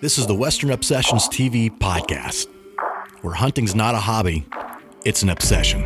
This 0.00 0.16
is 0.16 0.28
the 0.28 0.34
Western 0.34 0.70
Obsessions 0.70 1.26
TV 1.26 1.76
podcast, 1.76 2.46
where 3.22 3.34
hunting's 3.34 3.74
not 3.74 3.96
a 3.96 3.98
hobby, 3.98 4.46
it's 5.04 5.24
an 5.24 5.28
obsession. 5.28 5.82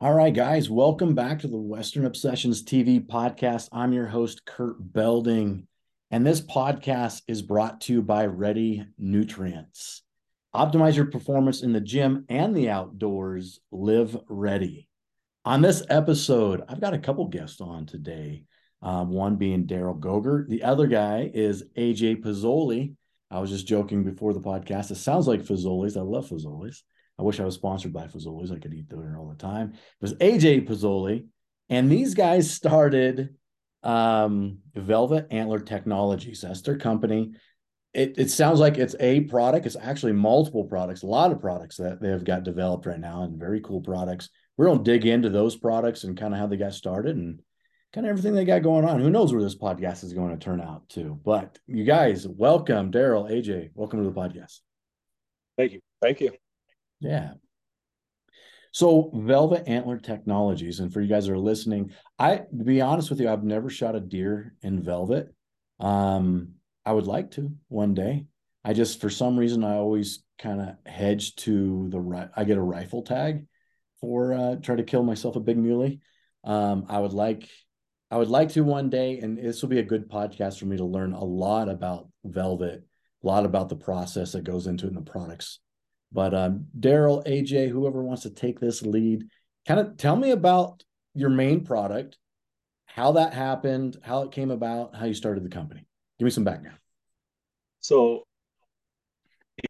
All 0.00 0.14
right, 0.14 0.32
guys, 0.32 0.70
welcome 0.70 1.16
back 1.16 1.40
to 1.40 1.48
the 1.48 1.56
Western 1.56 2.06
Obsessions 2.06 2.62
TV 2.62 3.04
podcast. 3.04 3.68
I'm 3.72 3.92
your 3.92 4.06
host, 4.06 4.44
Kurt 4.44 4.76
Belding, 4.78 5.66
and 6.12 6.24
this 6.24 6.40
podcast 6.40 7.22
is 7.26 7.42
brought 7.42 7.80
to 7.80 7.94
you 7.94 8.02
by 8.02 8.26
Ready 8.26 8.86
Nutrients. 8.96 10.02
Optimize 10.54 10.94
your 10.94 11.06
performance 11.06 11.64
in 11.64 11.72
the 11.72 11.80
gym 11.80 12.26
and 12.28 12.56
the 12.56 12.70
outdoors. 12.70 13.58
Live 13.72 14.16
ready. 14.28 14.86
On 15.44 15.62
this 15.62 15.82
episode, 15.90 16.62
I've 16.68 16.80
got 16.80 16.94
a 16.94 16.98
couple 17.00 17.26
guests 17.26 17.60
on 17.60 17.86
today. 17.86 18.44
Um, 18.82 19.10
one 19.10 19.36
being 19.36 19.66
Darrell 19.66 19.94
Gogert. 19.94 20.48
The 20.48 20.64
other 20.64 20.86
guy 20.88 21.30
is 21.32 21.64
AJ 21.76 22.22
Pozzuoli. 22.22 22.94
I 23.30 23.38
was 23.38 23.50
just 23.50 23.66
joking 23.66 24.04
before 24.04 24.34
the 24.34 24.40
podcast. 24.40 24.90
It 24.90 24.96
sounds 24.96 25.26
like 25.26 25.42
Fazoli's. 25.42 25.96
I 25.96 26.02
love 26.02 26.28
Fazoli's. 26.28 26.82
I 27.18 27.22
wish 27.22 27.40
I 27.40 27.44
was 27.44 27.54
sponsored 27.54 27.92
by 27.92 28.06
Fazoli's. 28.06 28.50
I 28.50 28.58
could 28.58 28.74
eat 28.74 28.90
there 28.90 29.16
all 29.18 29.28
the 29.28 29.36
time. 29.36 29.72
It 29.72 29.80
was 30.00 30.14
AJ 30.14 30.68
Pozzuoli. 30.68 31.26
And 31.68 31.90
these 31.90 32.14
guys 32.14 32.50
started 32.50 33.36
um, 33.82 34.58
Velvet 34.74 35.28
Antler 35.30 35.60
Technologies. 35.60 36.42
That's 36.42 36.62
their 36.62 36.76
company. 36.76 37.32
It, 37.94 38.18
it 38.18 38.30
sounds 38.30 38.58
like 38.58 38.78
it's 38.78 38.96
a 39.00 39.20
product. 39.20 39.66
It's 39.66 39.76
actually 39.80 40.12
multiple 40.12 40.64
products, 40.64 41.02
a 41.02 41.06
lot 41.06 41.30
of 41.30 41.40
products 41.40 41.76
that 41.76 42.00
they 42.00 42.08
have 42.08 42.24
got 42.24 42.42
developed 42.42 42.86
right 42.86 43.00
now 43.00 43.22
and 43.22 43.38
very 43.38 43.60
cool 43.60 43.80
products. 43.80 44.30
We're 44.56 44.66
going 44.66 44.82
to 44.82 44.90
dig 44.90 45.06
into 45.06 45.30
those 45.30 45.56
products 45.56 46.04
and 46.04 46.18
kind 46.18 46.34
of 46.34 46.40
how 46.40 46.46
they 46.46 46.56
got 46.56 46.74
started 46.74 47.16
and 47.16 47.40
kind 47.92 48.06
of 48.06 48.10
everything 48.10 48.34
they 48.34 48.44
got 48.44 48.62
going 48.62 48.84
on. 48.84 49.00
Who 49.00 49.10
knows 49.10 49.32
where 49.32 49.42
this 49.42 49.56
podcast 49.56 50.02
is 50.02 50.14
going 50.14 50.30
to 50.30 50.42
turn 50.42 50.60
out 50.60 50.88
to? 50.90 51.18
But 51.24 51.58
you 51.66 51.84
guys, 51.84 52.26
welcome, 52.26 52.90
Darrell, 52.90 53.24
AJ, 53.24 53.70
welcome 53.74 54.02
to 54.02 54.10
the 54.10 54.18
podcast. 54.18 54.60
Thank 55.58 55.72
you. 55.72 55.80
Thank 56.00 56.20
you. 56.20 56.32
Yeah. 57.00 57.34
So 58.72 59.10
Velvet 59.12 59.68
Antler 59.68 59.98
Technologies, 59.98 60.80
and 60.80 60.90
for 60.90 61.02
you 61.02 61.08
guys 61.08 61.26
that 61.26 61.34
are 61.34 61.38
listening, 61.38 61.92
I 62.18 62.36
to 62.36 62.64
be 62.64 62.80
honest 62.80 63.10
with 63.10 63.20
you, 63.20 63.28
I've 63.28 63.44
never 63.44 63.68
shot 63.68 63.94
a 63.94 64.00
deer 64.00 64.54
in 64.62 64.82
velvet. 64.82 65.28
Um, 65.78 66.52
I 66.86 66.92
would 66.92 67.06
like 67.06 67.32
to 67.32 67.52
one 67.68 67.92
day. 67.92 68.24
I 68.64 68.72
just 68.72 69.02
for 69.02 69.10
some 69.10 69.38
reason 69.38 69.62
I 69.62 69.74
always 69.74 70.24
kind 70.38 70.62
of 70.62 70.76
hedge 70.90 71.36
to 71.36 71.88
the 71.90 72.00
right. 72.00 72.30
I 72.34 72.44
get 72.44 72.56
a 72.56 72.62
rifle 72.62 73.02
tag 73.02 73.44
for 74.00 74.32
uh 74.32 74.56
try 74.56 74.76
to 74.76 74.84
kill 74.84 75.02
myself 75.02 75.36
a 75.36 75.40
big 75.40 75.58
muley. 75.58 76.00
Um, 76.44 76.86
I 76.88 76.98
would 76.98 77.12
like 77.12 77.48
I 78.12 78.16
would 78.16 78.28
like 78.28 78.50
to 78.50 78.60
one 78.60 78.90
day, 78.90 79.20
and 79.20 79.38
this 79.38 79.62
will 79.62 79.70
be 79.70 79.78
a 79.78 79.82
good 79.82 80.10
podcast 80.10 80.58
for 80.58 80.66
me 80.66 80.76
to 80.76 80.84
learn 80.84 81.14
a 81.14 81.24
lot 81.24 81.70
about 81.70 82.10
Velvet, 82.24 82.84
a 83.24 83.26
lot 83.26 83.46
about 83.46 83.70
the 83.70 83.74
process 83.74 84.32
that 84.32 84.44
goes 84.44 84.66
into 84.66 84.84
it 84.84 84.88
and 84.88 84.98
the 84.98 85.10
products. 85.10 85.60
But 86.12 86.34
um, 86.34 86.66
Darrell, 86.78 87.22
AJ, 87.24 87.70
whoever 87.70 88.02
wants 88.02 88.24
to 88.24 88.30
take 88.30 88.60
this 88.60 88.82
lead, 88.82 89.24
kind 89.66 89.80
of 89.80 89.96
tell 89.96 90.14
me 90.14 90.30
about 90.30 90.84
your 91.14 91.30
main 91.30 91.64
product, 91.64 92.18
how 92.84 93.12
that 93.12 93.32
happened, 93.32 93.96
how 94.02 94.24
it 94.24 94.30
came 94.30 94.50
about, 94.50 94.94
how 94.94 95.06
you 95.06 95.14
started 95.14 95.42
the 95.42 95.48
company. 95.48 95.86
Give 96.18 96.26
me 96.26 96.30
some 96.30 96.44
background. 96.44 96.76
So 97.80 98.24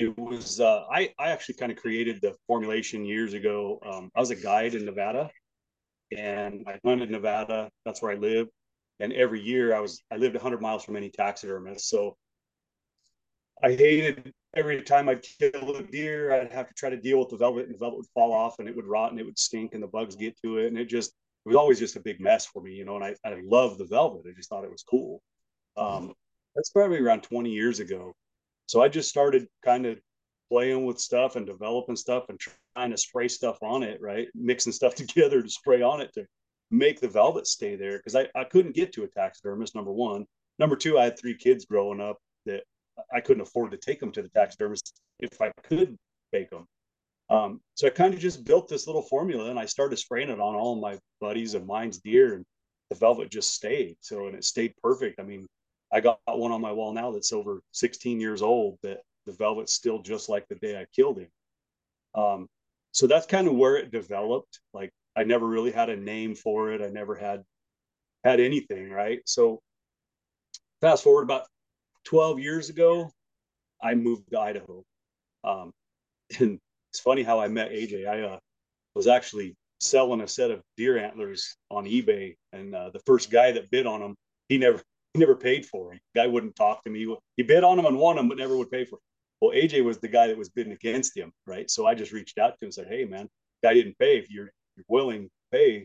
it 0.01 0.19
was 0.19 0.59
uh, 0.59 0.83
I 0.91 1.15
I 1.17 1.31
actually 1.31 1.59
kind 1.59 1.71
of 1.71 1.79
created 1.79 2.19
the 2.21 2.35
formulation 2.49 3.05
years 3.05 3.35
ago. 3.35 3.79
Um, 3.87 4.11
I 4.17 4.21
was 4.21 4.31
a 4.31 4.37
guide 4.37 4.75
in 4.75 4.85
Nevada, 4.85 5.31
and 6.17 6.65
I 6.67 6.79
hunted 6.85 7.11
Nevada. 7.11 7.71
That's 7.85 8.03
where 8.03 8.13
I 8.13 8.17
live. 8.17 8.49
And 9.01 9.13
every 9.13 9.41
year 9.41 9.75
I 9.75 9.81
was 9.81 10.03
I 10.11 10.17
lived 10.17 10.35
100 10.35 10.61
miles 10.61 10.85
from 10.85 10.97
any 10.97 11.11
taxidermist, 11.11 11.89
so 11.89 12.17
I 13.63 13.73
hated 13.73 14.33
every 14.55 14.83
time 14.83 15.09
I'd 15.09 15.23
kill 15.23 15.77
a 15.77 15.83
deer, 15.83 16.33
I'd 16.33 16.53
have 16.53 16.69
to 16.69 16.75
try 16.75 16.91
to 16.91 16.97
deal 16.97 17.19
with 17.19 17.31
the 17.31 17.37
velvet, 17.37 17.67
and 17.67 17.75
the 17.75 17.79
velvet 17.79 17.97
would 17.99 18.07
fall 18.15 18.33
off, 18.33 18.59
and 18.59 18.69
it 18.69 18.77
would 18.77 18.87
rot, 18.87 19.11
and 19.11 19.21
it 19.21 19.25
would 19.25 19.39
stink, 19.39 19.75
and 19.75 19.83
the 19.83 19.89
bugs 19.89 20.17
get 20.17 20.37
to 20.43 20.59
it, 20.59 20.67
and 20.67 20.79
it 20.79 20.87
just 20.87 21.11
it 21.11 21.49
was 21.49 21.57
always 21.57 21.79
just 21.79 21.97
a 21.97 22.01
big 22.01 22.21
mess 22.21 22.47
for 22.47 22.63
me, 22.63 22.73
you 22.73 22.85
know. 22.85 22.97
And 22.97 23.05
I 23.05 23.15
I 23.25 23.41
loved 23.45 23.79
the 23.79 23.87
velvet. 23.87 24.27
I 24.29 24.33
just 24.37 24.49
thought 24.49 24.65
it 24.65 24.71
was 24.71 24.83
cool. 24.83 25.23
Um, 25.77 26.13
that's 26.55 26.71
probably 26.71 26.99
around 26.99 27.23
20 27.23 27.51
years 27.51 27.81
ago. 27.81 28.13
So 28.67 28.83
I 28.83 28.89
just 28.89 29.09
started 29.09 29.47
kind 29.65 29.87
of 29.87 29.99
playing 30.53 30.85
with 30.85 31.01
stuff 31.01 31.37
and 31.37 31.47
developing 31.47 31.97
stuff 31.97 32.25
and 32.29 32.39
trying 32.39 32.91
to 32.91 32.97
spray 32.99 33.27
stuff 33.27 33.57
on 33.63 33.83
it, 33.83 33.99
right? 34.03 34.29
Mixing 34.35 34.73
stuff 34.73 34.95
together 35.03 35.43
to 35.43 35.49
spray 35.49 35.81
on 35.81 36.03
it 36.03 36.13
to 36.13 36.27
make 36.71 37.01
the 37.01 37.09
velvet 37.09 37.47
stay 37.47 37.75
there 37.75 37.97
because 37.97 38.15
I, 38.15 38.29
I 38.39 38.45
couldn't 38.45 38.75
get 38.75 38.93
to 38.93 39.05
a 39.05 39.09
taxidermist, 39.09 39.75
number 39.75 39.93
one. 39.93 40.27
Number 40.59 40.77
two, 40.77 40.99
I 40.99 41.05
had 41.05 41.19
three 41.19 41.35
kids 41.35 41.65
growing 41.65 42.03
up 42.03 42.19
that 42.45 42.65
I 43.11 43.21
couldn't 43.21 43.41
afford 43.41 43.71
to 43.71 43.79
take 43.79 43.99
them 43.99 44.13
to 44.13 44.21
the 44.21 44.29
taxidermist 44.29 45.01
if 45.21 45.41
I 45.41 45.53
could 45.63 45.97
bake 46.33 46.51
them. 46.51 46.67
Um, 47.31 47.61
so 47.75 47.87
I 47.87 47.91
kind 47.91 48.13
of 48.13 48.21
just 48.21 48.45
built 48.45 48.69
this 48.69 48.87
little 48.87 49.03
formula 49.03 49.49
and 49.49 49.59
I 49.59 49.65
started 49.65 49.97
spraying 49.97 50.29
it 50.29 50.39
on 50.39 50.55
all 50.55 50.79
my 50.79 50.99
buddies 51.19 51.55
and 51.55 51.67
mine's 51.67 51.99
deer 51.99 52.35
and 52.35 52.45
the 52.91 52.97
velvet 52.97 53.31
just 53.31 53.55
stayed. 53.55 53.97
So, 54.01 54.27
and 54.27 54.37
it 54.37 54.45
stayed 54.45 54.75
perfect. 54.83 55.19
I 55.19 55.23
mean, 55.23 55.47
I 55.91 56.01
got 56.01 56.21
one 56.27 56.53
on 56.53 56.61
my 56.61 56.73
wall 56.73 56.93
now 56.93 57.11
that's 57.11 57.33
over 57.33 57.63
16 57.73 58.21
years 58.21 58.43
old 58.43 58.77
that 58.83 59.01
the 59.27 59.33
velvet's 59.33 59.75
still 59.75 60.01
just 60.03 60.29
like 60.29 60.47
the 60.49 60.55
day 60.57 60.81
I 60.81 60.87
killed 60.95 61.19
him. 61.19 61.29
Um, 62.15 62.49
so 62.93 63.07
that's 63.07 63.27
kind 63.27 63.49
of 63.49 63.55
where 63.55 63.77
it 63.77 63.91
developed. 63.91 64.61
Like 64.75 64.91
I 65.17 65.25
never 65.25 65.47
really 65.47 65.73
had 65.73 65.89
a 65.89 65.97
name 65.97 66.35
for 66.35 66.73
it. 66.73 66.83
I 66.83 66.89
never 66.89 67.15
had 67.15 67.43
had 68.25 68.41
anything, 68.41 68.91
right? 68.91 69.21
So 69.27 69.61
fast 70.81 71.05
forward 71.05 71.23
about 71.23 71.47
12 72.05 72.41
years 72.41 72.69
ago, 72.69 73.11
I 73.83 73.95
moved 73.95 74.31
to 74.31 74.41
Idaho. 74.41 74.85
Um, 75.45 75.73
and 76.39 76.59
it's 76.91 77.01
funny 77.01 77.23
how 77.23 77.41
I 77.41 77.49
met 77.49 77.73
AJ. 77.73 78.07
I 78.07 78.23
uh, 78.23 78.39
was 78.95 79.07
actually 79.07 79.57
selling 79.81 80.21
a 80.21 80.29
set 80.29 80.51
of 80.51 80.63
deer 80.77 80.99
antlers 80.99 81.57
on 81.71 81.85
eBay, 81.85 82.37
and 82.53 82.75
uh, 82.75 82.91
the 82.91 83.01
first 83.01 83.31
guy 83.31 83.53
that 83.53 83.71
bid 83.71 83.87
on 83.87 84.01
them, 84.01 84.15
he 84.49 84.59
never 84.59 84.81
he 85.15 85.21
never 85.21 85.35
paid 85.35 85.67
for 85.67 85.91
them. 85.91 86.01
Guy 86.15 86.27
wouldn't 86.27 86.57
talk 86.57 86.85
to 86.85 86.91
me. 86.91 87.17
He 87.37 87.43
bid 87.43 87.65
on 87.65 87.77
them 87.77 87.87
and 87.87 87.99
won 87.99 88.17
them, 88.17 88.29
but 88.29 88.39
never 88.39 88.57
would 88.57 88.71
pay 88.71 88.85
for. 88.85 88.99
Well, 89.43 89.51
AJ 89.57 89.85
was 89.85 89.99
the 89.99 90.07
guy 90.07 90.29
that 90.29 90.39
was 90.39 90.51
bidding 90.51 90.73
against 90.73 91.17
him, 91.17 91.33
right? 91.49 91.69
So 91.69 91.85
I 91.85 91.97
just 91.97 92.13
reached 92.13 92.39
out 92.39 92.57
to 92.59 92.65
him 92.65 92.67
and 92.69 92.75
said, 92.75 92.87
"Hey, 92.87 93.05
man, 93.05 93.29
guy 93.61 93.75
didn't 93.75 93.99
pay. 93.99 94.17
If 94.17 94.31
you're, 94.31 94.53
you're 94.77 94.85
willing 94.87 95.25
to 95.25 95.31
pay," 95.51 95.85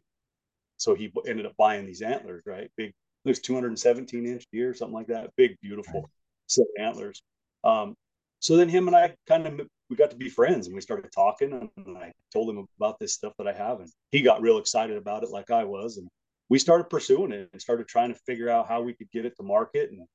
so 0.77 0.93
he 0.93 1.11
ended 1.25 1.47
up 1.47 1.57
buying 1.57 1.87
these 1.87 2.03
antlers, 2.03 2.43
right? 2.45 2.69
Big, 2.77 2.89
it 2.89 3.27
was 3.27 3.39
217 3.39 4.27
inch 4.27 4.45
deer, 4.51 4.75
something 4.75 4.93
like 4.93 5.07
that. 5.07 5.31
Big, 5.37 5.57
beautiful 5.59 6.07
set 6.45 6.67
of 6.67 6.83
antlers. 6.85 7.23
Um, 7.63 7.95
so 8.41 8.57
then 8.57 8.69
him 8.69 8.87
and 8.87 8.95
I 8.95 9.15
kind 9.27 9.47
of 9.47 9.67
we 9.89 9.95
got 9.95 10.11
to 10.11 10.17
be 10.17 10.29
friends 10.29 10.67
and 10.67 10.75
we 10.75 10.81
started 10.81 11.11
talking 11.11 11.71
and 11.77 11.97
I 11.97 12.11
told 12.31 12.51
him 12.51 12.67
about 12.77 12.99
this 12.99 13.13
stuff 13.15 13.33
that 13.39 13.47
I 13.47 13.53
have 13.53 13.79
and 13.79 13.89
he 14.11 14.21
got 14.21 14.41
real 14.41 14.59
excited 14.59 14.97
about 14.97 15.23
it 15.23 15.31
like 15.31 15.49
I 15.49 15.63
was 15.63 15.97
and 15.97 16.07
we 16.49 16.59
started 16.59 16.89
pursuing 16.89 17.31
it 17.31 17.49
and 17.51 17.61
started 17.61 17.87
trying 17.87 18.13
to 18.13 18.19
figure 18.25 18.49
out 18.49 18.67
how 18.67 18.81
we 18.81 18.93
could 18.93 19.09
get 19.11 19.25
it 19.25 19.35
to 19.37 19.43
market 19.43 19.89
and 19.91 20.05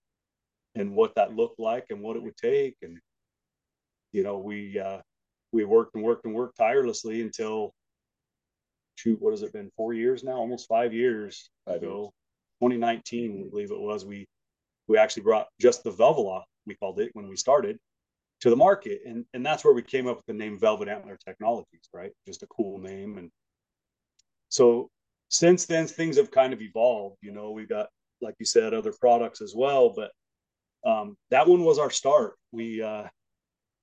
and 0.74 0.94
what 0.94 1.14
that 1.16 1.34
looked 1.34 1.58
like 1.58 1.86
and 1.90 2.00
what 2.00 2.16
it 2.16 2.22
would 2.22 2.36
take 2.36 2.76
and 2.82 2.98
you 4.12 4.22
know, 4.22 4.38
we 4.38 4.78
uh, 4.78 4.98
we 5.52 5.64
worked 5.64 5.94
and 5.94 6.04
worked 6.04 6.24
and 6.24 6.34
worked 6.34 6.56
tirelessly 6.56 7.22
until 7.22 7.74
shoot, 8.96 9.20
what 9.20 9.32
has 9.32 9.42
it 9.42 9.52
been? 9.52 9.70
Four 9.76 9.94
years 9.94 10.22
now, 10.22 10.36
almost 10.36 10.68
five 10.68 10.92
years 10.92 11.50
ago, 11.66 12.12
2019, 12.60 13.44
I 13.46 13.50
believe 13.50 13.70
it 13.70 13.80
was. 13.80 14.04
We 14.04 14.26
we 14.88 14.98
actually 14.98 15.22
brought 15.22 15.48
just 15.60 15.84
the 15.84 15.90
Velvela, 15.90 16.42
we 16.66 16.74
called 16.74 17.00
it 17.00 17.10
when 17.14 17.28
we 17.28 17.36
started, 17.36 17.78
to 18.40 18.50
the 18.50 18.56
market, 18.56 19.02
and 19.06 19.24
and 19.34 19.44
that's 19.44 19.64
where 19.64 19.74
we 19.74 19.82
came 19.82 20.06
up 20.06 20.16
with 20.16 20.26
the 20.26 20.32
name 20.32 20.58
Velvet 20.58 20.88
Antler 20.88 21.18
Technologies, 21.24 21.88
right? 21.92 22.12
Just 22.26 22.42
a 22.42 22.46
cool 22.48 22.78
name, 22.78 23.18
and 23.18 23.30
so 24.48 24.90
since 25.28 25.64
then 25.64 25.86
things 25.86 26.16
have 26.16 26.30
kind 26.30 26.52
of 26.52 26.60
evolved. 26.60 27.16
You 27.22 27.32
know, 27.32 27.50
we've 27.50 27.68
got 27.68 27.88
like 28.20 28.34
you 28.38 28.46
said 28.46 28.74
other 28.74 28.92
products 29.00 29.40
as 29.40 29.54
well, 29.56 29.94
but 29.94 30.12
um, 30.88 31.16
that 31.30 31.46
one 31.46 31.64
was 31.64 31.78
our 31.78 31.90
start. 31.90 32.34
We 32.52 32.82
uh, 32.82 33.04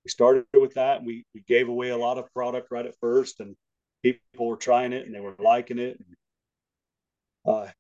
started 0.10 0.46
with 0.54 0.74
that. 0.76 1.04
We 1.04 1.26
we 1.34 1.44
gave 1.48 1.70
away 1.70 1.90
a 1.90 1.98
lot 1.98 2.18
of 2.18 2.32
product 2.34 2.68
right 2.72 2.86
at 2.86 3.00
first, 3.00 3.40
and 3.40 3.56
people 4.04 4.48
were 4.48 4.58
trying 4.58 4.94
it 4.94 5.06
and 5.06 5.14
they 5.14 5.20
were 5.20 5.36
liking 5.40 5.80
it. 5.80 6.00
And, 6.00 7.56
uh, 7.56 7.72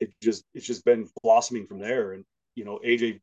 it 0.00 0.10
just 0.22 0.44
it's 0.54 0.66
just 0.66 0.84
been 0.84 1.08
blossoming 1.22 1.66
from 1.66 1.78
there. 1.78 2.12
And 2.12 2.24
you 2.54 2.64
know, 2.64 2.80
AJ 2.84 3.20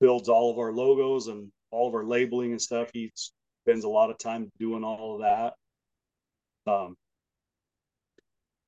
builds 0.00 0.28
all 0.28 0.50
of 0.50 0.58
our 0.58 0.72
logos 0.72 1.28
and 1.28 1.50
all 1.70 1.88
of 1.88 1.94
our 1.94 2.04
labeling 2.04 2.52
and 2.52 2.62
stuff. 2.62 2.90
He 2.92 3.12
spends 3.66 3.84
a 3.84 3.88
lot 3.88 4.10
of 4.10 4.18
time 4.18 4.50
doing 4.58 4.84
all 4.84 5.14
of 5.14 5.20
that. 5.22 5.54
Um, 6.70 6.96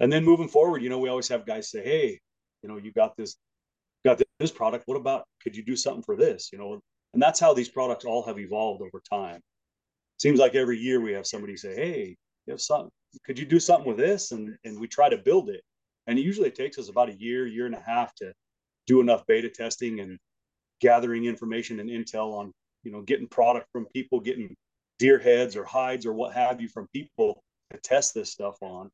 and 0.00 0.12
then 0.12 0.24
moving 0.24 0.48
forward, 0.48 0.82
you 0.82 0.88
know, 0.88 0.98
we 0.98 1.08
always 1.08 1.28
have 1.28 1.46
guys 1.46 1.70
say, 1.70 1.82
"Hey, 1.82 2.20
you 2.62 2.68
know, 2.68 2.76
you 2.78 2.92
got 2.92 3.16
this, 3.16 3.36
got 4.04 4.20
this 4.38 4.50
product. 4.50 4.84
What 4.86 4.96
about? 4.96 5.24
Could 5.42 5.56
you 5.56 5.64
do 5.64 5.76
something 5.76 6.02
for 6.02 6.16
this? 6.16 6.50
You 6.52 6.58
know, 6.58 6.80
and 7.16 7.22
that's 7.22 7.40
how 7.40 7.54
these 7.54 7.70
products 7.70 8.04
all 8.04 8.22
have 8.24 8.38
evolved 8.38 8.82
over 8.82 9.00
time. 9.08 9.40
Seems 10.18 10.38
like 10.38 10.54
every 10.54 10.76
year 10.76 11.00
we 11.00 11.14
have 11.14 11.26
somebody 11.26 11.56
say, 11.56 11.74
"Hey, 11.74 12.16
you 12.44 12.50
have 12.50 12.60
something? 12.60 12.90
Could 13.24 13.38
you 13.38 13.46
do 13.46 13.58
something 13.58 13.88
with 13.88 13.96
this?" 13.96 14.32
And 14.32 14.54
and 14.64 14.78
we 14.78 14.86
try 14.86 15.08
to 15.08 15.16
build 15.16 15.48
it. 15.48 15.62
And 16.06 16.18
it 16.18 16.22
usually 16.22 16.50
takes 16.50 16.76
us 16.76 16.90
about 16.90 17.08
a 17.08 17.18
year, 17.18 17.46
year 17.46 17.64
and 17.64 17.74
a 17.74 17.80
half 17.80 18.14
to 18.16 18.34
do 18.86 19.00
enough 19.00 19.24
beta 19.26 19.48
testing 19.48 20.00
and 20.00 20.18
gathering 20.82 21.24
information 21.24 21.80
and 21.80 21.88
intel 21.88 22.34
on, 22.34 22.52
you 22.82 22.92
know, 22.92 23.00
getting 23.00 23.28
product 23.28 23.66
from 23.72 23.86
people, 23.94 24.20
getting 24.20 24.54
deer 24.98 25.18
heads 25.18 25.56
or 25.56 25.64
hides 25.64 26.04
or 26.04 26.12
what 26.12 26.34
have 26.34 26.60
you 26.60 26.68
from 26.68 26.86
people 26.92 27.42
to 27.72 27.78
test 27.78 28.12
this 28.12 28.30
stuff 28.30 28.58
on. 28.60 28.90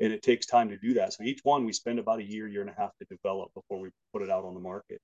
And 0.00 0.12
it 0.12 0.22
takes 0.24 0.46
time 0.46 0.68
to 0.70 0.78
do 0.78 0.94
that. 0.94 1.12
So 1.12 1.22
each 1.22 1.42
one 1.44 1.64
we 1.64 1.72
spend 1.72 2.00
about 2.00 2.18
a 2.18 2.24
year, 2.24 2.48
year 2.48 2.62
and 2.62 2.70
a 2.70 2.74
half 2.76 2.90
to 2.98 3.04
develop 3.04 3.54
before 3.54 3.78
we 3.78 3.90
put 4.12 4.22
it 4.22 4.30
out 4.30 4.44
on 4.44 4.54
the 4.54 4.60
market. 4.60 5.00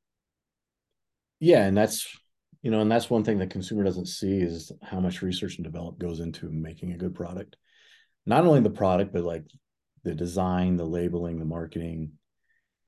Yeah, 1.38 1.64
and 1.64 1.76
that's 1.76 2.19
you 2.62 2.70
know, 2.70 2.81
and 2.81 2.90
that's 2.90 3.08
one 3.08 3.25
thing 3.25 3.38
the 3.38 3.46
consumer 3.46 3.84
doesn't 3.84 4.06
see 4.06 4.38
is 4.40 4.72
how 4.82 5.00
much 5.00 5.22
research 5.22 5.56
and 5.56 5.64
develop 5.64 5.99
goes 5.99 6.20
into 6.20 6.50
making 6.50 6.93
a 6.93 6.99
good 6.99 7.14
product. 7.14 7.56
Not 8.26 8.44
only 8.44 8.60
the 8.60 8.70
product, 8.70 9.12
but 9.12 9.22
like 9.22 9.44
the 10.05 10.14
design, 10.14 10.76
the 10.76 10.84
labeling, 10.84 11.38
the 11.38 11.44
marketing, 11.44 12.12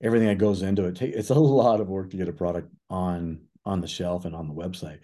everything 0.03 0.29
that 0.29 0.39
goes 0.39 0.63
into 0.63 0.87
it. 0.87 1.01
It's 1.01 1.31
a 1.31 1.35
lot 1.39 1.81
of 1.81 1.89
work 1.89 2.11
to 2.11 2.17
get 2.17 2.29
a 2.29 2.33
product 2.33 2.73
on 2.89 3.43
on 3.65 3.81
the 3.81 3.89
shelf 3.89 4.25
and 4.25 4.35
on 4.35 4.49
the 4.49 4.55
website. 4.55 5.01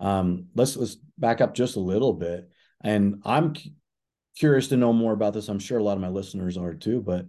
Um, 0.00 0.46
let's 0.54 0.76
let's 0.76 0.96
back 1.18 1.40
up 1.40 1.54
just 1.54 1.76
a 1.76 1.80
little 1.80 2.12
bit, 2.12 2.48
and 2.82 3.20
I'm 3.24 3.54
curious 4.38 4.68
to 4.68 4.76
know 4.76 4.92
more 4.92 5.12
about 5.12 5.34
this. 5.34 5.48
I'm 5.48 5.58
sure 5.58 5.78
a 5.78 5.82
lot 5.82 5.96
of 5.96 6.02
my 6.02 6.08
listeners 6.08 6.56
are 6.56 6.74
too, 6.74 7.02
but 7.02 7.26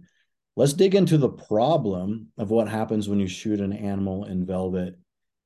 let's 0.56 0.72
dig 0.72 0.94
into 0.94 1.18
the 1.18 1.28
problem 1.28 2.28
of 2.38 2.50
what 2.50 2.68
happens 2.68 3.08
when 3.08 3.18
you 3.18 3.26
shoot 3.26 3.60
an 3.60 3.72
animal 3.72 4.24
in 4.24 4.46
velvet 4.46 4.96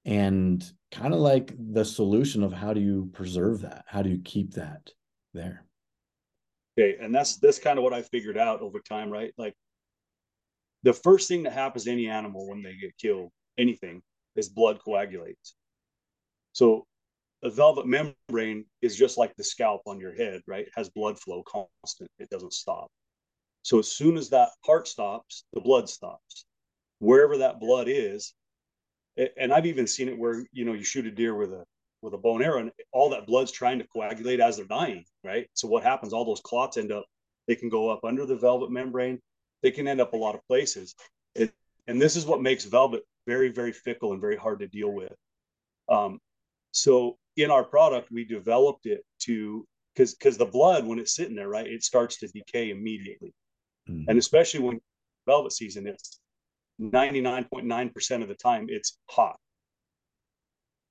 and 0.05 0.63
kind 0.95 1.13
of 1.13 1.21
like 1.21 1.53
the 1.73 1.85
solution 1.85 2.43
of 2.43 2.53
how 2.53 2.73
do 2.73 2.81
you 2.81 3.11
preserve 3.13 3.63
that? 3.63 3.85
How 3.87 4.03
do 4.03 4.11
you 4.11 4.21
keep 4.25 4.55
that 4.55 4.91
there? 5.33 5.65
Okay, 6.79 6.97
and 7.01 7.15
that's 7.15 7.37
that's 7.39 7.59
kind 7.59 7.79
of 7.79 7.85
what 7.85 7.93
I 7.93 8.03
figured 8.03 8.39
out 8.39 8.61
over 8.61 8.79
time, 8.81 9.11
right? 9.11 9.33
Like 9.37 9.55
the 10.85 10.93
first 10.93 11.29
thing 11.29 11.43
that 11.43 11.53
happens 11.53 11.85
to 11.85 11.91
any 11.91 12.09
animal 12.09 12.49
when 12.49 12.63
they 12.63 12.77
get 12.77 12.97
killed, 12.97 13.31
anything, 13.59 14.03
is 14.37 14.49
blood 14.49 14.81
coagulates. 14.85 15.55
So 16.53 16.87
a 17.43 17.51
velvet 17.51 17.87
membrane 17.87 18.65
is 18.81 18.97
just 18.97 19.19
like 19.19 19.35
the 19.37 19.45
scalp 19.45 19.83
on 19.87 20.01
your 20.01 20.15
head, 20.15 20.43
right? 20.47 20.67
It 20.67 20.73
has 20.77 20.89
blood 20.91 21.19
flow 21.19 21.43
constant. 21.43 22.11
It 22.19 22.31
doesn't 22.31 22.53
stop. 22.53 22.89
So 23.63 23.79
as 23.79 23.91
soon 23.91 24.17
as 24.17 24.31
that 24.31 24.51
heart 24.65 24.87
stops, 24.87 25.45
the 25.53 25.61
blood 25.61 25.89
stops. 25.89 26.45
Wherever 27.01 27.39
that 27.39 27.61
blood 27.61 27.89
is, 27.89 28.35
and 29.17 29.53
I've 29.53 29.67
even 29.67 29.87
seen 29.87 30.09
it 30.09 30.19
where 30.19 30.45
you 30.53 30.65
know 30.65 30.73
you 30.73 30.85
shoot 30.85 31.07
a 31.07 31.11
deer 31.11 31.35
with 31.35 31.53
a 31.53 31.65
with 32.03 32.15
a 32.15 32.19
bow 32.19 32.37
and 32.37 32.45
arrow, 32.45 32.61
and 32.61 32.73
all 32.93 33.11
that 33.11 33.27
blood's 33.27 33.51
trying 33.51 33.79
to 33.79 33.87
coagulate 33.87 34.41
as 34.41 34.57
they're 34.57 34.67
dying, 34.67 35.05
right? 35.25 35.49
So 35.55 35.67
what 35.67 35.83
happens? 35.83 36.13
All 36.13 36.25
those 36.25 36.41
clots 36.41 36.77
end 36.77 36.93
up. 36.93 37.07
They 37.49 37.57
can 37.57 37.69
go 37.69 37.89
up 37.89 38.05
under 38.05 38.27
the 38.27 38.37
velvet 38.37 38.71
membrane. 38.71 39.21
They 39.63 39.71
can 39.71 39.89
end 39.89 40.01
up 40.01 40.13
a 40.13 40.17
lot 40.17 40.35
of 40.35 40.47
places. 40.47 40.95
It, 41.35 41.53
and 41.87 42.01
this 42.01 42.17
is 42.17 42.27
what 42.27 42.43
makes 42.43 42.65
velvet 42.65 43.03
very, 43.27 43.49
very 43.49 43.73
fickle 43.73 44.13
and 44.13 44.21
very 44.21 44.37
hard 44.37 44.61
to 44.61 44.69
deal 44.69 44.93
with. 44.93 45.13
Um, 45.89 46.21
so 46.73 47.17
in 47.37 47.51
our 47.51 47.65
product, 47.65 48.11
we 48.11 48.25
developed 48.25 48.87
it 48.87 49.03
to 49.21 49.67
because 49.95 50.15
because 50.15 50.37
the 50.37 50.45
blood 50.45 50.87
when 50.87 50.99
it's 50.99 51.15
sitting 51.15 51.37
there, 51.37 51.49
right, 51.49 51.67
it 51.67 51.83
starts 51.83 52.19
to 52.19 52.29
decay 52.29 52.71
immediately, 52.71 53.33
mm-hmm. 53.89 54.09
and 54.09 54.19
especially 54.19 54.61
when 54.61 54.81
velvet 55.27 55.53
season, 55.53 55.87
it's 55.87 56.21
99.9% 56.81 58.23
of 58.23 58.29
the 58.29 58.35
time 58.35 58.67
it's 58.69 58.99
hot. 59.09 59.39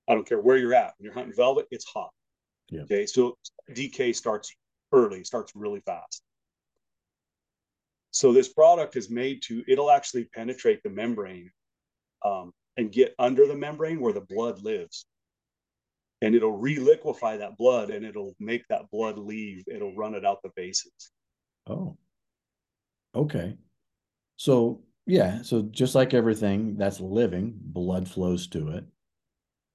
I 0.08 0.14
don't 0.14 0.28
care 0.28 0.40
where 0.40 0.58
you're 0.58 0.74
at. 0.74 0.94
When 0.98 1.06
you're 1.06 1.14
hunting 1.14 1.34
velvet, 1.36 1.68
it's 1.72 1.86
hot. 1.86 2.12
Yeah. 2.70 2.82
Okay. 2.82 3.06
So 3.06 3.38
decay 3.74 4.14
starts 4.14 4.54
early, 4.92 5.24
starts 5.24 5.54
really 5.56 5.82
fast. 5.82 6.24
So 8.12 8.32
this 8.32 8.50
product 8.50 8.96
is 8.96 9.10
made 9.10 9.42
to, 9.44 9.64
it'll 9.68 9.92
actually 9.92 10.26
penetrate 10.26 10.84
the 10.84 10.90
membrane 10.90 11.50
um, 12.24 12.54
and 12.78 12.92
get 12.92 13.16
under 13.18 13.48
the 13.48 13.56
membrane 13.56 14.00
where 14.00 14.14
the 14.14 14.22
blood 14.22 14.62
lives. 14.62 15.06
And 16.22 16.36
it'll 16.36 16.58
reliquefy 16.58 17.40
that 17.40 17.58
blood 17.58 17.90
and 17.90 18.06
it'll 18.06 18.36
make 18.40 18.66
that 18.70 18.90
blood 18.92 19.18
leave. 19.18 19.66
It'll 19.68 19.96
run 19.96 20.16
it 20.16 20.26
out 20.26 20.42
the 20.42 20.52
bases. 20.56 21.12
Oh, 21.68 21.98
okay. 23.16 23.58
So 24.38 24.84
yeah, 25.06 25.42
so 25.42 25.64
just 25.64 25.96
like 25.96 26.14
everything 26.14 26.76
that's 26.78 27.00
living, 27.00 27.54
blood 27.58 28.08
flows 28.08 28.48
to 28.48 28.70
it. 28.70 28.86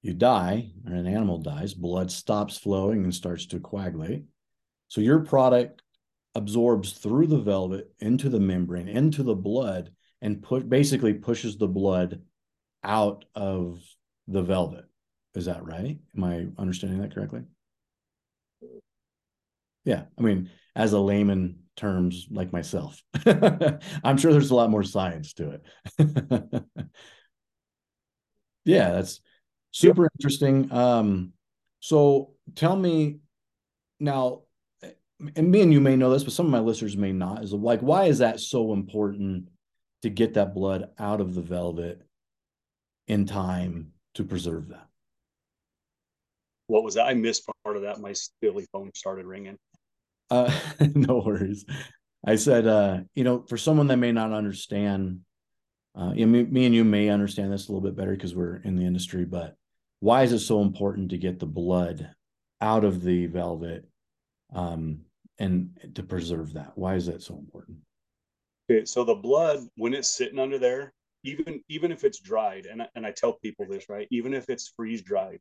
You 0.01 0.13
die, 0.13 0.71
or 0.87 0.93
an 0.93 1.07
animal 1.07 1.39
dies, 1.39 1.73
blood 1.73 2.11
stops 2.11 2.57
flowing 2.57 3.03
and 3.03 3.13
starts 3.13 3.45
to 3.47 3.59
coagulate. 3.59 4.23
So 4.87 5.01
your 5.01 5.19
product 5.19 5.81
absorbs 6.35 6.93
through 6.93 7.27
the 7.27 7.39
velvet 7.39 7.91
into 7.99 8.29
the 8.29 8.39
membrane, 8.39 8.87
into 8.87 9.23
the 9.23 9.35
blood, 9.35 9.91
and 10.21 10.41
put 10.41 10.69
basically 10.69 11.13
pushes 11.13 11.57
the 11.57 11.67
blood 11.67 12.21
out 12.83 13.25
of 13.35 13.83
the 14.27 14.41
velvet. 14.41 14.85
Is 15.35 15.45
that 15.45 15.65
right? 15.65 15.99
Am 16.15 16.23
I 16.23 16.47
understanding 16.57 17.01
that 17.01 17.13
correctly? 17.13 17.41
Yeah. 19.85 20.03
I 20.17 20.21
mean, 20.21 20.49
as 20.75 20.93
a 20.93 20.99
layman 20.99 21.63
terms 21.79 22.27
like 22.29 22.51
myself. 22.51 23.01
I'm 23.25 24.17
sure 24.17 24.33
there's 24.33 24.51
a 24.51 24.55
lot 24.55 24.69
more 24.69 24.83
science 24.83 25.33
to 25.33 25.59
it. 25.97 26.63
yeah, 28.65 28.91
that's 28.91 29.21
super 29.71 30.03
yep. 30.03 30.11
interesting. 30.19 30.71
Um, 30.71 31.31
so 31.79 32.33
tell 32.55 32.75
me 32.75 33.19
now, 33.99 34.41
and 35.35 35.49
me 35.49 35.61
and 35.61 35.71
you 35.71 35.79
may 35.79 35.95
know 35.95 36.11
this, 36.11 36.25
but 36.25 36.33
some 36.33 36.45
of 36.45 36.51
my 36.51 36.59
listeners 36.59 36.97
may 36.97 37.13
not, 37.13 37.43
is 37.43 37.53
like, 37.53 37.79
why 37.79 38.05
is 38.05 38.17
that 38.17 38.41
so 38.41 38.73
important 38.73 39.47
to 40.01 40.09
get 40.09 40.33
that 40.33 40.53
blood 40.53 40.89
out 40.99 41.21
of 41.21 41.33
the 41.33 41.41
velvet 41.41 42.01
in 43.07 43.25
time 43.25 43.93
to 44.15 44.25
preserve 44.25 44.67
that? 44.69 44.87
What 46.67 46.83
was 46.83 46.95
that? 46.95 47.07
I 47.07 47.13
missed 47.13 47.49
part 47.63 47.77
of 47.77 47.83
that. 47.83 47.99
My 47.99 48.13
silly 48.13 48.67
phone 48.71 48.91
started 48.93 49.25
ringing. 49.25 49.57
Uh, 50.29 50.51
no 50.95 51.23
worries. 51.25 51.65
I 52.25 52.35
said, 52.35 52.67
uh, 52.67 52.99
you 53.15 53.23
know, 53.23 53.45
for 53.47 53.57
someone 53.57 53.87
that 53.87 53.97
may 53.97 54.11
not 54.11 54.33
understand, 54.33 55.21
uh, 55.95 56.11
you 56.13 56.25
know, 56.25 56.31
me, 56.31 56.43
me 56.43 56.65
and 56.65 56.75
you 56.75 56.83
may 56.83 57.09
understand 57.09 57.51
this 57.51 57.67
a 57.67 57.71
little 57.71 57.87
bit 57.87 57.95
better 57.95 58.11
because 58.11 58.35
we're 58.35 58.57
in 58.57 58.75
the 58.75 58.85
industry, 58.85 59.25
but 59.25 59.55
why 60.01 60.23
is 60.23 60.31
it 60.31 60.39
so 60.39 60.61
important 60.61 61.09
to 61.09 61.17
get 61.17 61.39
the 61.39 61.45
blood 61.45 62.09
out 62.61 62.83
of 62.83 63.01
the 63.03 63.25
velvet 63.27 63.87
um, 64.53 64.99
and 65.37 65.77
to 65.95 66.03
preserve 66.03 66.53
that? 66.53 66.73
Why 66.75 66.95
is 66.95 67.05
that 67.07 67.21
so 67.21 67.37
important? 67.37 67.77
Okay, 68.69 68.85
so 68.85 69.03
the 69.03 69.15
blood, 69.15 69.59
when 69.77 69.93
it's 69.93 70.09
sitting 70.09 70.39
under 70.39 70.59
there, 70.59 70.93
even 71.23 71.61
even 71.67 71.91
if 71.91 72.05
it's 72.05 72.19
dried, 72.19 72.65
and 72.65 72.87
and 72.95 73.05
I 73.05 73.11
tell 73.11 73.33
people 73.33 73.65
this, 73.67 73.89
right? 73.89 74.07
Even 74.09 74.33
if 74.33 74.49
it's 74.49 74.71
freeze 74.75 75.01
dried, 75.01 75.39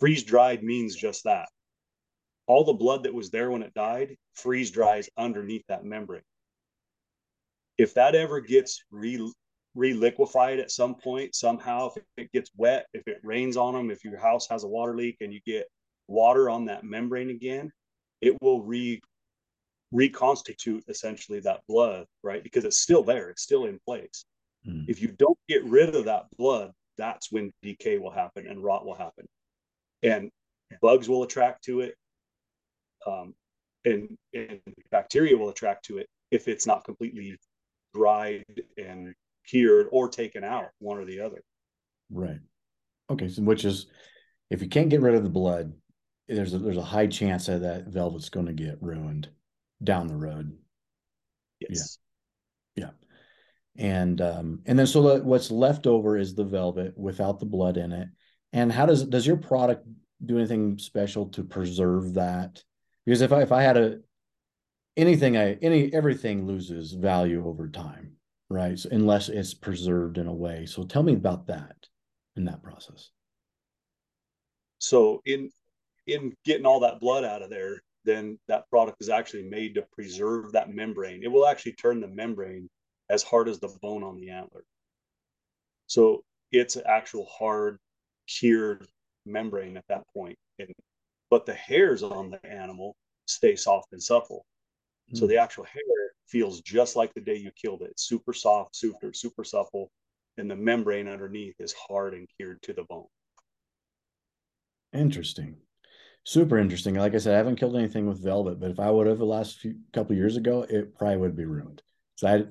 freeze 0.00 0.24
dried 0.24 0.64
means 0.64 0.96
just 0.96 1.22
that 1.24 1.48
all 2.46 2.64
the 2.64 2.72
blood 2.72 3.04
that 3.04 3.14
was 3.14 3.30
there 3.30 3.50
when 3.50 3.62
it 3.62 3.74
died 3.74 4.16
freeze 4.34 4.70
dries 4.70 5.08
underneath 5.16 5.64
that 5.68 5.84
membrane. 5.84 6.22
If 7.78 7.94
that 7.94 8.14
ever 8.14 8.40
gets 8.40 8.82
re 8.90 9.32
reliquefied 9.74 10.58
at 10.58 10.70
some 10.70 10.94
point, 10.94 11.34
somehow, 11.34 11.90
if 11.94 12.02
it 12.16 12.32
gets 12.32 12.50
wet, 12.56 12.86
if 12.94 13.06
it 13.06 13.20
rains 13.22 13.56
on 13.56 13.74
them, 13.74 13.90
if 13.90 14.04
your 14.04 14.18
house 14.18 14.48
has 14.48 14.64
a 14.64 14.68
water 14.68 14.96
leak 14.96 15.18
and 15.20 15.32
you 15.32 15.40
get 15.46 15.66
water 16.08 16.48
on 16.48 16.64
that 16.66 16.84
membrane 16.84 17.30
again, 17.30 17.70
it 18.20 18.40
will 18.40 18.62
re 18.62 19.00
reconstitute 19.92 20.84
essentially 20.88 21.40
that 21.40 21.60
blood, 21.68 22.06
right? 22.22 22.42
Because 22.42 22.64
it's 22.64 22.78
still 22.78 23.02
there, 23.02 23.30
it's 23.30 23.42
still 23.42 23.66
in 23.66 23.78
place. 23.86 24.24
Mm. 24.66 24.86
If 24.88 25.00
you 25.00 25.08
don't 25.08 25.38
get 25.48 25.64
rid 25.64 25.94
of 25.94 26.06
that 26.06 26.24
blood, 26.36 26.72
that's 26.98 27.30
when 27.30 27.52
decay 27.62 27.98
will 27.98 28.10
happen 28.10 28.46
and 28.46 28.62
rot 28.62 28.84
will 28.84 28.94
happen. 28.94 29.26
And 30.02 30.30
bugs 30.80 31.08
will 31.08 31.22
attract 31.22 31.64
to 31.64 31.80
it, 31.80 31.94
um, 33.06 33.34
and, 33.84 34.16
and 34.34 34.60
bacteria 34.90 35.36
will 35.36 35.48
attract 35.48 35.84
to 35.86 35.98
it 35.98 36.08
if 36.30 36.48
it's 36.48 36.66
not 36.66 36.84
completely 36.84 37.36
dried 37.94 38.44
and 38.76 39.14
cured 39.46 39.86
or 39.92 40.08
taken 40.08 40.44
out, 40.44 40.68
one 40.78 40.98
or 40.98 41.04
the 41.04 41.20
other. 41.20 41.42
Right. 42.10 42.40
Okay. 43.10 43.28
So, 43.28 43.42
which 43.42 43.64
is, 43.64 43.86
if 44.50 44.62
you 44.62 44.68
can't 44.68 44.90
get 44.90 45.00
rid 45.00 45.14
of 45.14 45.22
the 45.22 45.30
blood, 45.30 45.72
there's 46.28 46.54
a, 46.54 46.58
there's 46.58 46.76
a 46.76 46.82
high 46.82 47.06
chance 47.06 47.46
that 47.46 47.62
that 47.62 47.86
velvet's 47.86 48.28
going 48.28 48.46
to 48.46 48.52
get 48.52 48.82
ruined 48.82 49.28
down 49.82 50.08
the 50.08 50.16
road. 50.16 50.56
Yes. 51.60 51.98
Yeah. 52.74 52.84
Yeah. 52.84 52.90
And 53.78 54.20
um, 54.20 54.60
and 54.66 54.78
then 54.78 54.86
so 54.86 55.20
what's 55.20 55.50
left 55.50 55.86
over 55.86 56.16
is 56.16 56.34
the 56.34 56.44
velvet 56.44 56.96
without 56.96 57.38
the 57.38 57.46
blood 57.46 57.76
in 57.76 57.92
it. 57.92 58.08
And 58.52 58.72
how 58.72 58.86
does 58.86 59.04
does 59.04 59.26
your 59.26 59.36
product 59.36 59.86
do 60.24 60.38
anything 60.38 60.78
special 60.78 61.26
to 61.30 61.44
preserve 61.44 62.14
that 62.14 62.62
because 63.06 63.22
if 63.22 63.32
I 63.32 63.42
if 63.42 63.52
I 63.52 63.62
had 63.62 63.76
a 63.76 64.00
anything 64.96 65.36
I 65.36 65.54
any 65.62 65.92
everything 65.94 66.46
loses 66.46 66.92
value 66.92 67.46
over 67.46 67.68
time, 67.68 68.12
right? 68.50 68.78
So 68.78 68.88
unless 68.92 69.28
it's 69.28 69.54
preserved 69.54 70.18
in 70.18 70.26
a 70.26 70.34
way. 70.34 70.66
So 70.66 70.84
tell 70.84 71.02
me 71.02 71.14
about 71.14 71.46
that 71.46 71.76
in 72.36 72.44
that 72.46 72.62
process. 72.62 73.10
So 74.78 75.22
in 75.24 75.50
in 76.06 76.34
getting 76.44 76.66
all 76.66 76.80
that 76.80 77.00
blood 77.00 77.24
out 77.24 77.42
of 77.42 77.50
there, 77.50 77.82
then 78.04 78.38
that 78.48 78.68
product 78.70 78.98
is 79.00 79.08
actually 79.08 79.48
made 79.48 79.74
to 79.74 79.86
preserve 79.92 80.52
that 80.52 80.72
membrane. 80.72 81.22
It 81.22 81.30
will 81.30 81.46
actually 81.46 81.72
turn 81.72 82.00
the 82.00 82.08
membrane 82.08 82.68
as 83.10 83.22
hard 83.22 83.48
as 83.48 83.58
the 83.58 83.74
bone 83.82 84.02
on 84.02 84.16
the 84.16 84.30
antler. 84.30 84.64
So 85.86 86.22
it's 86.52 86.76
actual 86.86 87.26
hard 87.26 87.78
cured 88.28 88.86
membrane 89.24 89.76
at 89.76 89.84
that 89.88 90.04
point. 90.14 90.36
And, 90.58 90.72
but 91.30 91.46
the 91.46 91.54
hairs 91.54 92.02
on 92.02 92.30
the 92.30 92.44
animal 92.46 92.96
stay 93.26 93.56
soft 93.56 93.92
and 93.92 94.02
supple. 94.02 94.46
Mm. 95.12 95.18
So 95.18 95.26
hmm. 95.26 95.30
the 95.30 95.38
actual 95.38 95.64
hair 95.64 95.82
feels 96.26 96.60
just 96.60 96.96
like 96.96 97.14
the 97.14 97.20
day 97.20 97.36
you 97.36 97.50
killed 97.50 97.82
it. 97.82 97.90
It's 97.90 98.06
super 98.06 98.32
soft, 98.32 98.76
super, 98.76 99.12
super 99.12 99.44
supple. 99.44 99.90
And 100.38 100.50
the 100.50 100.56
membrane 100.56 101.08
underneath 101.08 101.54
is 101.58 101.72
hard 101.72 102.12
and 102.12 102.28
cured 102.36 102.60
to 102.62 102.74
the 102.74 102.84
bone. 102.84 103.06
Interesting. 104.92 105.56
Super 106.24 106.58
interesting. 106.58 106.96
Like 106.96 107.14
I 107.14 107.18
said, 107.18 107.34
I 107.34 107.38
haven't 107.38 107.56
killed 107.56 107.76
anything 107.76 108.06
with 108.06 108.22
velvet, 108.22 108.60
but 108.60 108.70
if 108.70 108.80
I 108.80 108.90
would 108.90 109.06
have 109.06 109.18
the 109.18 109.24
last 109.24 109.58
few 109.58 109.76
couple 109.92 110.16
years 110.16 110.36
ago, 110.36 110.66
it 110.68 110.94
probably 110.96 111.16
would 111.18 111.36
be 111.36 111.44
ruined. 111.44 111.82
So 112.16 112.26
I 112.26 112.44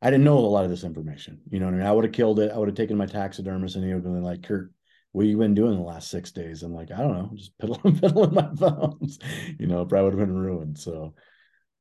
I 0.00 0.10
didn't 0.10 0.24
know 0.24 0.38
a 0.38 0.40
lot 0.40 0.64
of 0.64 0.70
this 0.70 0.84
information. 0.84 1.40
You 1.50 1.58
know 1.58 1.66
what 1.66 1.74
I 1.74 1.78
mean? 1.78 1.86
I 1.86 1.92
would 1.92 2.04
have 2.04 2.12
killed 2.12 2.38
it. 2.38 2.52
I 2.52 2.58
would 2.58 2.68
have 2.68 2.76
taken 2.76 2.96
my 2.96 3.06
taxidermist 3.06 3.74
and 3.74 3.84
he 3.84 3.92
would 3.92 4.04
have 4.04 4.14
been 4.14 4.22
like, 4.22 4.42
Kurt, 4.44 4.72
what 5.12 5.26
you 5.26 5.36
been 5.36 5.54
doing 5.54 5.76
the 5.76 5.84
last 5.84 6.10
six 6.10 6.30
days? 6.30 6.62
I'm 6.62 6.74
like, 6.74 6.90
I 6.90 6.98
don't 6.98 7.12
know, 7.12 7.30
just 7.34 7.56
piddling, 7.60 7.98
piddling 7.98 8.34
my 8.34 8.48
thumbs. 8.56 9.18
You 9.58 9.66
know, 9.66 9.84
probably 9.84 10.04
would 10.10 10.18
have 10.18 10.28
been 10.28 10.36
ruined. 10.36 10.78
So, 10.78 11.14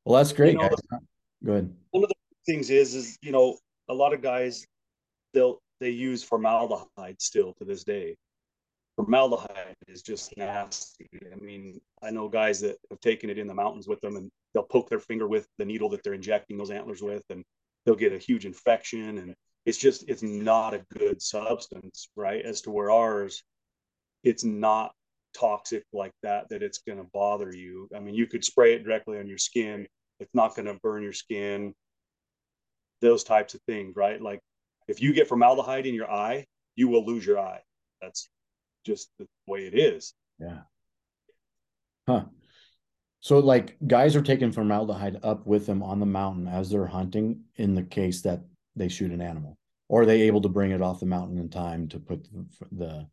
well, 0.05 0.17
that's 0.17 0.33
great. 0.33 0.53
You 0.53 0.59
know, 0.59 0.69
guys. 0.69 0.99
Go 1.45 1.51
ahead. 1.51 1.73
One 1.91 2.03
of 2.03 2.09
the 2.09 2.15
things 2.45 2.69
is, 2.69 2.95
is 2.95 3.17
you 3.21 3.31
know, 3.31 3.57
a 3.89 3.93
lot 3.93 4.13
of 4.13 4.21
guys 4.21 4.65
they'll 5.33 5.59
they 5.79 5.89
use 5.89 6.23
formaldehyde 6.23 7.21
still 7.21 7.53
to 7.53 7.65
this 7.65 7.83
day. 7.83 8.15
Formaldehyde 8.95 9.75
is 9.87 10.01
just 10.01 10.35
nasty. 10.37 11.07
I 11.31 11.35
mean, 11.35 11.79
I 12.01 12.09
know 12.09 12.27
guys 12.27 12.61
that 12.61 12.77
have 12.89 12.99
taken 12.99 13.29
it 13.29 13.37
in 13.37 13.45
the 13.45 13.53
mountains 13.53 13.87
with 13.87 14.01
them, 14.01 14.15
and 14.15 14.31
they'll 14.53 14.63
poke 14.63 14.89
their 14.89 14.99
finger 14.99 15.27
with 15.27 15.47
the 15.59 15.65
needle 15.65 15.89
that 15.89 16.01
they're 16.03 16.13
injecting 16.15 16.57
those 16.57 16.71
antlers 16.71 17.03
with, 17.03 17.23
and 17.29 17.43
they'll 17.85 17.95
get 17.95 18.13
a 18.13 18.17
huge 18.17 18.45
infection 18.47 19.19
and 19.19 19.35
it's 19.67 19.77
just 19.77 20.05
it's 20.07 20.23
not 20.23 20.73
a 20.73 20.85
good 20.97 21.21
substance 21.21 22.09
right 22.15 22.43
as 22.43 22.61
to 22.61 22.71
where 22.71 22.89
ours 22.89 23.43
it's 24.23 24.45
not 24.45 24.93
toxic 25.37 25.83
like 25.91 26.13
that 26.23 26.47
that 26.49 26.63
it's 26.63 26.79
going 26.79 26.97
to 26.97 27.07
bother 27.13 27.53
you. 27.53 27.89
I 27.93 27.99
mean 27.99 28.15
you 28.15 28.27
could 28.27 28.45
spray 28.45 28.73
it 28.73 28.85
directly 28.85 29.19
on 29.19 29.27
your 29.27 29.37
skin. 29.37 29.85
It's 30.21 30.33
not 30.33 30.55
going 30.55 30.65
to 30.67 30.79
burn 30.81 31.03
your 31.03 31.13
skin. 31.13 31.73
Those 33.01 33.25
types 33.25 33.55
of 33.55 33.61
things 33.67 33.93
right? 33.97 34.21
Like 34.21 34.39
if 34.87 35.01
you 35.01 35.13
get 35.13 35.27
formaldehyde 35.27 35.85
in 35.85 35.93
your 35.93 36.09
eye 36.09 36.45
you 36.77 36.87
will 36.87 37.05
lose 37.05 37.25
your 37.25 37.39
eye. 37.39 37.59
That's 38.01 38.29
just 38.85 39.09
the 39.19 39.27
way 39.47 39.67
it 39.67 39.77
is. 39.77 40.13
Yeah. 40.39 40.61
Huh. 42.07 42.25
So, 43.19 43.39
like, 43.39 43.75
guys 43.85 44.15
are 44.15 44.21
taking 44.21 44.51
formaldehyde 44.51 45.19
up 45.23 45.45
with 45.45 45.65
them 45.65 45.83
on 45.83 45.99
the 45.99 46.05
mountain 46.05 46.47
as 46.47 46.69
they're 46.69 46.85
hunting 46.85 47.41
in 47.55 47.73
the 47.73 47.83
case 47.83 48.21
that 48.21 48.45
they 48.77 48.87
shoot 48.87 49.11
an 49.11 49.21
animal, 49.21 49.57
or 49.89 50.01
are 50.01 50.05
they 50.05 50.21
able 50.23 50.41
to 50.41 50.49
bring 50.49 50.71
it 50.71 50.81
off 50.81 50.99
the 50.99 51.05
mountain 51.05 51.37
in 51.37 51.49
time 51.49 51.87
to 51.89 51.99
put 51.99 52.23
the, 52.31 52.45
the 52.71 53.07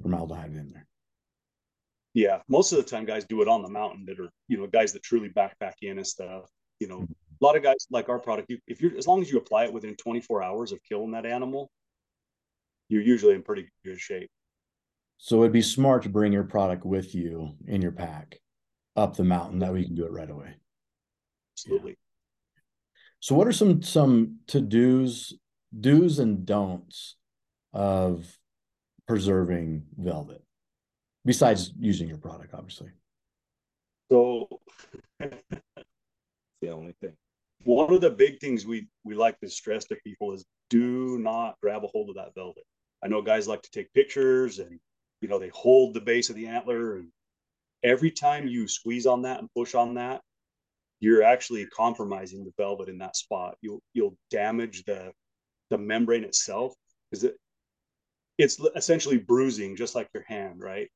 formaldehyde 0.00 0.52
in 0.52 0.70
there? 0.72 0.86
Yeah, 2.14 2.40
most 2.48 2.72
of 2.72 2.78
the 2.78 2.84
time, 2.84 3.04
guys 3.04 3.24
do 3.24 3.42
it 3.42 3.48
on 3.48 3.62
the 3.62 3.68
mountain 3.68 4.04
that 4.06 4.18
are, 4.18 4.30
you 4.48 4.58
know, 4.58 4.66
guys 4.66 4.92
that 4.92 5.02
truly 5.02 5.28
backpack 5.28 5.74
in 5.82 5.98
and 5.98 6.06
stuff. 6.06 6.50
You 6.80 6.88
know, 6.88 7.00
mm-hmm. 7.00 7.12
a 7.40 7.44
lot 7.44 7.56
of 7.56 7.62
guys 7.62 7.86
like 7.90 8.08
our 8.08 8.18
product, 8.18 8.50
you, 8.50 8.58
if 8.66 8.80
you're, 8.80 8.96
as 8.96 9.06
long 9.06 9.20
as 9.20 9.30
you 9.30 9.38
apply 9.38 9.64
it 9.64 9.72
within 9.72 9.94
24 9.94 10.42
hours 10.42 10.72
of 10.72 10.82
killing 10.82 11.12
that 11.12 11.26
animal, 11.26 11.70
you're 12.88 13.02
usually 13.02 13.34
in 13.34 13.42
pretty 13.42 13.68
good 13.84 14.00
shape. 14.00 14.30
So 15.18 15.42
it'd 15.42 15.52
be 15.52 15.62
smart 15.62 16.02
to 16.04 16.08
bring 16.08 16.32
your 16.32 16.44
product 16.44 16.84
with 16.84 17.14
you 17.14 17.52
in 17.66 17.82
your 17.82 17.92
pack 17.92 18.40
up 18.96 19.16
the 19.16 19.24
mountain 19.24 19.58
that 19.60 19.72
way 19.72 19.80
you 19.80 19.86
can 19.86 19.94
do 19.94 20.06
it 20.06 20.12
right 20.12 20.30
away. 20.30 20.54
Absolutely. 21.54 21.96
So 23.20 23.34
what 23.34 23.46
are 23.46 23.52
some 23.52 23.82
some 23.82 24.38
to 24.48 24.60
do's 24.60 25.34
do's 25.78 26.18
and 26.18 26.44
don'ts 26.44 27.16
of 27.72 28.38
preserving 29.06 29.84
velvet 29.96 30.42
besides 31.24 31.72
using 31.78 32.08
your 32.08 32.18
product 32.18 32.54
obviously? 32.54 32.88
So 34.10 34.48
the 35.20 36.70
only 36.70 36.94
thing. 37.00 37.12
One 37.64 37.92
of 37.92 38.00
the 38.00 38.10
big 38.10 38.40
things 38.40 38.66
we 38.66 38.88
we 39.04 39.14
like 39.14 39.38
to 39.40 39.50
stress 39.50 39.84
to 39.86 39.96
people 40.02 40.32
is 40.32 40.44
do 40.70 41.18
not 41.18 41.56
grab 41.60 41.84
a 41.84 41.88
hold 41.88 42.08
of 42.08 42.16
that 42.16 42.34
velvet. 42.34 42.64
I 43.04 43.08
know 43.08 43.20
guys 43.20 43.46
like 43.46 43.62
to 43.62 43.70
take 43.70 43.92
pictures 43.92 44.60
and 44.60 44.80
you 45.20 45.28
know 45.28 45.38
they 45.38 45.50
hold 45.50 45.92
the 45.92 46.00
base 46.00 46.30
of 46.30 46.36
the 46.36 46.46
antler 46.46 46.96
and 46.96 47.08
every 47.82 48.10
time 48.10 48.46
you 48.46 48.66
squeeze 48.66 49.06
on 49.06 49.22
that 49.22 49.40
and 49.40 49.48
push 49.54 49.74
on 49.74 49.94
that, 49.94 50.22
you're 51.00 51.22
actually 51.22 51.66
compromising 51.66 52.44
the 52.44 52.52
velvet 52.56 52.88
in 52.88 52.98
that 52.98 53.16
spot. 53.16 53.56
You'll 53.62 53.82
you'll 53.94 54.16
damage 54.30 54.84
the 54.84 55.12
the 55.70 55.78
membrane 55.78 56.24
itself 56.24 56.74
because 57.10 57.24
it 57.24 57.36
it's 58.38 58.58
essentially 58.74 59.18
bruising 59.18 59.76
just 59.76 59.94
like 59.94 60.08
your 60.14 60.24
hand, 60.26 60.60
right? 60.60 60.88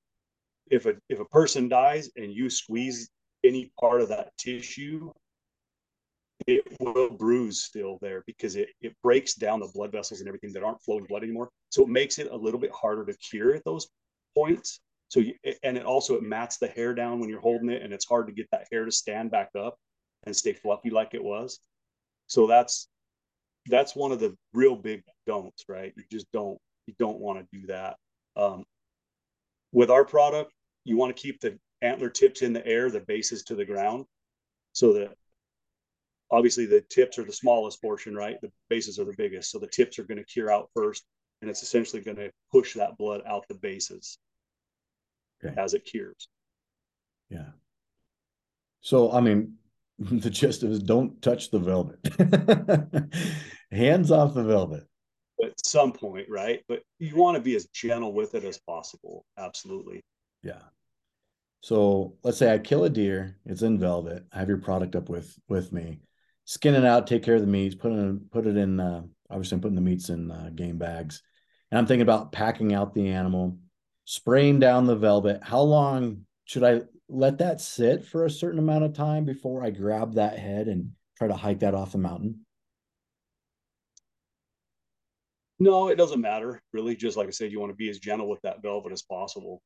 If 0.71 0.87
a 0.87 0.95
if 1.09 1.21
a 1.21 1.25
person 1.27 1.69
dies 1.69 2.11
and 2.17 2.33
you 2.33 2.49
squeeze 2.49 3.11
any 3.45 3.73
part 3.79 4.01
of 4.01 4.09
that 4.09 4.31
tissue, 4.39 5.11
it 6.47 6.65
will 6.81 7.11
bruise 7.11 7.65
still 7.65 7.99
there 8.01 8.23
because 8.27 8.57
it, 8.57 8.71
it 8.81 8.95
breaks 9.03 9.35
down 9.35 9.61
the 9.61 9.71
blood 9.75 9.93
vessels 9.93 10.21
and 10.21 10.29
everything 10.29 10.53
that 10.53 10.63
aren't 10.63 10.83
flowing 10.83 11.05
blood 11.05 11.23
anymore. 11.23 11.51
So 11.71 11.83
it 11.83 11.89
makes 11.89 12.19
it 12.19 12.31
a 12.31 12.37
little 12.37 12.61
bit 12.61 12.73
harder 12.73 13.05
to 13.05 13.17
cure 13.19 13.55
at 13.55 13.65
those 13.65 13.89
points. 14.35 14.81
So, 15.09 15.21
you, 15.21 15.35
and 15.63 15.77
it 15.77 15.85
also, 15.85 16.15
it 16.17 16.23
mats 16.23 16.57
the 16.59 16.67
hair 16.67 16.95
down 16.95 17.21
when 17.21 17.29
you're 17.29 17.41
holding 17.41 17.71
it 17.71 17.83
and 17.83 17.93
it's 17.93 18.07
hard 18.07 18.27
to 18.27 18.33
get 18.33 18.49
that 18.53 18.67
hair 18.73 18.85
to 18.85 18.91
stand 18.91 19.31
back 19.31 19.51
up 19.57 19.77
and 20.27 20.35
stay 20.35 20.53
fluffy 20.53 20.91
like 20.91 21.15
it 21.15 21.23
was. 21.23 21.61
So 22.27 22.47
that's, 22.47 22.89
that's 23.67 23.97
one 23.97 24.13
of 24.13 24.21
the 24.21 24.37
real 24.53 24.77
big 24.77 25.03
don'ts, 25.27 25.65
right? 25.69 25.93
You 25.97 26.05
just 26.11 26.31
don't, 26.33 26.59
you 26.87 26.95
don't 26.99 27.19
want 27.19 27.39
to 27.39 27.59
do 27.59 27.67
that. 27.69 27.97
Um, 28.37 28.65
with 29.73 29.91
our 29.91 30.05
product, 30.05 30.53
you 30.85 30.97
want 30.97 31.15
to 31.15 31.23
keep 31.23 31.41
the 31.41 31.59
antler 31.83 32.11
tips 32.11 32.43
in 32.43 32.53
the 32.53 32.67
air, 32.67 32.91
the 32.91 33.01
bases 33.01 33.45
to 33.45 33.55
the 33.55 33.65
ground. 33.65 34.05
So 34.73 34.93
that 34.95 35.15
obviously 36.31 36.67
the 36.67 36.83
tips 36.91 37.19
are 37.19 37.25
the 37.25 37.33
smallest 37.33 37.81
portion, 37.81 38.15
right? 38.15 38.41
The 38.41 38.51
bases 38.69 38.99
are 38.99 39.05
the 39.05 39.15
biggest. 39.17 39.51
So 39.51 39.59
the 39.59 39.67
tips 39.67 39.99
are 39.99 40.05
going 40.05 40.19
to 40.19 40.25
cure 40.25 40.51
out 40.51 40.71
first, 40.75 41.05
and 41.41 41.51
it's 41.51 41.63
essentially 41.63 42.03
going 42.03 42.17
to 42.17 42.31
push 42.51 42.75
that 42.75 42.97
blood 42.99 43.23
out 43.27 43.45
the 43.49 43.55
bases 43.55 44.19
okay. 45.45 45.55
as 45.61 45.75
it 45.75 45.85
cures. 45.85 46.29
Yeah. 47.31 47.51
So, 48.81 49.13
I 49.13 49.21
mean, 49.21 49.55
the 49.99 50.31
gist 50.31 50.63
of 50.63 50.71
it 50.71 50.73
is 50.73 50.83
don't 50.83 51.21
touch 51.23 51.51
the 51.51 51.59
velvet. 51.59 51.99
Hands 53.71 54.11
off 54.11 54.35
the 54.35 54.45
velvet. 54.45 54.85
At 55.43 55.65
some 55.65 55.93
point, 55.93 56.27
right? 56.29 56.61
But 56.69 56.83
you 56.99 57.17
want 57.17 57.37
to 57.37 57.43
be 57.43 57.57
as 57.57 57.67
gentle 57.67 58.13
with 58.13 58.35
it 58.35 58.45
as 58.45 58.59
possible. 58.59 59.25
Absolutely. 59.37 60.03
Yeah. 60.43 60.63
So 61.61 62.17
let's 62.23 62.39
say 62.39 62.53
I 62.53 62.59
kill 62.59 62.85
a 62.85 62.91
deer, 62.91 63.39
it's 63.47 63.63
in 63.63 63.79
velvet. 63.79 64.25
I 64.33 64.39
have 64.39 64.49
your 64.49 64.59
product 64.59 64.95
up 64.95 65.09
with 65.09 65.35
with 65.49 65.73
me, 65.73 66.01
skin 66.45 66.75
it 66.75 66.85
out, 66.85 67.07
take 67.07 67.23
care 67.23 67.37
of 67.37 67.41
the 67.41 67.47
meats, 67.47 67.75
put 67.75 67.91
it 67.91 67.97
in, 67.97 68.21
put 68.31 68.47
it 68.47 68.57
in. 68.57 68.79
Uh, 68.79 69.03
obviously, 69.31 69.57
I'm 69.57 69.63
putting 69.63 69.75
the 69.75 69.81
meats 69.81 70.11
in 70.11 70.31
uh, 70.31 70.51
game 70.55 70.77
bags, 70.77 71.23
and 71.71 71.79
I'm 71.79 71.87
thinking 71.87 72.03
about 72.03 72.33
packing 72.33 72.75
out 72.75 72.95
the 72.95 73.09
animal, 73.09 73.57
spraying 74.05 74.61
down 74.61 74.85
the 74.85 74.95
velvet. 74.95 75.43
How 75.43 75.63
long 75.63 76.27
should 76.45 76.65
I 76.65 76.83
let 77.09 77.39
that 77.39 77.61
sit 77.61 78.05
for 78.05 78.25
a 78.25 78.31
certain 78.31 78.59
amount 78.59 78.85
of 78.85 78.95
time 78.95 79.25
before 79.25 79.63
I 79.63 79.71
grab 79.71 80.15
that 80.15 80.39
head 80.39 80.69
and 80.69 80.93
try 81.17 81.29
to 81.29 81.35
hike 81.35 81.61
that 81.61 81.75
off 81.75 81.93
the 81.93 81.99
mountain? 81.99 82.45
No, 85.59 85.89
it 85.89 85.97
doesn't 85.97 86.21
matter. 86.21 86.61
Really, 86.73 86.97
just 86.97 87.17
like 87.17 87.29
I 87.29 87.31
said, 87.31 87.53
you 87.53 87.61
want 87.61 87.71
to 87.71 87.77
be 87.77 87.89
as 87.89 87.99
gentle 87.99 88.29
with 88.29 88.41
that 88.43 88.63
velvet 88.63 88.93
as 88.93 89.03
possible. 89.03 89.63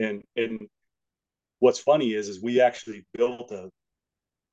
And 0.00 0.22
and 0.36 0.66
what's 1.60 1.78
funny 1.78 2.14
is 2.14 2.28
is 2.28 2.42
we 2.42 2.60
actually 2.60 3.04
built 3.14 3.52
a 3.52 3.70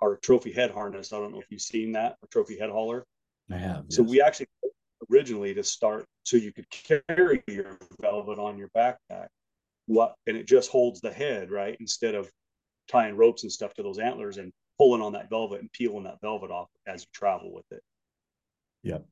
our 0.01 0.17
trophy 0.17 0.51
head 0.51 0.71
harness. 0.71 1.11
I 1.11 1.17
don't 1.17 1.31
know 1.31 1.39
if 1.39 1.47
you've 1.49 1.61
seen 1.61 1.93
that, 1.93 2.17
a 2.23 2.27
trophy 2.27 2.59
head 2.59 2.69
hauler. 2.69 3.03
I 3.51 3.57
have. 3.57 3.85
So 3.89 4.03
yes. 4.03 4.11
we 4.11 4.21
actually 4.21 4.47
originally 5.11 5.53
to 5.53 5.63
start 5.63 6.05
so 6.23 6.37
you 6.37 6.51
could 6.51 6.69
carry 6.69 7.43
your 7.47 7.79
velvet 8.01 8.39
on 8.39 8.57
your 8.57 8.69
backpack. 8.75 9.27
What 9.87 10.15
and 10.27 10.37
it 10.37 10.47
just 10.47 10.69
holds 10.69 11.01
the 11.01 11.11
head, 11.11 11.49
right? 11.49 11.75
Instead 11.79 12.15
of 12.15 12.29
tying 12.87 13.15
ropes 13.15 13.43
and 13.43 13.51
stuff 13.51 13.73
to 13.73 13.83
those 13.83 13.99
antlers 13.99 14.37
and 14.37 14.51
pulling 14.77 15.01
on 15.01 15.13
that 15.13 15.29
velvet 15.29 15.61
and 15.61 15.71
peeling 15.71 16.03
that 16.03 16.21
velvet 16.21 16.51
off 16.51 16.69
as 16.85 17.01
you 17.01 17.07
travel 17.13 17.53
with 17.53 17.65
it. 17.71 17.81
Yep. 18.83 19.05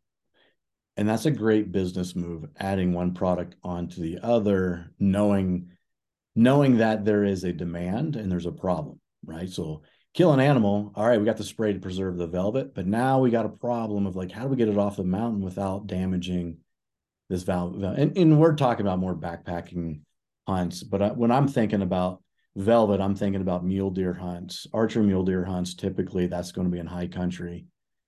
And 0.98 1.10
that's 1.10 1.26
a 1.26 1.32
great 1.32 1.72
business 1.72 2.16
move, 2.16 2.46
adding 2.58 2.94
one 2.94 3.14
product 3.14 3.56
onto 3.64 4.02
the 4.02 4.20
other, 4.22 4.92
knowing 5.00 5.72
knowing 6.36 6.78
that 6.78 7.06
there 7.06 7.24
is 7.24 7.44
a 7.44 7.54
demand 7.54 8.16
and 8.16 8.32
there's 8.32 8.46
a 8.46 8.52
problem, 8.52 9.00
right? 9.26 9.50
So 9.50 9.84
kill 10.14 10.34
an 10.34 10.40
animal. 10.40 10.92
All 10.96 11.08
right, 11.08 11.20
we 11.20 11.26
got 11.26 11.38
the 11.38 11.44
spray 11.44 11.74
to 11.74 11.80
preserve 11.80 12.18
the 12.18 12.28
velvet, 12.28 12.74
but 12.74 12.86
now 12.86 13.20
we 13.20 13.30
got 13.30 13.46
a 13.46 13.50
problem 13.50 14.06
of 14.06 14.16
like, 14.16 14.32
how 14.32 14.44
do 14.44 14.50
we 14.50 14.58
get 14.58 14.68
it 14.68 14.78
off 14.78 14.98
the 14.98 15.04
mountain 15.04 15.42
without 15.42 15.88
damaging 15.88 16.58
this 17.30 17.44
valve? 17.44 17.82
And, 17.82 18.18
and 18.18 18.40
we're 18.40 18.56
talking 18.56 18.86
about 18.86 19.00
more 19.00 19.16
backpacking 19.16 20.02
hunts, 20.48 20.84
but 20.84 21.02
I, 21.02 21.08
when 21.10 21.32
I'm 21.32 21.48
thinking 21.48 21.82
about 21.82 22.22
velvet, 22.56 23.02
I'm 23.02 23.16
thinking 23.16 23.42
about 23.42 23.66
mule 23.66 23.92
deer 23.92 24.14
hunts, 24.14 24.68
archer 24.74 25.04
mule 25.04 25.24
deer 25.24 25.44
hunts. 25.46 25.74
Typically, 25.76 26.28
that's 26.28 26.52
going 26.52 26.68
to 26.68 26.72
be 26.72 26.80
in 26.80 26.88
high 26.88 27.08
country. 27.08 27.66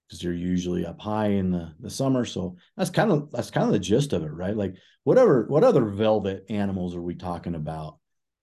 because 0.07 0.23
you're 0.23 0.33
usually 0.33 0.85
up 0.85 0.99
high 1.01 1.27
in 1.27 1.51
the, 1.51 1.73
the 1.79 1.89
summer. 1.89 2.25
So 2.25 2.55
that's 2.77 2.89
kind 2.89 3.11
of 3.11 3.31
that's 3.31 3.51
kind 3.51 3.65
of 3.67 3.73
the 3.73 3.79
gist 3.79 4.13
of 4.13 4.23
it, 4.23 4.31
right? 4.31 4.55
Like 4.55 4.75
whatever 5.03 5.45
what 5.47 5.63
other 5.63 5.85
velvet 5.85 6.45
animals 6.49 6.95
are 6.95 7.01
we 7.01 7.15
talking 7.15 7.55
about 7.55 7.97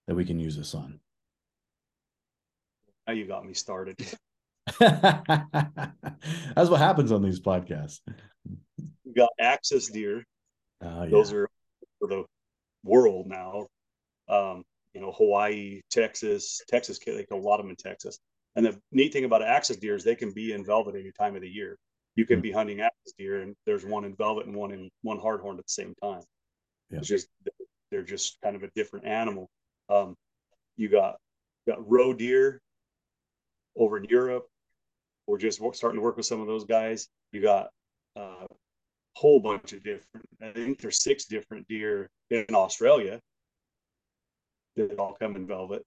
that 0.06 0.14
we 0.14 0.24
can 0.24 0.38
use 0.38 0.56
this 0.56 0.74
on? 0.74 1.00
Now 3.06 3.14
you 3.14 3.26
got 3.26 3.44
me 3.44 3.54
started. 3.54 3.96
that's 4.78 6.70
what 6.70 6.78
happens 6.80 7.12
on 7.12 7.22
these 7.22 7.40
podcasts. 7.40 8.00
We 9.04 9.12
got 9.14 9.30
axis 9.38 9.88
deer. 9.90 10.24
Uh, 10.84 11.02
yeah. 11.04 11.10
Those 11.10 11.32
are 11.32 11.48
for 11.98 12.08
the 12.08 12.24
world 12.82 13.26
now. 13.26 13.66
Um, 14.28 14.64
you 14.94 15.00
know, 15.00 15.12
Hawaii, 15.12 15.80
Texas, 15.90 16.62
Texas, 16.68 16.98
like 17.06 17.28
a 17.32 17.36
lot 17.36 17.58
of 17.58 17.64
them 17.64 17.70
in 17.70 17.76
Texas. 17.76 18.18
And 18.56 18.64
the 18.64 18.78
neat 18.92 19.12
thing 19.12 19.24
about 19.24 19.42
axis 19.42 19.76
deer 19.76 19.96
is 19.96 20.04
they 20.04 20.14
can 20.14 20.32
be 20.32 20.52
in 20.52 20.64
velvet 20.64 20.94
any 20.94 21.10
time 21.10 21.34
of 21.34 21.42
the 21.42 21.48
year. 21.48 21.76
You 22.14 22.24
can 22.24 22.36
mm-hmm. 22.36 22.42
be 22.42 22.52
hunting 22.52 22.80
axis 22.80 23.12
deer, 23.18 23.42
and 23.42 23.56
there's 23.66 23.84
one 23.84 24.04
in 24.04 24.14
velvet 24.14 24.46
and 24.46 24.54
one 24.54 24.70
in 24.70 24.90
one 25.02 25.18
hardhorn 25.18 25.58
at 25.58 25.66
the 25.66 25.72
same 25.72 25.94
time. 26.00 26.22
Yeah. 26.90 26.98
It's 26.98 27.08
just 27.08 27.28
they're 27.90 28.02
just 28.02 28.38
kind 28.42 28.54
of 28.54 28.62
a 28.62 28.70
different 28.76 29.06
animal. 29.06 29.50
Um, 29.88 30.14
you 30.76 30.88
got 30.88 31.16
you 31.66 31.72
got 31.72 31.90
roe 31.90 32.12
deer 32.12 32.60
over 33.76 33.96
in 33.96 34.04
Europe. 34.04 34.46
We're 35.26 35.38
just 35.38 35.60
starting 35.72 35.98
to 35.98 36.04
work 36.04 36.16
with 36.16 36.26
some 36.26 36.40
of 36.40 36.46
those 36.46 36.64
guys. 36.64 37.08
You 37.32 37.42
got 37.42 37.70
a 38.16 38.20
uh, 38.20 38.46
whole 39.16 39.40
bunch 39.40 39.72
of 39.72 39.82
different. 39.82 40.26
I 40.40 40.50
think 40.50 40.80
there's 40.80 41.02
six 41.02 41.24
different 41.24 41.66
deer 41.66 42.08
in 42.30 42.46
Australia 42.52 43.20
that 44.76 44.98
all 44.98 45.16
come 45.18 45.36
in 45.36 45.46
velvet. 45.46 45.84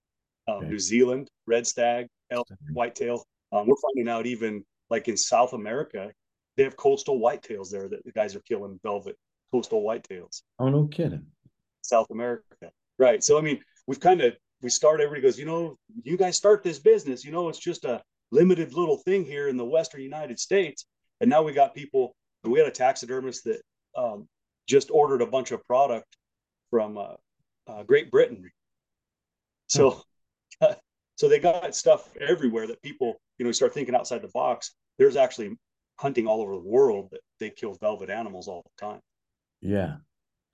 Um, 0.48 0.58
okay. 0.58 0.68
New 0.68 0.78
Zealand, 0.78 1.28
red 1.46 1.66
stag, 1.66 2.06
elk, 2.30 2.48
whitetail. 2.72 3.24
Um, 3.52 3.66
we're 3.66 3.76
finding 3.76 4.08
out 4.08 4.26
even 4.26 4.64
like 4.90 5.08
in 5.08 5.16
South 5.16 5.52
America, 5.52 6.10
they 6.56 6.64
have 6.64 6.76
coastal 6.76 7.20
whitetails 7.20 7.70
there 7.70 7.88
that 7.88 8.04
the 8.04 8.12
guys 8.12 8.34
are 8.34 8.40
killing 8.40 8.80
velvet 8.82 9.16
coastal 9.52 9.82
whitetails. 9.82 10.42
Oh, 10.58 10.68
no 10.68 10.86
kidding. 10.86 11.26
South 11.82 12.10
America. 12.10 12.44
Right. 12.98 13.22
So, 13.22 13.38
I 13.38 13.40
mean, 13.40 13.60
we've 13.86 14.00
kind 14.00 14.20
of, 14.20 14.34
we 14.60 14.70
start, 14.70 15.00
everybody 15.00 15.22
goes, 15.22 15.38
you 15.38 15.46
know, 15.46 15.76
you 16.02 16.16
guys 16.16 16.36
start 16.36 16.62
this 16.62 16.78
business, 16.78 17.24
you 17.24 17.30
know, 17.30 17.48
it's 17.48 17.58
just 17.58 17.84
a 17.84 18.02
limited 18.30 18.74
little 18.74 18.96
thing 18.96 19.24
here 19.24 19.48
in 19.48 19.56
the 19.56 19.64
Western 19.64 20.02
United 20.02 20.38
States. 20.38 20.86
And 21.20 21.30
now 21.30 21.42
we 21.42 21.52
got 21.52 21.74
people, 21.74 22.14
we 22.42 22.58
had 22.58 22.68
a 22.68 22.72
taxidermist 22.72 23.44
that 23.44 23.60
um, 23.96 24.28
just 24.66 24.90
ordered 24.90 25.22
a 25.22 25.26
bunch 25.26 25.52
of 25.52 25.64
product 25.64 26.16
from 26.70 26.98
uh, 26.98 27.14
uh, 27.66 27.82
Great 27.84 28.10
Britain. 28.10 28.50
So, 29.68 30.02
hmm. 30.62 30.72
so 31.16 31.28
they 31.28 31.38
got 31.38 31.74
stuff 31.74 32.08
everywhere 32.20 32.66
that 32.66 32.82
people, 32.82 33.20
you 33.38 33.44
know, 33.44 33.52
start 33.52 33.74
thinking 33.74 33.94
outside 33.94 34.22
the 34.22 34.28
box. 34.28 34.74
There's 34.98 35.16
actually 35.16 35.56
hunting 35.96 36.26
all 36.26 36.40
over 36.40 36.52
the 36.52 36.68
world 36.68 37.08
that 37.12 37.20
they 37.40 37.50
kill 37.50 37.74
velvet 37.74 38.10
animals 38.10 38.48
all 38.48 38.62
the 38.64 38.86
time. 38.86 39.00
Yeah. 39.60 39.96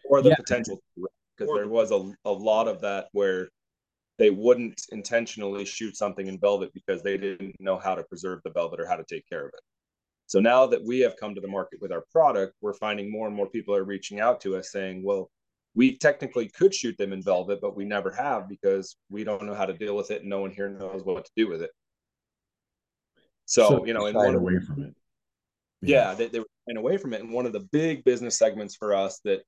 Or 0.09 0.23
the 0.23 0.31
yeah. 0.31 0.37
potential 0.37 0.81
because 0.97 1.53
there 1.55 1.69
was 1.69 1.91
a, 1.91 2.13
a 2.25 2.33
lot 2.33 2.69
of 2.69 2.81
that 2.83 3.09
where 3.13 3.49
they 4.19 4.31
wouldn't 4.31 4.81
intentionally 4.93 5.65
shoot 5.65 5.97
something 5.97 6.27
in 6.27 6.39
velvet 6.39 6.73
because 6.73 7.03
they 7.03 7.17
didn't 7.17 7.57
know 7.59 7.79
how 7.79 7.95
to 7.95 8.05
preserve 8.05 8.41
the 8.45 8.51
velvet 8.51 8.81
or 8.81 8.87
how 8.87 8.97
to 8.97 9.05
take 9.05 9.29
care 9.29 9.47
of 9.47 9.53
it. 9.55 9.61
So 10.27 10.41
now 10.41 10.67
that 10.67 10.83
we 10.85 11.01
have 11.01 11.17
come 11.17 11.35
to 11.35 11.41
the 11.41 11.49
market 11.49 11.81
with 11.83 11.93
our 11.93 12.05
product, 12.13 12.55
we're 12.61 12.75
finding 12.75 13.11
more 13.11 13.27
and 13.27 13.37
more 13.37 13.49
people 13.49 13.75
are 13.75 13.85
reaching 13.85 14.21
out 14.21 14.41
to 14.43 14.57
us 14.57 14.71
saying, 14.71 15.03
well, 15.05 15.31
we 15.75 15.97
technically 15.97 16.49
could 16.49 16.75
shoot 16.75 16.97
them 16.99 17.13
in 17.13 17.23
velvet, 17.23 17.61
but 17.61 17.77
we 17.77 17.85
never 17.85 18.11
have 18.13 18.49
because 18.49 18.97
we 19.11 19.25
don't 19.25 19.43
know 19.45 19.55
how 19.55 19.67
to 19.67 19.73
deal 19.73 19.97
with 19.97 20.11
it 20.11 20.21
and 20.21 20.31
no 20.31 20.41
one 20.41 20.51
here 20.51 20.69
knows 20.69 21.03
what 21.05 21.25
to 21.25 21.31
do 21.37 21.49
with 21.49 21.63
it. 21.63 21.71
So, 23.47 23.69
so 23.69 23.87
you 23.87 23.93
know, 23.93 24.07
and 24.07 24.17
one 24.17 24.35
away 24.35 24.59
from 24.61 24.85
it. 24.85 24.95
Yeah, 25.83 26.11
yeah 26.11 26.15
they, 26.15 26.29
they 26.29 26.39
were 26.41 26.47
away 26.77 26.97
from 26.97 27.13
it. 27.13 27.21
And 27.21 27.33
one 27.33 27.47
of 27.47 27.53
the 27.53 27.67
big 27.73 28.05
business 28.05 28.39
segments 28.39 28.77
for 28.77 28.95
us 28.95 29.21
that 29.25 29.43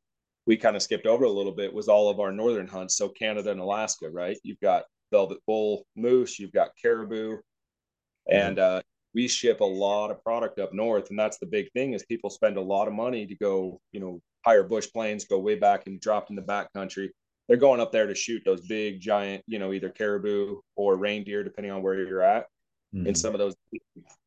we 0.46 0.56
kind 0.56 0.76
of 0.76 0.82
skipped 0.82 1.06
over 1.06 1.24
a 1.24 1.30
little 1.30 1.52
bit 1.52 1.72
was 1.72 1.88
all 1.88 2.10
of 2.10 2.20
our 2.20 2.32
northern 2.32 2.66
hunts. 2.66 2.96
So 2.96 3.08
Canada 3.08 3.50
and 3.50 3.60
Alaska, 3.60 4.10
right? 4.10 4.36
You've 4.42 4.60
got 4.60 4.84
velvet 5.12 5.38
bull, 5.46 5.86
moose, 5.96 6.38
you've 6.38 6.52
got 6.52 6.70
caribou, 6.80 7.38
and 8.30 8.58
uh, 8.58 8.82
we 9.14 9.28
ship 9.28 9.60
a 9.60 9.64
lot 9.64 10.10
of 10.10 10.22
product 10.22 10.58
up 10.58 10.72
north. 10.72 11.10
And 11.10 11.18
that's 11.18 11.38
the 11.38 11.46
big 11.46 11.70
thing 11.72 11.92
is 11.92 12.04
people 12.04 12.30
spend 12.30 12.56
a 12.56 12.62
lot 12.62 12.88
of 12.88 12.94
money 12.94 13.26
to 13.26 13.34
go, 13.36 13.80
you 13.92 14.00
know, 14.00 14.20
hire 14.46 14.62
bush 14.62 14.86
planes, 14.92 15.24
go 15.24 15.38
way 15.38 15.56
back 15.56 15.86
and 15.86 16.00
dropped 16.00 16.30
in 16.30 16.36
the 16.36 16.42
back 16.42 16.72
country. 16.72 17.12
They're 17.48 17.56
going 17.56 17.80
up 17.80 17.92
there 17.92 18.06
to 18.06 18.14
shoot 18.14 18.42
those 18.44 18.60
big, 18.66 19.00
giant, 19.00 19.42
you 19.46 19.58
know, 19.58 19.72
either 19.72 19.90
caribou 19.90 20.60
or 20.76 20.96
reindeer, 20.96 21.44
depending 21.44 21.72
on 21.72 21.82
where 21.82 21.94
you're 21.94 22.22
at, 22.22 22.46
mm-hmm. 22.94 23.08
and 23.08 23.18
some 23.18 23.34
of 23.34 23.38
those 23.38 23.54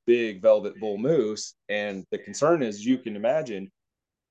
big 0.05 0.41
velvet 0.41 0.79
bull 0.79 0.97
moose. 0.97 1.55
And 1.69 2.05
the 2.11 2.17
concern 2.17 2.63
is, 2.63 2.85
you 2.85 2.97
can 2.97 3.15
imagine, 3.15 3.69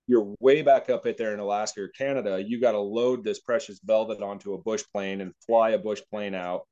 you're 0.06 0.34
way 0.40 0.62
back 0.62 0.88
up 0.88 1.06
at 1.06 1.18
there 1.18 1.34
in 1.34 1.40
Alaska 1.40 1.82
or 1.82 1.88
Canada. 1.88 2.42
You 2.42 2.60
got 2.60 2.72
to 2.72 2.78
load 2.78 3.24
this 3.24 3.40
precious 3.40 3.78
velvet 3.84 4.22
onto 4.22 4.54
a 4.54 4.58
bush 4.58 4.82
plane 4.92 5.20
and 5.20 5.32
fly 5.46 5.70
a 5.70 5.78
bush 5.78 6.00
plane 6.10 6.34
out, 6.34 6.62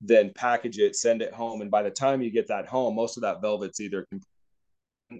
then 0.00 0.32
package 0.34 0.78
it, 0.78 0.96
send 0.96 1.22
it 1.22 1.32
home. 1.32 1.60
And 1.62 1.70
by 1.70 1.82
the 1.82 1.90
time 1.90 2.22
you 2.22 2.30
get 2.30 2.48
that 2.48 2.66
home, 2.66 2.96
most 2.96 3.16
of 3.16 3.22
that 3.22 3.40
velvet's 3.40 3.80
either 3.80 4.04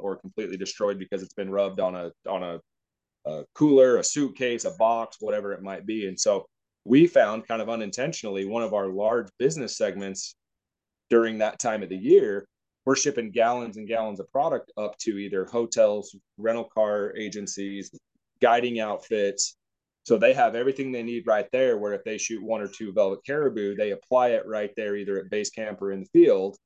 or 0.01 0.17
completely 0.17 0.57
destroyed 0.57 0.99
because 0.99 1.23
it's 1.23 1.35
been 1.35 1.51
rubbed 1.51 1.79
on 1.79 1.95
a 1.95 2.11
on 2.29 2.43
a, 2.43 2.61
a 3.27 3.45
cooler, 3.55 3.99
a 3.99 4.05
suitcase, 4.05 4.65
a 4.65 4.73
box, 4.73 5.17
whatever 5.21 5.53
it 5.53 5.63
might 5.63 5.87
be. 5.87 6.09
And 6.09 6.19
so 6.19 6.47
we 6.85 7.07
found 7.07 7.47
kind 7.47 7.63
of 7.63 7.69
unintentionally 7.69 8.45
one 8.45 8.63
of 8.63 8.75
our 8.75 8.89
large 8.89 9.29
business 9.39 9.77
segments 9.77 10.35
during 11.11 11.39
that 11.39 11.59
time 11.59 11.83
of 11.83 11.89
the 11.89 11.97
year 11.97 12.47
we're 12.85 12.97
shipping 12.97 13.31
gallons 13.31 13.77
and 13.77 13.87
gallons 13.87 14.21
of 14.21 14.31
product 14.33 14.73
up 14.77 14.97
to 14.99 15.19
either 15.19 15.45
hotels, 15.45 16.17
rental 16.37 16.65
car 16.65 17.15
agencies, 17.17 17.91
guiding 18.41 18.81
outfits. 18.81 19.57
So 20.05 20.19
they 20.19 20.33
have 20.33 20.57
everything 20.57 20.91
they 20.91 21.05
need 21.05 21.27
right 21.27 21.47
there. 21.53 21.79
Where 21.79 21.93
if 21.93 22.03
they 22.03 22.19
shoot 22.19 22.43
one 22.43 22.61
or 22.61 22.67
two 22.67 22.93
velvet 22.93 23.21
caribou, 23.25 23.77
they 23.77 23.93
apply 23.93 24.31
it 24.31 24.47
right 24.47 24.73
there, 24.77 24.97
either 24.97 25.19
at 25.19 25.31
base 25.31 25.51
camp 25.51 25.81
or 25.81 25.93
in 25.93 26.01
the 26.01 26.09
field. 26.13 26.57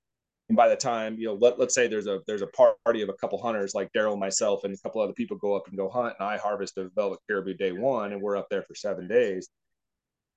And 0.49 0.57
by 0.57 0.69
the 0.69 0.77
time 0.77 1.17
you 1.19 1.27
know, 1.27 1.35
let, 1.35 1.59
let's 1.59 1.75
say 1.75 1.89
there's 1.89 2.07
a 2.07 2.21
there's 2.27 2.43
a 2.43 2.47
party 2.47 3.03
of 3.03 3.09
a 3.09 3.15
couple 3.15 3.41
hunters 3.41 3.75
like 3.75 3.93
Darrell, 3.93 4.17
myself, 4.17 4.65
and 4.65 4.73
a 4.73 4.79
couple 4.79 5.01
other 5.01 5.13
people 5.13 5.37
go 5.37 5.55
up 5.55 5.67
and 5.69 5.77
go 5.77 5.89
hunt, 5.89 6.15
and 6.19 6.29
I 6.29 6.37
harvest 6.37 6.79
a 6.79 6.89
velvet 6.95 7.19
caribou 7.29 7.55
day 7.55 7.73
one, 7.73 8.13
and 8.13 8.23
we're 8.23 8.37
up 8.37 8.49
there 8.51 8.63
for 8.63 8.75
seven 8.75 9.09
days 9.09 9.49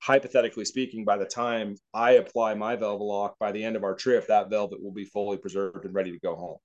hypothetically 0.02 0.65
speaking, 0.65 1.06
by 1.06 1.17
the 1.17 1.26
time 1.26 1.76
I 1.93 2.12
apply 2.12 2.54
my 2.54 2.76
velvet 2.76 3.04
lock, 3.04 3.38
by 3.39 3.52
the 3.52 3.63
end 3.63 3.76
of 3.76 3.84
our 3.84 3.95
trip, 3.95 4.28
that 4.28 4.50
velvet 4.50 4.82
will 4.82 4.93
be 4.93 5.06
fully 5.06 5.38
preserved 5.38 5.86
and 5.86 5.93
ready 5.93 6.12
to 6.12 6.19
go 6.19 6.36
home. 6.36 6.58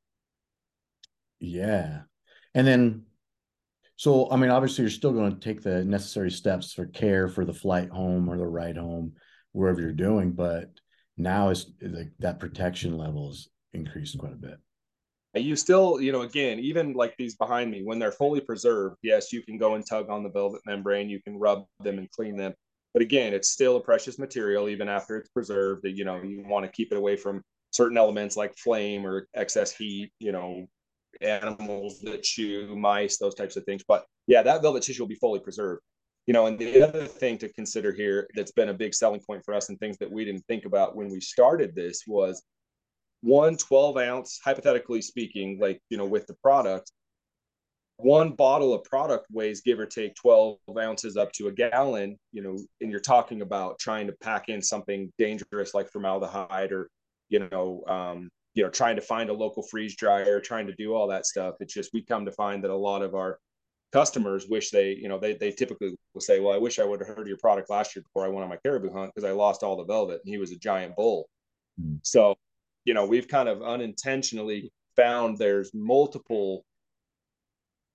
Yeah. 1.40 2.02
And 2.54 2.66
then, 2.66 3.02
so, 3.96 4.30
I 4.30 4.36
mean, 4.36 4.50
obviously, 4.50 4.82
you're 4.82 4.90
still 4.90 5.12
going 5.12 5.32
to 5.32 5.40
take 5.40 5.62
the 5.62 5.84
necessary 5.84 6.30
steps 6.30 6.72
for 6.72 6.86
care 6.86 7.28
for 7.28 7.44
the 7.44 7.52
flight 7.52 7.90
home 7.90 8.28
or 8.28 8.38
the 8.38 8.46
ride 8.46 8.76
home, 8.76 9.14
wherever 9.52 9.80
you're 9.80 9.92
doing. 9.92 10.32
But 10.32 10.70
now 11.16 11.50
is 11.50 11.72
like 11.80 12.10
that 12.18 12.40
protection 12.40 12.96
level 12.98 13.30
is 13.30 13.48
increased 13.72 14.18
quite 14.18 14.32
a 14.32 14.36
bit. 14.36 14.58
You 15.34 15.56
still, 15.56 16.00
you 16.00 16.12
know, 16.12 16.22
again, 16.22 16.60
even 16.60 16.92
like 16.92 17.16
these 17.16 17.34
behind 17.34 17.70
me, 17.70 17.82
when 17.82 17.98
they're 17.98 18.12
fully 18.12 18.40
preserved, 18.40 18.98
yes, 19.02 19.32
you 19.32 19.42
can 19.42 19.58
go 19.58 19.74
and 19.74 19.84
tug 19.84 20.08
on 20.08 20.22
the 20.22 20.30
velvet 20.30 20.60
membrane, 20.64 21.08
you 21.08 21.20
can 21.22 21.36
rub 21.36 21.64
them 21.80 21.98
and 21.98 22.08
clean 22.12 22.36
them 22.36 22.54
but 22.94 23.02
again, 23.02 23.34
it's 23.34 23.50
still 23.50 23.76
a 23.76 23.80
precious 23.80 24.18
material, 24.20 24.68
even 24.68 24.88
after 24.88 25.18
it's 25.18 25.28
preserved. 25.28 25.82
That 25.82 25.96
you 25.96 26.04
know 26.04 26.22
you 26.22 26.44
want 26.46 26.64
to 26.64 26.70
keep 26.72 26.92
it 26.92 26.96
away 26.96 27.16
from 27.16 27.42
certain 27.72 27.98
elements 27.98 28.36
like 28.36 28.56
flame 28.56 29.04
or 29.04 29.26
excess 29.34 29.72
heat. 29.72 30.12
You 30.20 30.30
know, 30.30 30.66
animals 31.20 32.00
that 32.02 32.22
chew, 32.22 32.74
mice, 32.76 33.18
those 33.18 33.34
types 33.34 33.56
of 33.56 33.64
things. 33.64 33.82
But 33.86 34.06
yeah, 34.28 34.42
that 34.42 34.62
velvet 34.62 34.84
tissue 34.84 35.02
will 35.02 35.08
be 35.08 35.16
fully 35.16 35.40
preserved. 35.40 35.82
You 36.26 36.32
know, 36.32 36.46
and 36.46 36.58
the 36.58 36.82
other 36.82 37.06
thing 37.06 37.36
to 37.38 37.48
consider 37.50 37.92
here 37.92 38.28
that's 38.34 38.52
been 38.52 38.70
a 38.70 38.74
big 38.74 38.94
selling 38.94 39.20
point 39.20 39.44
for 39.44 39.52
us 39.54 39.68
and 39.68 39.78
things 39.78 39.98
that 39.98 40.10
we 40.10 40.24
didn't 40.24 40.46
think 40.48 40.64
about 40.64 40.96
when 40.96 41.10
we 41.10 41.20
started 41.20 41.74
this 41.74 42.02
was 42.06 42.42
one 43.20 43.56
12 43.56 43.96
ounce, 43.98 44.40
hypothetically 44.42 45.02
speaking, 45.02 45.58
like, 45.60 45.80
you 45.90 45.98
know, 45.98 46.06
with 46.06 46.26
the 46.26 46.34
product, 46.34 46.90
one 47.96 48.32
bottle 48.32 48.72
of 48.74 48.82
product 48.84 49.26
weighs 49.30 49.60
give 49.60 49.78
or 49.78 49.86
take 49.86 50.14
12 50.16 50.58
ounces 50.78 51.16
up 51.16 51.30
to 51.30 51.46
a 51.46 51.52
gallon 51.52 52.18
you 52.32 52.42
know 52.42 52.58
and 52.80 52.90
you're 52.90 52.98
talking 52.98 53.40
about 53.40 53.78
trying 53.78 54.04
to 54.04 54.12
pack 54.20 54.48
in 54.48 54.60
something 54.60 55.12
dangerous 55.16 55.74
like 55.74 55.88
formaldehyde 55.92 56.72
or 56.72 56.90
you 57.28 57.48
know 57.50 57.84
um, 57.86 58.28
you 58.54 58.62
know 58.62 58.70
trying 58.70 58.96
to 58.96 59.02
find 59.02 59.30
a 59.30 59.32
local 59.32 59.62
freeze 59.62 59.96
dryer 59.96 60.40
trying 60.40 60.66
to 60.66 60.74
do 60.74 60.94
all 60.94 61.08
that 61.08 61.26
stuff. 61.26 61.54
It's 61.60 61.74
just 61.74 61.90
we 61.92 62.02
come 62.02 62.24
to 62.24 62.32
find 62.32 62.62
that 62.64 62.70
a 62.70 62.76
lot 62.76 63.02
of 63.02 63.14
our 63.14 63.38
customers 63.94 64.48
wish 64.48 64.70
they 64.70 64.92
you 64.94 65.08
know 65.08 65.18
they, 65.18 65.34
they 65.34 65.52
typically 65.52 65.96
will 66.12 66.20
say 66.20 66.40
well 66.40 66.52
i 66.52 66.58
wish 66.58 66.80
i 66.80 66.84
would 66.84 66.98
have 66.98 67.16
heard 67.16 67.28
your 67.28 67.38
product 67.38 67.70
last 67.70 67.94
year 67.94 68.02
before 68.02 68.24
i 68.24 68.28
went 68.28 68.42
on 68.42 68.50
my 68.50 68.56
caribou 68.56 68.92
hunt 68.92 69.12
because 69.14 69.28
i 69.28 69.32
lost 69.32 69.62
all 69.62 69.76
the 69.76 69.84
velvet 69.84 70.20
and 70.24 70.34
he 70.34 70.36
was 70.36 70.50
a 70.50 70.56
giant 70.56 70.96
bull 70.96 71.28
mm. 71.80 71.96
so 72.02 72.34
you 72.84 72.92
know 72.92 73.06
we've 73.06 73.28
kind 73.28 73.48
of 73.48 73.62
unintentionally 73.62 74.72
found 74.96 75.38
there's 75.38 75.72
multiple 75.72 76.64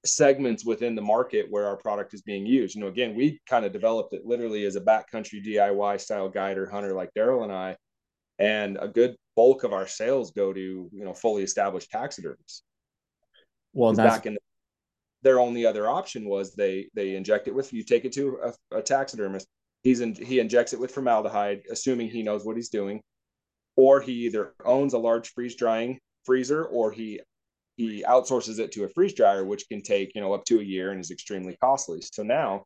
segments 0.06 0.64
within 0.64 0.96
the 0.96 1.02
market 1.02 1.48
where 1.50 1.66
our 1.66 1.76
product 1.76 2.14
is 2.14 2.22
being 2.22 2.46
used. 2.46 2.74
You 2.74 2.82
know, 2.82 2.88
again, 2.88 3.16
we 3.16 3.40
kind 3.50 3.66
of 3.66 3.74
developed 3.74 4.14
it 4.14 4.26
literally 4.26 4.66
as 4.66 4.78
a 4.78 4.82
backcountry 4.82 5.46
DIY 5.46 6.00
style 6.00 6.30
guide 6.30 6.58
or 6.58 6.70
hunter 6.70 6.94
like 6.94 7.14
Darrell 7.14 7.44
and 7.44 7.52
I. 7.52 7.76
And 8.40 8.78
a 8.80 8.88
good 8.88 9.18
bulk 9.36 9.66
of 9.66 9.74
our 9.74 9.88
sales 9.88 10.32
go 10.32 10.54
to, 10.54 10.60
you 10.60 11.04
know, 11.04 11.14
fully 11.14 11.44
established 11.44 11.92
taxidermists. 11.92 12.64
Well, 13.74 13.92
that's, 13.92 14.16
back 14.16 14.26
in 14.26 14.36
the, 14.36 14.40
their 15.22 15.40
only 15.40 15.66
other 15.66 15.88
option 15.88 16.26
was 16.26 16.54
they 16.54 16.90
they 16.94 17.16
inject 17.16 17.48
it 17.48 17.54
with 17.54 17.74
you 17.74 17.84
take 17.84 18.06
it 18.06 18.14
to 18.14 18.40
a, 18.44 18.78
a 18.78 18.82
taxidermist. 18.82 19.48
He's 19.84 20.02
in, 20.02 20.14
he 20.14 20.40
injects 20.40 20.74
it 20.74 20.80
with 20.80 20.92
formaldehyde, 20.92 21.64
assuming 21.72 22.10
he 22.10 22.24
knows 22.24 22.44
what 22.44 22.58
he's 22.58 22.70
doing, 22.70 23.02
or 23.78 24.02
he 24.02 24.12
either 24.26 24.54
owns 24.66 24.94
a 24.94 24.98
large 24.98 25.30
freeze 25.30 25.56
drying 25.56 26.00
freezer 26.26 26.66
or 26.66 26.92
he 26.92 27.22
he 27.78 28.04
outsources 28.04 28.60
it 28.60 28.74
to 28.74 28.84
a 28.84 28.90
freeze 28.90 29.14
dryer, 29.14 29.46
which 29.46 29.68
can 29.70 29.82
take 29.82 30.14
you 30.16 30.22
know 30.22 30.34
up 30.34 30.46
to 30.46 30.60
a 30.60 30.64
year 30.64 30.92
and 30.92 31.00
is 31.00 31.12
extremely 31.12 31.58
costly. 31.62 32.02
So 32.02 32.24
now, 32.24 32.66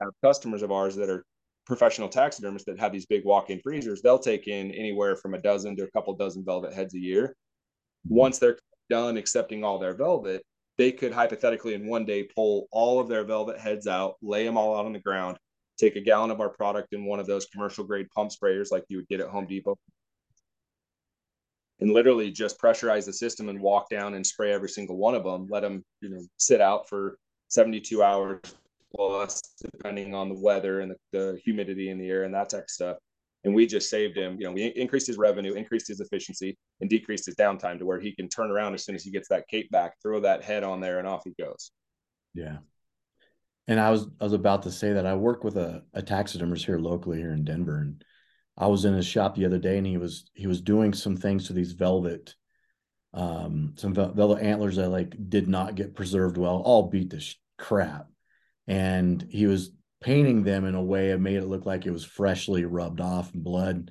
have 0.00 0.10
customers 0.22 0.62
of 0.62 0.72
ours 0.72 0.96
that 0.96 1.10
are 1.10 1.24
professional 1.66 2.08
taxidermists 2.08 2.66
that 2.66 2.80
have 2.80 2.92
these 2.92 3.06
big 3.06 3.24
walk-in 3.24 3.60
freezers. 3.60 4.00
They'll 4.00 4.18
take 4.18 4.48
in 4.48 4.70
anywhere 4.72 5.16
from 5.16 5.34
a 5.34 5.40
dozen 5.40 5.76
to 5.76 5.84
a 5.84 5.90
couple 5.90 6.14
dozen 6.16 6.44
velvet 6.44 6.72
heads 6.72 6.94
a 6.94 6.98
year. 6.98 7.36
Once 8.08 8.38
they're 8.38 8.58
done 8.88 9.16
accepting 9.16 9.64
all 9.64 9.78
their 9.78 9.94
velvet, 9.94 10.42
they 10.78 10.92
could 10.92 11.12
hypothetically 11.12 11.74
in 11.74 11.86
one 11.86 12.06
day 12.06 12.22
pull 12.22 12.68
all 12.70 13.00
of 13.00 13.08
their 13.08 13.24
velvet 13.24 13.58
heads 13.58 13.86
out, 13.86 14.14
lay 14.22 14.44
them 14.44 14.56
all 14.56 14.78
out 14.78 14.86
on 14.86 14.92
the 14.92 15.00
ground, 15.00 15.36
take 15.76 15.96
a 15.96 16.00
gallon 16.00 16.30
of 16.30 16.40
our 16.40 16.48
product 16.48 16.92
in 16.92 17.04
one 17.04 17.20
of 17.20 17.26
those 17.26 17.46
commercial 17.46 17.84
grade 17.84 18.08
pump 18.14 18.30
sprayers 18.30 18.70
like 18.70 18.84
you 18.88 18.98
would 18.98 19.08
get 19.08 19.20
at 19.20 19.28
Home 19.28 19.46
Depot, 19.46 19.76
and 21.80 21.90
literally 21.90 22.30
just 22.30 22.60
pressurize 22.60 23.04
the 23.04 23.12
system 23.12 23.48
and 23.48 23.60
walk 23.60 23.90
down 23.90 24.14
and 24.14 24.26
spray 24.26 24.52
every 24.52 24.68
single 24.68 24.96
one 24.96 25.14
of 25.14 25.24
them. 25.24 25.48
Let 25.50 25.60
them, 25.60 25.84
you 26.00 26.10
know, 26.10 26.22
sit 26.36 26.60
out 26.60 26.88
for 26.88 27.18
72 27.48 28.02
hours 28.02 28.40
plus, 28.94 29.42
depending 29.72 30.14
on 30.14 30.28
the 30.28 30.40
weather 30.40 30.80
and 30.80 30.92
the, 30.92 30.96
the 31.12 31.40
humidity 31.44 31.90
in 31.90 31.98
the 31.98 32.08
air 32.08 32.22
and 32.22 32.34
that 32.34 32.50
type 32.50 32.64
of 32.64 32.70
stuff. 32.70 32.98
And 33.44 33.54
we 33.54 33.66
just 33.66 33.88
saved 33.88 34.16
him. 34.16 34.36
You 34.38 34.46
know, 34.46 34.52
we 34.52 34.64
increased 34.64 35.06
his 35.06 35.16
revenue, 35.16 35.54
increased 35.54 35.88
his 35.88 36.00
efficiency, 36.00 36.58
and 36.80 36.90
decreased 36.90 37.26
his 37.26 37.36
downtime 37.36 37.78
to 37.78 37.86
where 37.86 38.00
he 38.00 38.14
can 38.14 38.28
turn 38.28 38.50
around 38.50 38.74
as 38.74 38.84
soon 38.84 38.94
as 38.94 39.04
he 39.04 39.10
gets 39.10 39.28
that 39.28 39.48
cape 39.48 39.70
back, 39.70 39.94
throw 40.02 40.20
that 40.20 40.42
head 40.42 40.64
on 40.64 40.80
there, 40.80 40.98
and 40.98 41.06
off 41.06 41.22
he 41.24 41.34
goes. 41.40 41.70
Yeah. 42.34 42.58
And 43.68 43.78
I 43.78 43.90
was 43.90 44.08
I 44.20 44.24
was 44.24 44.32
about 44.32 44.62
to 44.64 44.72
say 44.72 44.94
that 44.94 45.06
I 45.06 45.14
work 45.14 45.44
with 45.44 45.56
a, 45.56 45.84
a 45.94 46.02
taxidermist 46.02 46.64
here 46.64 46.78
locally 46.78 47.18
here 47.18 47.32
in 47.32 47.44
Denver, 47.44 47.78
and 47.78 48.02
I 48.58 48.66
was 48.66 48.84
in 48.84 48.94
his 48.94 49.06
shop 49.06 49.36
the 49.36 49.46
other 49.46 49.58
day 49.58 49.78
and 49.78 49.86
he 49.86 49.96
was 49.96 50.28
he 50.34 50.48
was 50.48 50.60
doing 50.60 50.92
some 50.92 51.16
things 51.16 51.46
to 51.46 51.52
these 51.52 51.72
velvet 51.72 52.34
um 53.14 53.72
some 53.76 53.94
velvet 53.94 54.42
antlers 54.42 54.76
that 54.76 54.90
like 54.90 55.14
did 55.30 55.48
not 55.48 55.76
get 55.76 55.94
preserved 55.94 56.36
well 56.36 56.56
all 56.56 56.90
beat 56.90 57.08
the 57.08 57.34
crap 57.56 58.08
and 58.66 59.26
he 59.30 59.46
was 59.46 59.70
painting 60.00 60.42
them 60.42 60.64
in 60.64 60.74
a 60.74 60.82
way 60.82 61.08
that 61.08 61.18
made 61.18 61.36
it 61.36 61.46
look 61.46 61.66
like 61.66 61.86
it 61.86 61.90
was 61.90 62.04
freshly 62.04 62.64
rubbed 62.64 63.00
off 63.00 63.32
and 63.34 63.42
blood 63.42 63.90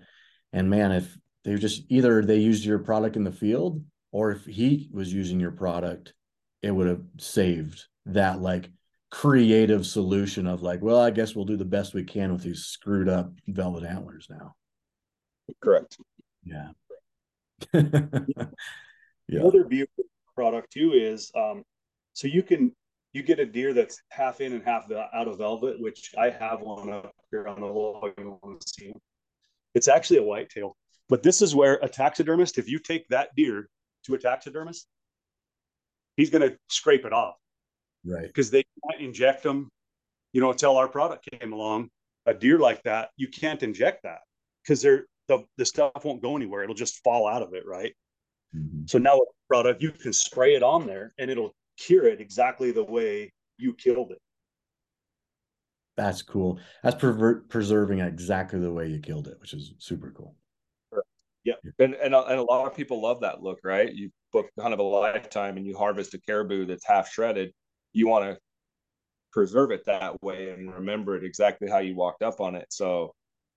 and 0.53 0.69
man 0.69 0.91
if 0.91 1.17
they 1.43 1.55
just 1.55 1.83
either 1.89 2.23
they 2.23 2.37
used 2.37 2.63
your 2.63 2.79
product 2.79 3.15
in 3.15 3.23
the 3.23 3.31
field 3.31 3.83
or 4.11 4.31
if 4.31 4.45
he 4.45 4.89
was 4.91 5.13
using 5.13 5.39
your 5.39 5.51
product 5.51 6.13
it 6.61 6.71
would 6.71 6.87
have 6.87 7.03
saved 7.17 7.85
that 8.05 8.41
like 8.41 8.69
creative 9.09 9.85
solution 9.85 10.47
of 10.47 10.61
like, 10.61 10.81
well, 10.81 10.99
I 10.99 11.11
guess 11.11 11.35
we'll 11.35 11.45
do 11.45 11.57
the 11.57 11.65
best 11.65 11.93
we 11.93 12.03
can 12.03 12.33
with 12.33 12.43
these 12.43 12.65
screwed 12.65 13.09
up 13.09 13.31
velvet 13.47 13.83
antlers 13.83 14.27
now. 14.29 14.55
Correct. 15.61 15.97
Yeah. 16.43 16.69
yeah. 17.73 18.49
Another 19.29 19.63
beautiful 19.63 20.03
product 20.35 20.71
too 20.71 20.91
is 20.93 21.31
um, 21.35 21.63
so 22.13 22.27
you 22.27 22.43
can 22.43 22.75
you 23.13 23.23
get 23.23 23.39
a 23.39 23.45
deer 23.45 23.73
that's 23.73 24.01
half 24.09 24.41
in 24.41 24.53
and 24.53 24.63
half 24.63 24.91
out 24.91 25.27
of 25.27 25.37
velvet, 25.37 25.79
which 25.79 26.13
I 26.17 26.29
have 26.29 26.61
one 26.61 26.91
up 26.91 27.13
here 27.31 27.47
on 27.47 27.61
the 27.61 27.67
log. 27.67 28.13
You 28.17 28.39
want 28.43 28.61
to 28.61 28.67
see. 28.67 28.93
It's 29.73 29.87
actually 29.87 30.17
a 30.17 30.23
whitetail, 30.23 30.75
but 31.09 31.23
this 31.23 31.41
is 31.41 31.55
where 31.55 31.75
a 31.81 31.89
taxidermist, 31.89 32.57
if 32.57 32.67
you 32.67 32.79
take 32.79 33.07
that 33.09 33.35
deer 33.35 33.69
to 34.05 34.15
a 34.15 34.17
taxidermist, 34.17 34.87
he's 36.15 36.29
going 36.29 36.49
to 36.49 36.57
scrape 36.67 37.05
it 37.05 37.13
off 37.13 37.35
right? 38.07 38.27
Because 38.27 38.49
they 38.49 38.63
can't 38.89 39.01
inject 39.01 39.43
them. 39.43 39.69
You 40.33 40.41
know, 40.41 40.51
until 40.51 40.77
our 40.77 40.87
product 40.87 41.27
came 41.31 41.53
along, 41.53 41.89
a 42.25 42.33
deer 42.33 42.59
like 42.59 42.83
that, 42.83 43.09
you 43.17 43.27
can't 43.27 43.63
inject 43.63 44.03
that 44.03 44.19
because 44.63 44.81
they're 44.81 45.05
the 45.27 45.43
the 45.57 45.65
stuff 45.65 46.03
won't 46.03 46.21
go 46.21 46.35
anywhere. 46.35 46.63
It'll 46.63 46.75
just 46.75 47.03
fall 47.03 47.27
out 47.27 47.41
of 47.41 47.53
it, 47.53 47.65
right? 47.65 47.93
Mm-hmm. 48.55 48.85
So 48.85 48.97
now 48.97 49.17
with 49.17 49.29
product, 49.47 49.81
you 49.81 49.91
can 49.91 50.13
spray 50.13 50.55
it 50.55 50.63
on 50.63 50.85
there 50.85 51.13
and 51.17 51.31
it'll 51.31 51.55
cure 51.77 52.07
it 52.07 52.21
exactly 52.21 52.71
the 52.71 52.83
way 52.83 53.31
you 53.57 53.73
killed 53.73 54.11
it. 54.11 54.19
That's 55.95 56.21
cool. 56.21 56.59
That's 56.83 56.95
preserving 57.49 57.99
exactly 57.99 58.59
the 58.59 58.71
way 58.71 58.87
you 58.87 58.99
killed 58.99 59.27
it, 59.27 59.39
which 59.39 59.53
is 59.53 59.73
super 59.79 60.11
cool. 60.11 60.35
Yeah. 61.43 61.55
And, 61.79 61.95
and, 61.95 62.13
and 62.13 62.39
a 62.39 62.43
lot 62.43 62.67
of 62.67 62.75
people 62.75 63.01
love 63.01 63.21
that 63.21 63.41
look, 63.41 63.59
right? 63.63 63.91
You 63.91 64.11
book 64.31 64.49
kind 64.59 64.73
of 64.73 64.79
a 64.79 64.83
lifetime 64.83 65.57
and 65.57 65.65
you 65.65 65.77
harvest 65.77 66.13
a 66.13 66.19
caribou 66.19 66.65
that's 66.65 66.85
half 66.85 67.09
shredded 67.09 67.53
you 67.97 68.07
want 68.07 68.25
to 68.25 68.37
preserve 69.33 69.71
it 69.71 69.83
that 69.85 70.21
way 70.21 70.51
and 70.51 70.73
remember 70.73 71.15
it 71.15 71.23
exactly 71.23 71.69
how 71.69 71.79
you 71.79 71.95
walked 71.95 72.21
up 72.21 72.39
on 72.39 72.55
it. 72.55 72.67
So 72.69 73.13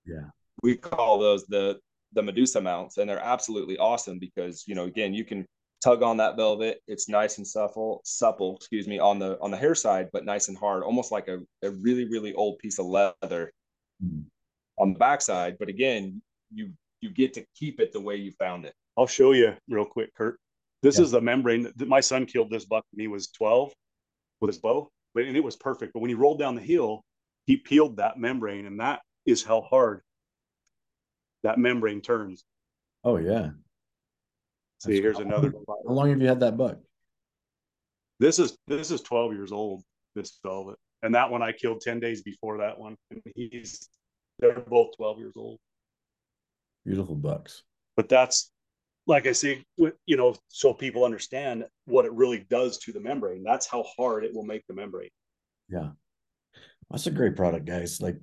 yeah, 0.07 0.29
we 0.63 0.77
call 0.77 1.19
those 1.19 1.45
the 1.47 1.79
the 2.13 2.23
Medusa 2.23 2.61
mounts, 2.61 2.97
and 2.97 3.09
they're 3.09 3.19
absolutely 3.23 3.77
awesome 3.79 4.19
because 4.19 4.65
you 4.67 4.75
know 4.75 4.85
again 4.85 5.15
you 5.15 5.25
can 5.25 5.47
tug 5.83 6.03
on 6.03 6.17
that 6.19 6.37
velvet. 6.37 6.83
It's 6.87 7.09
nice 7.09 7.39
and 7.39 7.47
supple, 7.47 8.01
supple, 8.05 8.57
excuse 8.57 8.87
me, 8.87 8.99
on 8.99 9.19
the 9.19 9.39
on 9.41 9.51
the 9.51 9.57
hair 9.57 9.75
side, 9.75 10.09
but 10.13 10.25
nice 10.25 10.49
and 10.49 10.59
hard, 10.59 10.83
almost 10.83 11.13
like 11.13 11.29
a, 11.29 11.39
a 11.63 11.71
really 11.71 12.05
really 12.05 12.35
old 12.35 12.59
piece 12.59 12.79
of 12.79 12.87
leather 12.87 13.53
mm-hmm. 14.03 14.23
on 14.79 14.93
the 14.93 14.99
backside. 14.99 15.57
But 15.59 15.69
again, 15.69 16.23
you 16.53 16.73
you 17.01 17.11
get 17.11 17.35
to 17.35 17.45
keep 17.55 17.81
it 17.81 17.93
the 17.93 18.01
way 18.01 18.17
you 18.17 18.33
found 18.33 18.65
it. 18.65 18.75
I'll 18.97 19.07
show 19.07 19.33
you 19.33 19.55
real 19.69 19.87
quick, 19.87 20.15
Kurt. 20.15 20.39
This 20.83 20.99
yeah. 20.99 21.05
is 21.05 21.11
the 21.11 21.21
membrane. 21.21 21.71
That 21.77 21.89
my 21.89 22.01
son 22.01 22.27
killed 22.27 22.51
this 22.51 22.65
buck 22.65 22.85
when 22.93 23.01
he 23.01 23.09
was 23.09 23.29
12 23.29 23.73
with 24.41 24.49
his 24.49 24.59
bow, 24.59 24.91
but 25.15 25.25
and 25.25 25.37
it 25.37 25.45
was 25.45 25.57
perfect. 25.57 25.93
But 25.93 26.01
when 26.01 26.11
he 26.11 26.15
rolled 26.15 26.39
down 26.39 26.55
the 26.55 26.63
hill, 26.63 27.03
he 27.47 27.57
peeled 27.57 27.97
that 27.97 28.19
membrane, 28.19 28.67
and 28.67 28.81
that 28.81 29.01
is 29.27 29.43
how 29.43 29.63
hard 29.63 30.03
that 31.43 31.59
membrane 31.59 32.01
turns. 32.01 32.45
Oh 33.05 33.17
yeah. 33.17 33.51
See, 34.81 34.93
That's 34.93 35.03
here's 35.03 35.17
cool. 35.17 35.27
another. 35.27 35.53
How 35.69 35.93
long 35.93 36.11
have 36.11 36.21
you 36.21 36.29
had 36.29 36.41
that 36.41 36.57
buck? 36.57 36.79
This 38.19 38.39
is 38.39 38.57
this 38.67 38.91
is 38.91 39.01
12 39.03 39.33
years 39.33 39.53
old. 39.53 39.83
This 40.15 40.39
velvet, 40.43 40.77
and 41.03 41.15
that 41.15 41.31
one 41.31 41.43
I 41.43 41.53
killed 41.53 41.81
10 41.81 42.01
days 42.01 42.23
before 42.23 42.59
that 42.59 42.79
one. 42.79 42.97
And 43.11 43.23
he's 43.37 43.89
they're 44.39 44.61
both 44.61 44.97
12 44.97 45.19
years 45.19 45.35
old. 45.37 45.59
Beautiful 46.85 47.15
bucks. 47.15 47.63
But 47.97 48.09
that's 48.09 48.51
like 49.07 49.27
I 49.27 49.33
say, 49.33 49.65
you 49.77 50.17
know, 50.17 50.35
so 50.49 50.73
people 50.73 51.05
understand 51.05 51.65
what 51.87 52.05
it 52.05 52.13
really 52.13 52.47
does 52.49 52.79
to 52.79 52.93
the 52.93 53.01
membrane. 53.01 53.43
That's 53.43 53.67
how 53.67 53.85
hard 53.97 54.25
it 54.25 54.35
will 54.35 54.45
make 54.45 54.67
the 54.67 54.75
membrane. 54.75 55.11
Yeah. 55.69 55.91
That's 56.91 57.07
a 57.07 57.11
great 57.11 57.37
product, 57.37 57.67
guys. 57.67 58.01
Like, 58.01 58.17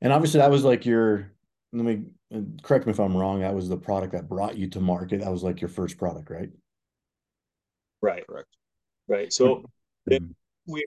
and 0.00 0.12
obviously 0.12 0.40
that 0.40 0.50
was 0.50 0.64
like 0.64 0.86
your, 0.86 1.32
let 1.72 1.84
me 1.84 2.06
correct 2.62 2.86
me 2.86 2.92
if 2.92 3.00
I'm 3.00 3.16
wrong. 3.16 3.40
That 3.40 3.54
was 3.54 3.68
the 3.68 3.76
product 3.76 4.12
that 4.12 4.28
brought 4.28 4.56
you 4.56 4.68
to 4.70 4.80
market. 4.80 5.20
That 5.20 5.30
was 5.30 5.42
like 5.42 5.60
your 5.60 5.68
first 5.68 5.98
product, 5.98 6.30
right? 6.30 6.50
Right. 8.02 8.26
Correct. 8.26 8.48
Right. 9.08 9.32
So 9.32 9.64
mm-hmm. 10.10 10.26
we 10.66 10.86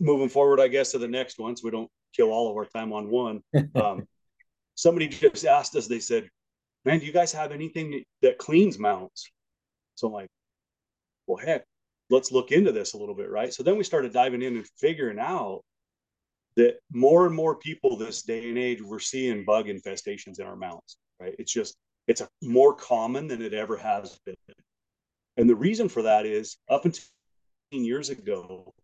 moving 0.00 0.28
forward, 0.28 0.60
I 0.60 0.68
guess, 0.68 0.92
to 0.92 0.98
the 0.98 1.08
next 1.08 1.38
one. 1.38 1.56
So 1.56 1.62
we 1.64 1.70
don't 1.70 1.90
kill 2.14 2.30
all 2.30 2.50
of 2.50 2.56
our 2.56 2.66
time 2.66 2.92
on 2.92 3.10
one. 3.10 3.42
Um, 3.74 4.06
somebody 4.74 5.08
just 5.08 5.44
asked 5.44 5.74
us, 5.74 5.88
they 5.88 5.98
said, 5.98 6.28
man, 6.84 7.00
do 7.00 7.06
you 7.06 7.12
guys 7.12 7.32
have 7.32 7.52
anything 7.52 8.04
that 8.22 8.38
cleans 8.38 8.78
mounts? 8.78 9.28
So 9.96 10.06
I'm 10.06 10.12
like, 10.12 10.30
well, 11.26 11.44
heck, 11.44 11.64
let's 12.10 12.32
look 12.32 12.52
into 12.52 12.72
this 12.72 12.94
a 12.94 12.96
little 12.96 13.14
bit, 13.14 13.28
right? 13.28 13.52
So 13.52 13.62
then 13.62 13.76
we 13.76 13.84
started 13.84 14.12
diving 14.12 14.42
in 14.42 14.56
and 14.56 14.66
figuring 14.78 15.18
out 15.18 15.62
that 16.58 16.80
more 16.92 17.24
and 17.24 17.34
more 17.34 17.54
people 17.54 17.96
this 17.96 18.22
day 18.22 18.48
and 18.48 18.58
age 18.58 18.82
we're 18.82 18.98
seeing 18.98 19.44
bug 19.44 19.66
infestations 19.66 20.40
in 20.40 20.46
our 20.46 20.56
mounts, 20.56 20.96
right? 21.20 21.34
It's 21.38 21.52
just 21.52 21.76
it's 22.08 22.20
a 22.20 22.28
more 22.42 22.74
common 22.74 23.28
than 23.28 23.40
it 23.40 23.54
ever 23.54 23.76
has 23.76 24.18
been. 24.26 24.34
And 25.36 25.48
the 25.48 25.54
reason 25.54 25.88
for 25.88 26.02
that 26.02 26.26
is 26.26 26.56
up 26.68 26.84
until 26.84 27.04
years 27.70 28.10
ago, 28.10 28.74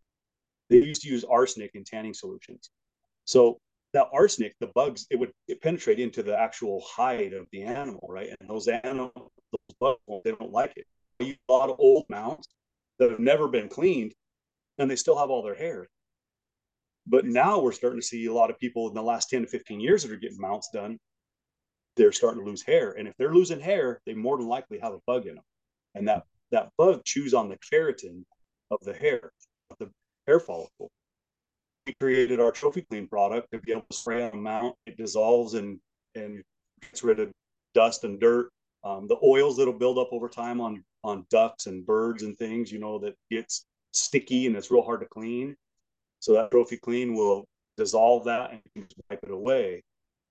they 0.71 0.77
used 0.77 1.03
to 1.03 1.09
use 1.09 1.25
arsenic 1.25 1.73
in 1.75 1.83
tanning 1.83 2.15
solutions. 2.15 2.71
So 3.25 3.59
that 3.93 4.07
arsenic, 4.13 4.55
the 4.61 4.69
bugs, 4.69 5.09
it 5.11 5.17
would 5.17 5.33
it 5.49 5.61
penetrate 5.61 5.99
into 5.99 6.23
the 6.23 6.39
actual 6.39 6.81
hide 6.87 7.33
of 7.33 7.49
the 7.51 7.63
animal, 7.63 8.07
right? 8.09 8.29
And 8.39 8.49
those 8.49 8.69
animals, 8.69 9.13
those 9.17 9.77
bugs, 9.81 10.23
they 10.25 10.31
don't 10.31 10.53
like 10.53 10.75
it. 10.77 10.87
A 11.21 11.53
lot 11.53 11.71
of 11.71 11.81
old 11.81 12.05
mounts 12.09 12.47
that 13.01 13.11
have 13.11 13.19
never 13.19 13.49
been 13.49 13.69
cleaned, 13.69 14.15
and 14.79 14.89
they 14.89 14.97
still 14.97 15.19
have 15.19 15.31
all 15.31 15.43
their 15.43 15.57
hair. 15.57 15.89
But 17.07 17.27
now 17.27 17.61
we're 17.61 17.73
starting 17.73 18.01
to 18.01 18.07
see 18.07 18.27
a 18.27 18.33
lot 18.33 18.51
of 18.51 18.59
people 18.59 18.89
in 18.89 18.95
the 18.95 19.03
last 19.03 19.29
10 19.29 19.43
to 19.43 19.47
15 19.49 19.81
years 19.81 20.03
that 20.03 20.13
are 20.13 20.17
getting 20.17 20.41
mounts 20.41 20.71
done. 20.73 20.99
They're 21.97 22.13
starting 22.13 22.43
to 22.43 22.49
lose 22.49 22.63
hair. 22.63 22.93
And 22.93 23.07
if 23.07 23.15
they're 23.19 23.35
losing 23.35 23.61
hair, 23.61 24.01
they 24.07 24.15
more 24.15 24.39
than 24.39 24.49
likely 24.49 24.79
have 24.79 24.95
a 24.95 25.01
bug 25.07 25.27
in 25.27 25.37
them. 25.37 25.45
And 25.95 26.09
that, 26.09 26.25
that 26.51 26.71
bug 26.79 27.03
chews 27.05 27.35
on 27.35 27.49
the 27.49 27.59
keratin 27.73 28.25
of 28.71 28.79
the 28.83 28.95
hair, 28.95 29.31
of 29.71 29.77
the 29.79 29.91
hair 30.27 30.41
follicle 30.41 30.91
we 31.87 31.95
created 32.01 32.41
our 32.41 32.51
trophy 32.51 32.83
clean 32.83 33.07
product 33.07 33.51
to 33.53 33.59
be 33.59 33.73
able 33.73 33.85
to 33.91 33.97
spray 33.97 34.25
on 34.25 34.33
a 34.33 34.37
mount. 34.37 34.77
It 34.87 34.97
dissolves 34.97 35.55
and 35.55 35.79
and 36.15 36.43
gets 36.81 37.03
rid 37.03 37.21
of 37.21 37.31
dust 37.75 38.05
and 38.05 38.21
dirt 38.21 38.51
Um, 38.85 39.09
the 39.09 39.19
oils 39.23 39.57
that'll 39.57 39.79
build 39.79 39.99
up 39.99 40.09
over 40.13 40.29
time 40.29 40.61
on 40.61 40.85
on 41.03 41.27
ducks 41.31 41.67
and 41.67 41.85
birds 41.85 42.23
and 42.23 42.37
things, 42.39 42.73
you 42.73 42.79
know, 42.79 42.99
that 43.01 43.15
gets 43.31 43.67
sticky 43.93 44.47
and 44.47 44.57
it's 44.57 44.71
real 44.71 44.83
hard 44.83 45.01
to 45.01 45.07
clean. 45.07 45.57
So 46.25 46.33
that 46.33 46.51
trophy 46.51 46.79
clean 46.79 47.15
will 47.15 47.47
dissolve 47.77 48.25
that 48.25 48.53
and 48.75 48.87
wipe 49.11 49.23
it 49.23 49.31
away. 49.31 49.83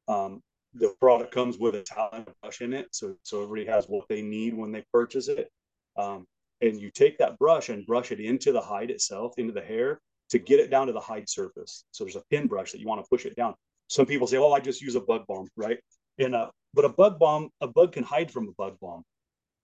Um, 0.08 0.42
the 0.74 0.96
product 1.00 1.32
comes 1.32 1.60
with 1.60 1.76
a 1.76 1.84
towel 1.84 2.26
brush 2.42 2.62
in 2.62 2.74
it, 2.74 2.88
so 2.90 3.16
so 3.22 3.44
everybody 3.44 3.70
has 3.70 3.86
what 3.86 4.08
they 4.10 4.24
need 4.24 4.56
when 4.56 4.72
they 4.72 4.84
purchase 4.92 5.28
it. 5.28 5.52
Um, 5.96 6.26
and 6.62 6.82
you 6.82 6.90
take 6.90 7.20
that 7.20 7.38
brush 7.38 7.70
and 7.70 7.86
brush 7.86 8.12
it 8.12 8.20
into 8.20 8.52
the 8.52 8.60
hide 8.60 8.90
itself, 8.90 9.36
into 9.38 9.54
the 9.54 9.62
hair, 9.62 10.02
to 10.32 10.40
get 10.40 10.60
it 10.60 10.72
down 10.72 10.88
to 10.88 10.94
the 10.94 11.00
hide 11.00 11.30
surface. 11.30 11.86
So 11.92 12.04
there's 12.04 12.16
a 12.16 12.24
pin 12.32 12.48
brush 12.48 12.72
that 12.72 12.80
you 12.80 12.88
want 12.88 13.04
to 13.04 13.08
push 13.08 13.28
it 13.28 13.36
down. 13.36 13.54
Some 13.88 14.08
people 14.08 14.26
say, 14.26 14.38
"Oh, 14.38 14.52
I 14.52 14.62
just 14.62 14.82
use 14.82 14.96
a 14.96 15.02
bug 15.02 15.28
balm," 15.28 15.48
right? 15.56 15.78
And 16.18 16.34
uh, 16.34 16.50
but 16.74 16.86
a 16.86 16.90
bug 16.90 17.20
balm, 17.20 17.52
a 17.62 17.68
bug 17.68 17.92
can 17.92 18.04
hide 18.04 18.32
from 18.32 18.48
a 18.48 18.54
bug 18.58 18.80
balm, 18.82 19.04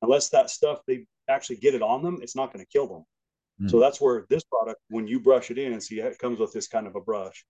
unless 0.03 0.29
that 0.29 0.51
stuff 0.51 0.81
they 0.85 1.07
actually 1.27 1.55
get 1.55 1.73
it 1.73 1.81
on 1.81 2.03
them, 2.03 2.19
it's 2.21 2.35
not 2.35 2.53
going 2.53 2.63
to 2.63 2.69
kill 2.71 2.85
them. 2.87 3.03
Mm. 3.61 3.69
So 3.69 3.79
that's 3.79 3.99
where 3.99 4.25
this 4.29 4.43
product, 4.43 4.79
when 4.89 5.07
you 5.07 5.19
brush 5.19 5.51
it 5.51 5.57
in, 5.57 5.79
see, 5.81 5.99
it 5.99 6.19
comes 6.19 6.39
with 6.39 6.53
this 6.53 6.67
kind 6.67 6.87
of 6.87 6.95
a 6.95 7.01
brush. 7.01 7.45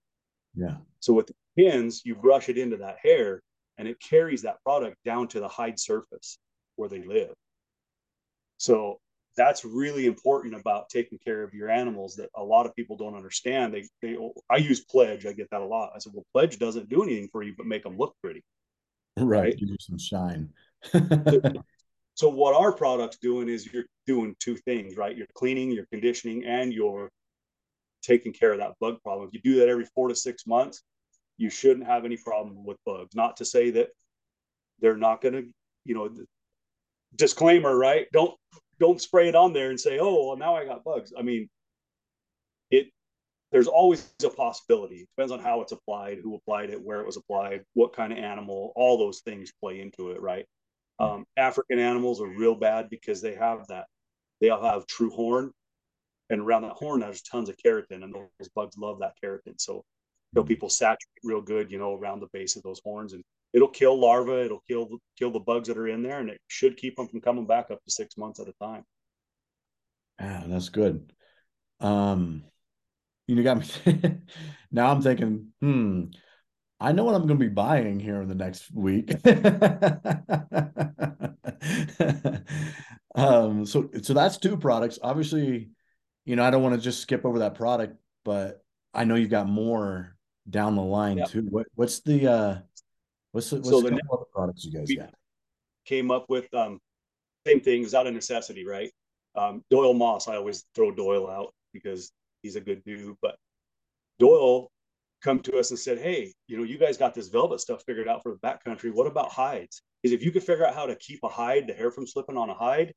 Yeah. 0.54 0.76
So 1.00 1.12
with 1.12 1.28
the 1.28 1.34
pins, 1.56 2.02
you 2.04 2.14
brush 2.14 2.48
it 2.48 2.58
into 2.58 2.78
that 2.78 2.96
hair, 3.02 3.42
and 3.78 3.86
it 3.86 4.00
carries 4.00 4.42
that 4.42 4.62
product 4.64 4.96
down 5.04 5.28
to 5.28 5.40
the 5.40 5.48
hide 5.48 5.78
surface 5.78 6.38
where 6.76 6.88
they 6.88 7.02
live. 7.02 7.32
So 8.56 9.00
that's 9.36 9.64
really 9.64 10.06
important 10.06 10.54
about 10.54 10.88
taking 10.88 11.18
care 11.24 11.42
of 11.42 11.54
your 11.54 11.70
animals 11.70 12.16
that 12.16 12.28
a 12.36 12.42
lot 12.42 12.66
of 12.66 12.74
people 12.74 12.96
don't 12.96 13.14
understand. 13.14 13.72
They, 13.72 13.84
they, 14.02 14.16
I 14.50 14.56
use 14.56 14.80
pledge. 14.80 15.24
I 15.24 15.32
get 15.32 15.48
that 15.50 15.60
a 15.60 15.66
lot. 15.66 15.92
I 15.94 15.98
said, 15.98 16.12
well, 16.14 16.26
pledge 16.34 16.58
doesn't 16.58 16.88
do 16.88 17.02
anything 17.02 17.28
for 17.30 17.42
you, 17.42 17.54
but 17.56 17.66
make 17.66 17.84
them 17.84 17.96
look 17.96 18.14
pretty. 18.22 18.44
Right. 19.18 19.40
right? 19.40 19.58
Give 19.58 19.68
you 19.68 19.76
some 19.80 19.98
shine. 19.98 20.50
so 20.92 21.00
what 22.28 22.54
our 22.54 22.72
product's 22.72 23.18
doing 23.18 23.48
is 23.48 23.72
you're 23.72 23.86
doing 24.06 24.34
two 24.40 24.56
things, 24.56 24.96
right? 24.96 25.16
You're 25.16 25.26
cleaning, 25.34 25.70
you're 25.70 25.86
conditioning, 25.86 26.44
and 26.44 26.72
you're 26.72 27.10
taking 28.02 28.32
care 28.32 28.52
of 28.52 28.58
that 28.58 28.74
bug 28.80 28.98
problem. 29.02 29.28
If 29.28 29.34
you 29.34 29.40
do 29.42 29.60
that 29.60 29.68
every 29.68 29.86
four 29.94 30.08
to 30.08 30.14
six 30.14 30.46
months, 30.46 30.82
you 31.36 31.50
shouldn't 31.50 31.86
have 31.86 32.04
any 32.04 32.16
problem 32.16 32.64
with 32.64 32.76
bugs. 32.84 33.14
Not 33.14 33.36
to 33.38 33.44
say 33.44 33.70
that 33.70 33.88
they're 34.80 34.96
not 34.96 35.20
going 35.20 35.34
to, 35.34 35.44
you 35.84 35.94
know, 35.94 36.10
disclaimer, 37.16 37.76
right? 37.76 38.06
Don't 38.12 38.34
don't 38.78 39.00
spray 39.00 39.28
it 39.28 39.34
on 39.34 39.52
there 39.52 39.70
and 39.70 39.78
say, 39.78 39.98
"Oh, 39.98 40.28
well, 40.28 40.36
now 40.36 40.54
I 40.56 40.64
got 40.64 40.84
bugs." 40.84 41.12
I 41.16 41.22
mean, 41.22 41.48
it 42.70 42.90
there's 43.52 43.66
always 43.66 44.12
a 44.24 44.30
possibility. 44.30 44.96
It 44.96 45.08
depends 45.16 45.32
on 45.32 45.40
how 45.40 45.60
it's 45.60 45.72
applied, 45.72 46.18
who 46.22 46.34
applied 46.36 46.70
it, 46.70 46.82
where 46.82 47.00
it 47.00 47.06
was 47.06 47.16
applied, 47.16 47.64
what 47.74 47.94
kind 47.94 48.12
of 48.12 48.18
animal. 48.18 48.72
All 48.76 48.98
those 48.98 49.20
things 49.20 49.52
play 49.60 49.80
into 49.80 50.10
it, 50.10 50.20
right? 50.20 50.46
Um, 51.00 51.24
African 51.36 51.78
animals 51.78 52.20
are 52.20 52.28
real 52.28 52.54
bad 52.54 52.90
because 52.90 53.22
they 53.22 53.34
have 53.34 53.66
that. 53.68 53.86
They 54.40 54.50
all 54.50 54.62
have 54.62 54.86
true 54.86 55.10
horn, 55.10 55.52
and 56.28 56.40
around 56.40 56.62
that 56.62 56.72
horn 56.72 57.00
there's 57.00 57.22
tons 57.22 57.48
of 57.48 57.56
keratin, 57.56 58.04
and 58.04 58.14
those 58.14 58.48
bugs 58.54 58.76
love 58.76 59.00
that 59.00 59.14
keratin. 59.22 59.54
So, 59.58 59.74
you 59.74 59.82
know, 60.36 60.44
people 60.44 60.68
saturate 60.68 60.98
real 61.24 61.40
good, 61.40 61.70
you 61.70 61.78
know, 61.78 61.94
around 61.94 62.20
the 62.20 62.28
base 62.32 62.56
of 62.56 62.62
those 62.62 62.80
horns, 62.84 63.14
and 63.14 63.24
it'll 63.52 63.68
kill 63.68 63.98
larvae, 63.98 64.44
it'll 64.44 64.62
kill 64.68 64.88
kill 65.18 65.30
the 65.30 65.40
bugs 65.40 65.68
that 65.68 65.78
are 65.78 65.88
in 65.88 66.02
there, 66.02 66.20
and 66.20 66.30
it 66.30 66.40
should 66.48 66.76
keep 66.76 66.96
them 66.96 67.08
from 67.08 67.20
coming 67.20 67.46
back 67.46 67.70
up 67.70 67.82
to 67.82 67.90
six 67.90 68.16
months 68.16 68.40
at 68.40 68.48
a 68.48 68.54
time. 68.62 68.84
Yeah, 70.20 70.44
that's 70.46 70.68
good. 70.68 71.12
Um, 71.80 72.44
you 73.26 73.42
got 73.42 73.58
me. 73.58 74.20
now 74.70 74.90
I'm 74.90 75.00
thinking, 75.00 75.48
hmm, 75.60 76.04
I 76.80 76.92
know 76.92 77.04
what 77.04 77.14
I'm 77.14 77.26
going 77.26 77.38
to 77.38 77.44
be 77.44 77.48
buying 77.48 78.00
here 78.00 78.22
in 78.22 78.28
the 78.28 78.34
next 78.34 78.72
week. 78.72 79.10
um, 83.14 83.66
so 83.66 83.90
so 84.02 84.14
that's 84.14 84.38
two 84.38 84.56
products. 84.56 84.98
Obviously, 85.02 85.70
you 86.24 86.36
know, 86.36 86.44
I 86.44 86.50
don't 86.50 86.62
want 86.62 86.74
to 86.74 86.80
just 86.80 87.00
skip 87.00 87.26
over 87.26 87.40
that 87.40 87.54
product, 87.54 87.96
but 88.24 88.64
I 88.94 89.04
know 89.04 89.16
you've 89.16 89.30
got 89.30 89.48
more 89.48 90.16
down 90.48 90.74
the 90.74 90.82
line 90.82 91.18
yep. 91.18 91.28
too. 91.28 91.46
What 91.50 91.66
what's 91.74 92.00
the 92.00 92.26
uh 92.26 92.58
What's 93.32 93.50
the, 93.50 93.56
what's 93.56 93.68
so 93.68 93.80
the 93.80 93.92
next 93.92 94.08
products 94.32 94.64
you 94.64 94.72
guys 94.72 94.90
got? 94.96 95.14
Came 95.86 96.10
up 96.10 96.26
with 96.28 96.52
um, 96.54 96.80
same 97.46 97.60
thing. 97.60 97.82
It's 97.82 97.94
out 97.94 98.06
of 98.06 98.14
necessity, 98.14 98.66
right? 98.66 98.90
Um, 99.36 99.62
Doyle 99.70 99.94
Moss. 99.94 100.28
I 100.28 100.36
always 100.36 100.64
throw 100.74 100.90
Doyle 100.90 101.30
out 101.30 101.54
because 101.72 102.12
he's 102.42 102.56
a 102.56 102.60
good 102.60 102.82
dude. 102.84 103.16
But 103.22 103.36
Doyle 104.18 104.70
come 105.22 105.40
to 105.40 105.58
us 105.58 105.70
and 105.70 105.78
said, 105.78 105.98
"Hey, 105.98 106.32
you 106.46 106.56
know, 106.56 106.64
you 106.64 106.78
guys 106.78 106.96
got 106.96 107.14
this 107.14 107.28
velvet 107.28 107.60
stuff 107.60 107.82
figured 107.84 108.08
out 108.08 108.22
for 108.22 108.32
the 108.32 108.38
backcountry. 108.38 108.92
What 108.92 109.06
about 109.06 109.32
hides? 109.32 109.82
Because 110.02 110.14
if 110.14 110.22
you 110.22 110.32
could 110.32 110.44
figure 110.44 110.66
out 110.66 110.74
how 110.74 110.86
to 110.86 110.96
keep 110.96 111.20
a 111.22 111.28
hide, 111.28 111.66
the 111.66 111.74
hair 111.74 111.90
from 111.90 112.06
slipping 112.06 112.36
on 112.36 112.50
a 112.50 112.54
hide, 112.54 112.94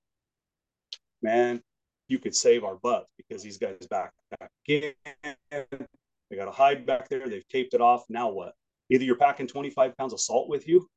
man, 1.22 1.62
you 2.08 2.20
could 2.20 2.36
save 2.36 2.64
our 2.64 2.76
butts 2.76 3.10
because 3.18 3.44
these 3.44 3.58
guys 3.58 3.88
back 3.90 4.12
back 4.40 4.52
in. 4.68 4.94
They 5.52 6.38
got 6.38 6.48
a 6.48 6.52
hide 6.52 6.86
back 6.86 7.10
there. 7.10 7.28
They've 7.28 7.48
taped 7.48 7.74
it 7.74 7.82
off. 7.82 8.06
Now 8.10 8.30
what? 8.30 8.54
either 8.90 9.04
you're 9.04 9.16
packing 9.16 9.48
25 9.48 9.98
pounds 9.98 10.14
of 10.14 10.20
salt 10.20 10.50
with 10.50 10.68
you, 10.68 10.88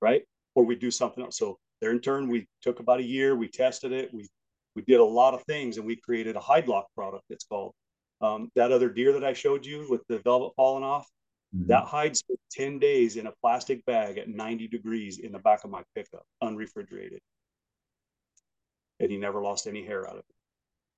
right? 0.00 0.22
Or 0.54 0.64
we 0.64 0.76
do 0.76 0.90
something 0.90 1.24
else. 1.24 1.38
So 1.38 1.58
there 1.80 1.90
in 1.90 2.00
turn, 2.00 2.28
we 2.28 2.46
took 2.62 2.80
about 2.80 3.00
a 3.00 3.04
year, 3.04 3.36
we 3.36 3.48
tested 3.48 3.92
it, 3.92 4.12
we 4.12 4.28
we 4.76 4.82
did 4.82 5.00
a 5.00 5.04
lot 5.04 5.34
of 5.34 5.42
things 5.44 5.78
and 5.78 5.86
we 5.86 5.96
created 5.96 6.36
a 6.36 6.40
hide 6.40 6.68
lock 6.68 6.86
product 6.94 7.24
it's 7.28 7.44
called. 7.44 7.72
Um, 8.20 8.50
that 8.54 8.70
other 8.70 8.90
deer 8.90 9.12
that 9.12 9.24
I 9.24 9.32
showed 9.32 9.64
you 9.64 9.86
with 9.88 10.02
the 10.08 10.18
velvet 10.18 10.52
falling 10.54 10.84
off, 10.84 11.08
mm-hmm. 11.54 11.68
that 11.68 11.84
hide 11.84 12.16
spent 12.16 12.38
10 12.52 12.78
days 12.78 13.16
in 13.16 13.26
a 13.26 13.32
plastic 13.40 13.84
bag 13.86 14.18
at 14.18 14.28
90 14.28 14.68
degrees 14.68 15.18
in 15.18 15.32
the 15.32 15.38
back 15.38 15.64
of 15.64 15.70
my 15.70 15.82
pickup, 15.94 16.24
unrefrigerated. 16.42 17.20
And 18.98 19.10
he 19.10 19.16
never 19.16 19.40
lost 19.40 19.66
any 19.66 19.84
hair 19.84 20.06
out 20.06 20.14
of 20.14 20.18
it. 20.18 20.34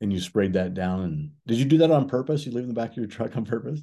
And 0.01 0.13
you 0.13 0.19
sprayed 0.19 0.55
that 0.55 0.75
down 0.75 1.03
and 1.03 1.31
did 1.47 1.59
you 1.59 1.65
do 1.65 1.79
that 1.79 1.93
on 1.93 2.09
purpose? 2.09 2.45
You 2.45 2.51
leave 2.51 2.65
in 2.65 2.69
the 2.69 2.75
back 2.75 2.91
of 2.91 2.97
your 2.97 3.07
truck 3.07 3.37
on 3.37 3.45
purpose? 3.45 3.81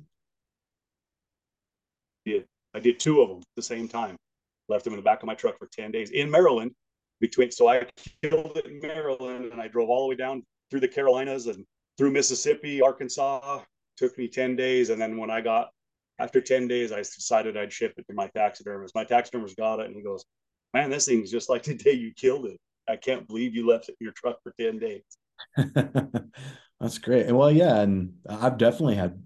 Did 2.26 2.46
I 2.74 2.80
did 2.80 3.00
two 3.00 3.22
of 3.22 3.30
them 3.30 3.38
at 3.38 3.56
the 3.56 3.62
same 3.62 3.88
time. 3.88 4.18
Left 4.68 4.84
them 4.84 4.94
in 4.94 5.00
the 5.00 5.04
back 5.04 5.24
of 5.24 5.28
my 5.28 5.36
truck 5.36 5.58
for 5.58 5.68
10 5.72 5.92
days 5.92 6.12
in 6.12 6.30
Maryland. 6.30 6.72
Between 7.22 7.52
so 7.52 7.70
I 7.70 7.86
killed 8.22 8.58
it 8.58 8.66
in 8.66 8.80
Maryland 8.82 9.52
and 9.52 9.62
I 9.62 9.68
drove 9.68 9.90
all 9.90 10.04
the 10.04 10.10
way 10.10 10.16
down 10.16 10.44
through 10.70 10.82
the 10.82 10.88
Carolinas 10.88 11.48
and 11.48 11.66
through 12.00 12.12
Mississippi, 12.12 12.82
Arkansas. 12.82 13.62
Took 13.98 14.18
me 14.18 14.30
10 14.30 14.56
days. 14.56 14.90
And 14.90 15.02
then 15.02 15.18
when 15.18 15.30
I 15.30 15.42
got 15.42 15.68
after 16.18 16.40
10 16.40 16.70
days, 16.70 16.94
I 16.94 17.00
decided 17.00 17.58
I'd 17.58 17.74
ship 17.74 17.94
it 17.98 18.08
to 18.08 18.14
my 18.14 18.28
taxidermist. 18.28 18.96
My 18.96 19.04
taxidermist 19.04 19.58
got 19.58 19.82
it 19.82 19.88
and 19.88 19.96
he 19.96 20.02
goes, 20.02 20.24
Man, 20.74 20.90
this 20.90 21.06
thing's 21.06 21.30
just 21.30 21.50
like 21.50 21.64
the 21.64 21.76
day 21.76 21.92
you 21.92 22.14
killed 22.14 22.46
it. 22.46 22.58
I 22.88 22.96
can't 22.96 23.28
believe 23.28 23.54
you 23.54 23.68
left 23.68 23.90
it 23.90 23.96
in 24.00 24.06
your 24.06 24.14
truck 24.14 24.38
for 24.42 24.54
10 24.58 24.80
days. 24.80 25.04
That's 26.80 26.98
great. 27.00 27.26
And 27.26 27.38
well, 27.38 27.52
yeah, 27.52 27.82
and 27.82 28.14
I've 28.28 28.58
definitely 28.58 28.96
had 28.96 29.22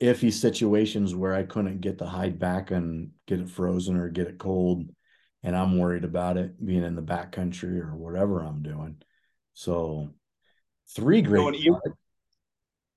iffy 0.00 0.32
situations 0.32 1.14
where 1.14 1.34
I 1.34 1.44
couldn't 1.44 1.82
get 1.82 1.98
the 1.98 2.06
hide 2.06 2.40
back 2.40 2.72
and 2.72 3.12
get 3.28 3.38
it 3.38 3.48
frozen 3.48 3.96
or 3.96 4.08
get 4.08 4.26
it 4.26 4.38
cold. 4.38 4.90
And 5.44 5.54
I'm 5.54 5.78
worried 5.78 6.04
about 6.04 6.36
it 6.36 6.64
being 6.64 6.82
in 6.82 6.96
the 6.96 7.02
back 7.02 7.30
country 7.30 7.80
or 7.80 7.94
whatever 7.94 8.40
I'm 8.40 8.62
doing. 8.62 9.00
So 9.54 10.10
three 10.94 11.22
great. 11.22 11.40
You 11.40 11.50
know, 11.50 11.56
even, 11.56 11.80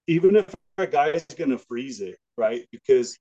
even 0.07 0.35
if 0.35 0.53
a 0.77 0.87
guy's 0.87 1.25
going 1.37 1.51
to 1.51 1.57
freeze 1.57 2.01
it, 2.01 2.17
right? 2.37 2.67
Because 2.71 3.17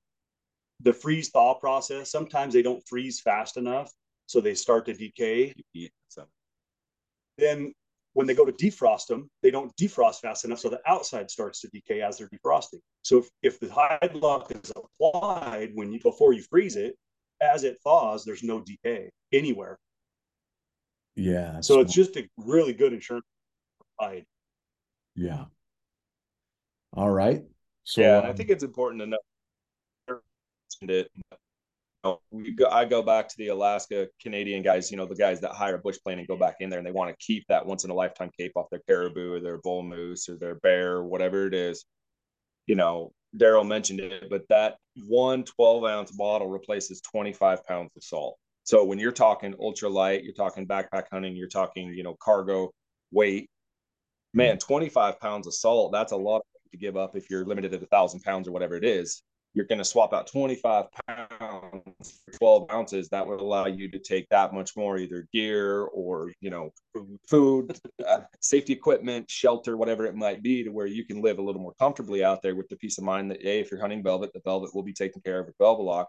the 0.80 0.92
freeze 0.92 1.30
thaw 1.30 1.54
process, 1.54 2.10
sometimes 2.10 2.54
they 2.54 2.62
don't 2.62 2.82
freeze 2.87 3.20
fast 3.20 3.56
enough. 3.56 3.92
So 4.26 4.40
they 4.40 4.54
start 4.54 4.87
to 4.87 4.94
decay. 4.94 5.54
Then 7.37 7.72
when 8.14 8.26
they 8.26 8.34
go 8.34 8.46
to 8.46 8.52
defrost 8.52 9.08
them, 9.08 9.28
they 9.42 9.50
don't 9.50 9.74
defrost 9.76 10.20
fast 10.20 10.44
enough, 10.44 10.60
so 10.60 10.70
the 10.70 10.80
outside 10.87 11.30
starts 11.30 11.60
to 11.60 11.68
decay 11.68 12.00
as 12.00 12.16
they're 12.16 12.28
defrosting. 12.28 12.80
So 13.02 13.18
if, 13.18 13.28
if 13.42 13.60
the 13.60 13.68
hide 13.68 14.14
lock 14.14 14.50
is 14.52 14.72
applied 14.74 15.72
when 15.74 15.92
you 15.92 16.00
before 16.00 16.32
you 16.32 16.42
freeze 16.42 16.76
it, 16.76 16.96
as 17.42 17.64
it 17.64 17.76
thaws, 17.82 18.24
there's 18.24 18.42
no 18.42 18.60
decay 18.60 19.10
anywhere. 19.32 19.78
Yeah. 21.16 21.60
So 21.60 21.80
it's 21.80 21.92
just 21.92 22.16
a 22.16 22.26
really 22.38 22.72
good 22.72 22.92
insurance 22.92 23.26
hide. 24.00 24.24
Yeah. 25.14 25.44
All 26.92 27.11
right. 27.11 27.42
So 27.85 28.00
yeah, 28.00 28.18
um, 28.18 28.27
I 28.27 28.33
think 28.33 28.50
it's 28.50 28.64
important 28.64 29.00
to 29.03 29.07
know 29.07 29.18
it 30.83 31.11
we 32.31 32.53
go, 32.53 32.66
I 32.70 32.85
go 32.85 33.03
back 33.03 33.29
to 33.29 33.37
the 33.38 33.48
Alaska 33.48 34.09
Canadian 34.20 34.62
guys, 34.62 34.90
you 34.90 34.96
know, 34.96 35.07
the 35.07 35.14
guys 35.14 35.40
that 35.40 35.53
hire 35.53 35.77
a 35.77 35.79
bush 35.79 35.96
plane 36.05 36.18
and 36.18 36.29
go 36.29 36.37
back 36.37 36.57
in 36.61 36.68
there 36.68 36.79
and 36.79 36.87
they 36.87 36.92
want 36.92 37.11
to 37.11 37.24
keep 37.24 37.46
that 37.48 37.64
once 37.64 37.85
in 37.85 37.90
a 37.90 37.94
lifetime 37.94 38.31
cape 38.38 38.53
off 38.57 38.68
their 38.70 38.83
caribou 38.87 39.33
or 39.33 39.40
their 39.40 39.59
bull 39.59 39.83
moose 39.83 40.29
or 40.29 40.37
their 40.37 40.57
bear, 40.57 40.96
or 40.96 41.05
whatever 41.05 41.46
it 41.46 41.55
is. 41.55 41.85
You 42.66 42.74
know, 42.74 43.12
Darrell 43.37 43.64
mentioned 43.64 44.00
it, 44.00 44.29
but 44.31 44.42
that 44.48 44.77
one 45.07 45.44
12 45.44 45.85
ounce 45.85 46.11
bottle 46.12 46.48
replaces 46.48 47.00
25 47.00 47.64
pounds 47.64 47.90
of 47.96 48.03
salt. 48.03 48.37
So 48.64 48.85
when 48.85 48.98
you're 48.98 49.12
talking 49.12 49.55
ultra 49.61 49.88
light, 49.88 50.24
you're 50.24 50.35
talking 50.35 50.66
backpack 50.66 51.05
hunting, 51.12 51.37
you're 51.37 51.48
talking, 51.48 51.92
you 51.92 52.03
know, 52.03 52.16
cargo 52.20 52.70
weight, 53.12 53.50
man, 54.35 54.59
25 54.59 55.20
pounds 55.20 55.47
of 55.47 55.55
salt, 55.55 55.92
that's 55.92 56.12
a 56.12 56.16
lot 56.16 56.42
to 56.73 56.77
give 56.77 56.97
up 56.97 57.16
if 57.16 57.31
you're 57.31 57.44
limited 57.44 57.73
at 57.73 57.83
a 57.83 57.87
thousand 57.87 58.20
pounds 58.20 58.49
or 58.49 58.53
whatever 58.53 58.75
it 58.75 58.85
is. 58.85 59.23
You're 59.55 59.66
going 59.66 59.79
to 59.79 59.85
swap 59.85 60.12
out 60.12 60.27
25 60.27 60.87
pounds 61.07 62.20
for 62.25 62.38
12 62.38 62.70
ounces. 62.73 63.09
That 63.11 63.25
would 63.25 63.40
allow 63.40 63.66
you 63.66 63.88
to 63.88 64.01
take 64.01 64.29
that 64.31 64.53
much 64.53 64.77
more 64.77 64.99
either 64.99 65.29
gear 65.33 65.83
or 65.83 66.33
you 66.40 66.51
know 66.51 66.70
food 67.29 67.79
uh, 68.05 68.23
safety 68.40 68.73
equipment 68.73 69.31
shelter 69.31 69.77
whatever 69.77 70.07
it 70.07 70.16
might 70.16 70.42
be 70.42 70.64
to 70.64 70.70
where 70.70 70.87
you 70.87 71.05
can 71.05 71.23
live 71.23 71.38
a 71.38 71.42
little 71.42 71.62
more 71.62 71.75
comfortably 71.79 72.25
out 72.25 72.42
there 72.42 72.57
with 72.57 72.68
the 72.68 72.77
peace 72.77 72.99
of 72.99 73.05
mind 73.05 73.31
that 73.31 73.40
hey 73.42 73.61
if 73.61 73.70
you're 73.70 73.81
hunting 73.81 74.03
velvet 74.03 74.33
the 74.33 74.40
velvet 74.44 74.75
will 74.75 74.83
be 74.83 74.92
taken 74.92 75.23
care 75.23 75.40
of 75.40 75.47
with 75.47 75.55
velvet 75.59 75.83
lock 75.83 76.09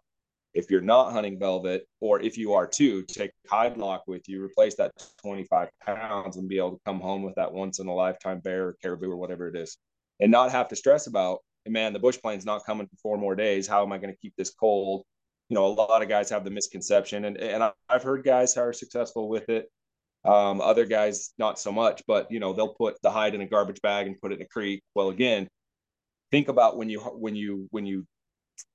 if 0.56 0.72
you're 0.72 0.82
not 0.82 1.12
hunting 1.12 1.38
velvet 1.38 1.86
or 2.00 2.20
if 2.22 2.38
you 2.38 2.54
are 2.54 2.66
too 2.66 3.04
take 3.04 3.32
hide 3.50 3.78
lock 3.78 4.04
with 4.08 4.28
you 4.28 4.44
replace 4.44 4.76
that 4.76 4.92
25 5.22 5.70
pounds 5.86 6.38
and 6.38 6.50
be 6.50 6.58
able 6.58 6.72
to 6.72 6.82
come 6.86 7.00
home 7.00 7.22
with 7.22 7.36
that 7.36 7.52
once 7.52 7.80
in 7.80 7.88
a 7.88 7.94
lifetime 7.94 8.40
bear 8.40 8.70
or 8.70 8.78
caribou 8.82 9.12
or 9.12 9.18
whatever 9.18 9.48
it 9.48 9.56
is 9.56 9.78
and 10.20 10.32
not 10.32 10.52
have 10.52 10.68
to 10.68 10.76
stress 10.76 11.08
about 11.08 11.40
man, 11.68 11.94
the 11.94 12.00
bush 12.00 12.18
plane's 12.22 12.46
not 12.46 12.66
coming 12.66 12.88
for 12.88 12.96
four 12.98 13.18
more 13.18 13.36
days. 13.36 13.68
How 13.68 13.84
am 13.84 13.92
I 13.92 13.98
going 13.98 14.14
to 14.14 14.20
keep 14.20 14.36
this 14.36 14.52
cold? 14.52 15.04
You 15.50 15.56
know, 15.56 15.66
a 15.66 15.68
lot 15.68 16.02
of 16.02 16.10
guys 16.10 16.30
have 16.30 16.44
the 16.44 16.50
misconception, 16.50 17.26
and 17.26 17.38
and 17.38 17.64
I've 17.90 18.04
heard 18.04 18.24
guys 18.24 18.54
who 18.54 18.62
are 18.62 18.74
successful 18.74 19.30
with 19.30 19.50
it. 19.50 19.70
Um, 20.24 20.60
other 20.60 20.86
guys 20.86 21.34
not 21.38 21.60
so 21.60 21.72
much, 21.72 22.02
but 22.08 22.32
you 22.32 22.40
know 22.40 22.54
they'll 22.54 22.74
put 22.74 23.00
the 23.04 23.12
hide 23.12 23.36
in 23.36 23.42
a 23.42 23.48
garbage 23.48 23.82
bag 23.82 24.08
and 24.08 24.20
put 24.20 24.32
it 24.32 24.36
in 24.36 24.42
a 24.42 24.48
creek. 24.48 24.82
Well, 24.96 25.10
again, 25.10 25.48
think 26.32 26.48
about 26.48 26.78
when 26.78 26.90
you 26.90 27.00
when 27.00 27.36
you 27.36 27.68
when 27.70 27.86
you 27.86 28.08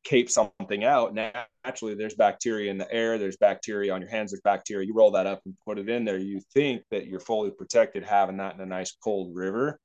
cape 0.05 0.31
something 0.31 0.85
out. 0.85 1.14
Naturally, 1.14 1.95
there's 1.95 2.14
bacteria 2.14 2.71
in 2.71 2.79
the 2.79 2.90
air. 2.93 3.19
There's 3.19 3.37
bacteria 3.37 3.93
on 3.95 4.01
your 4.01 4.11
hands. 4.11 4.31
There's 4.31 4.43
bacteria. 4.43 4.87
You 4.87 4.95
roll 4.95 5.11
that 5.12 5.27
up 5.27 5.40
and 5.45 5.55
put 5.64 5.79
it 5.79 5.88
in 5.88 6.05
there. 6.05 6.19
You 6.19 6.40
think 6.55 6.83
that 6.90 7.07
you're 7.07 7.21
fully 7.21 7.51
protected 7.51 8.05
having 8.05 8.38
that 8.38 8.55
in 8.55 8.61
a 8.61 8.66
nice 8.66 8.97
cold 9.03 9.35
river 9.35 9.79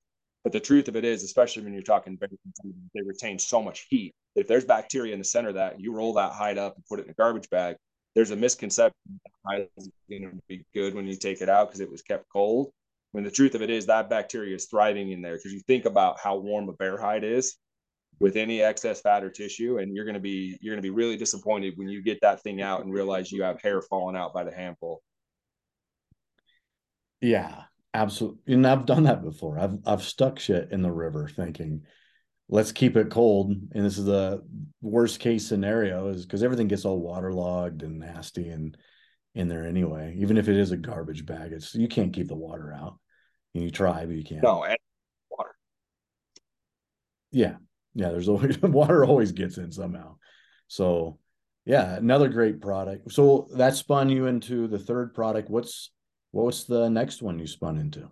but 0.46 0.54
the 0.54 0.60
truth 0.60 0.88
of 0.88 0.96
it 0.96 1.04
is, 1.04 1.24
especially 1.24 1.64
when 1.64 1.74
you're 1.74 1.82
talking, 1.82 2.20
they 2.22 3.02
retain 3.02 3.40
so 3.40 3.64
much 3.64 3.88
heat. 3.90 4.14
If 4.36 4.48
there's 4.48 4.64
bacteria 4.64 5.12
in 5.12 5.18
the 5.18 5.26
center 5.26 5.50
of 5.50 5.56
that, 5.56 5.80
you 5.80 5.92
roll 5.92 6.14
that 6.14 6.34
hide 6.34 6.60
up 6.60 6.76
and 6.76 6.86
put 6.86 7.00
it 7.00 7.06
in 7.06 7.12
a 7.12 7.16
garbage 7.16 7.50
bag. 7.50 7.78
There's 8.14 8.30
a 8.30 8.36
misconception 8.36 9.20
that 9.46 9.68
is 9.76 9.90
going 10.08 10.22
to 10.22 10.40
be 10.48 10.64
good 10.72 10.94
when 10.94 11.08
you 11.08 11.16
take 11.16 11.42
it 11.42 11.50
out 11.50 11.70
because 11.70 11.80
it 11.80 11.90
was 11.90 12.04
kept 12.04 12.30
cold. 12.30 12.72
When 13.12 13.24
the 13.24 13.32
truth 13.32 13.56
of 13.56 13.64
it 13.64 13.72
is, 13.72 13.88
that 13.88 14.08
bacteria 14.08 14.56
is 14.56 14.68
thriving 14.68 15.12
in 15.12 15.24
there 15.24 15.36
because 15.36 15.52
you 15.52 15.62
think 15.62 15.86
about 15.86 16.20
how 16.20 16.36
warm 16.38 16.70
a 16.70 16.74
bear 16.74 16.96
hide 16.96 17.24
is 17.24 17.58
with 18.20 18.36
any 18.36 18.62
excess 18.62 19.02
fat 19.02 19.24
or 19.24 19.30
tissue, 19.30 19.78
and 19.80 19.96
you're 19.96 20.06
going 20.06 20.16
to 20.16 20.20
be 20.20 20.58
you're 20.62 20.74
going 20.74 20.82
to 20.82 20.88
be 20.88 20.96
really 20.96 21.18
disappointed 21.18 21.74
when 21.76 21.90
you 21.90 22.02
get 22.02 22.22
that 22.22 22.42
thing 22.42 22.62
out 22.62 22.84
and 22.84 22.94
realize 22.94 23.32
you 23.32 23.44
have 23.44 23.62
hair 23.62 23.82
falling 23.82 24.16
out 24.16 24.34
by 24.34 24.44
the 24.44 24.54
handful. 24.54 25.02
Yeah, 27.22 27.64
absolutely 27.94 28.54
and 28.54 28.68
i've 28.68 28.86
done 28.86 29.04
that 29.04 29.24
before. 29.24 29.58
I've 29.60 29.78
i've 29.86 30.04
stuck 30.04 30.40
shit 30.40 30.72
in 30.72 30.82
the 30.82 30.92
river 30.92 31.28
thinking 31.28 31.84
let's 32.48 32.72
keep 32.72 32.96
it 32.96 33.10
cold 33.10 33.52
and 33.52 33.86
this 33.86 33.98
is 33.98 34.06
the 34.06 34.44
worst 34.82 35.20
case 35.20 35.48
scenario 35.48 36.10
is 36.10 36.26
because 36.26 36.44
everything 36.44 36.68
gets 36.68 36.86
all 36.86 37.00
waterlogged 37.00 37.82
and 37.82 38.00
nasty 38.00 38.50
and 38.50 38.78
in 39.34 39.48
there 39.50 39.66
anyway. 39.66 40.16
Even 40.18 40.38
if 40.38 40.48
it 40.48 40.56
is 40.56 40.72
a 40.72 40.78
garbage 40.78 41.26
bag 41.26 41.52
it's 41.52 41.74
you 41.74 41.88
can't 41.88 42.14
keep 42.14 42.28
the 42.28 42.36
water 42.36 42.72
out. 42.74 43.00
And 43.54 43.64
you 43.64 43.72
try 43.72 44.06
but 44.06 44.16
you 44.16 44.24
can't. 44.24 44.44
No 44.44 44.66
water. 45.32 45.56
Yeah 47.32 47.56
yeah 47.96 48.10
there's 48.10 48.30
always 48.30 48.58
water 48.62 49.04
always 49.04 49.32
gets 49.32 49.58
in 49.58 49.72
somehow 49.72 50.16
so 50.68 51.18
yeah 51.66 51.96
another 51.96 52.30
great 52.30 52.62
product 52.62 53.12
so 53.12 53.48
that 53.56 53.76
spun 53.76 54.10
you 54.10 54.28
into 54.28 54.68
the 54.68 54.80
third 54.80 55.14
product 55.14 55.50
what's 55.50 55.92
what 56.36 56.48
was 56.48 56.66
the 56.66 56.90
next 56.90 57.22
one 57.22 57.40
you 57.40 57.48
spun 57.48 57.78
into? 57.78 58.10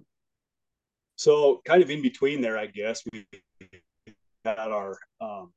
So 1.18 1.60
kind 1.66 1.84
of 1.84 1.90
in 1.90 2.02
between 2.02 2.40
there, 2.40 2.58
I 2.58 2.68
guess 2.68 3.04
we 3.12 3.28
had 4.46 4.58
our 4.58 4.98
um, 5.20 5.52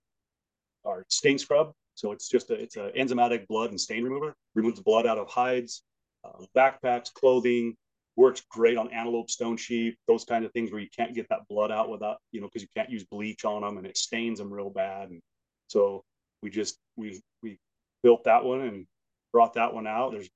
our 0.85 1.05
stain 1.09 1.39
scrub. 1.39 1.73
So 1.95 2.11
it's 2.11 2.29
just 2.29 2.51
a 2.51 2.55
it's 2.55 2.77
a 2.77 2.91
enzymatic 2.99 3.47
blood 3.47 3.71
and 3.71 3.81
stain 3.81 4.03
remover. 4.03 4.35
Removes 4.57 4.81
blood 4.81 5.07
out 5.07 5.17
of 5.17 5.29
hides, 5.29 5.85
uh, 6.25 6.45
backpacks, 6.57 7.15
clothing. 7.15 7.77
Works 8.17 8.43
great 8.51 8.79
on 8.79 8.91
antelope, 8.93 9.31
stone 9.31 9.57
sheep, 9.57 9.99
those 10.09 10.25
kind 10.25 10.45
of 10.45 10.53
things 10.53 10.73
where 10.73 10.81
you 10.81 10.89
can't 10.97 11.15
get 11.15 11.29
that 11.29 11.47
blood 11.49 11.71
out 11.71 11.91
without 11.91 12.19
you 12.33 12.41
know 12.41 12.47
because 12.47 12.63
you 12.63 12.69
can't 12.75 12.91
use 12.91 13.05
bleach 13.05 13.45
on 13.45 13.63
them 13.63 13.77
and 13.77 13.87
it 13.87 13.97
stains 13.97 14.39
them 14.39 14.53
real 14.53 14.71
bad. 14.71 15.11
And 15.11 15.21
so 15.69 16.03
we 16.43 16.51
just 16.51 16.79
we 16.97 17.21
we 17.43 17.59
built 18.03 18.25
that 18.25 18.45
one 18.45 18.63
and 18.63 18.87
brought 19.33 19.55
that 19.55 19.75
one 19.75 19.87
out. 19.87 20.13
There's 20.13 20.31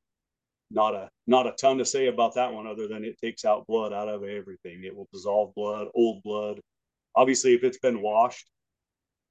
not 0.70 0.94
a 0.94 1.08
not 1.26 1.46
a 1.46 1.52
ton 1.52 1.78
to 1.78 1.84
say 1.84 2.06
about 2.06 2.34
that 2.34 2.52
one 2.52 2.66
other 2.66 2.86
than 2.86 3.04
it 3.04 3.18
takes 3.18 3.44
out 3.44 3.66
blood 3.66 3.92
out 3.92 4.08
of 4.08 4.22
everything. 4.22 4.84
It 4.84 4.94
will 4.94 5.08
dissolve 5.12 5.54
blood, 5.54 5.88
old 5.94 6.22
blood. 6.22 6.60
Obviously, 7.16 7.54
if 7.54 7.64
it's 7.64 7.78
been 7.78 8.02
washed 8.02 8.48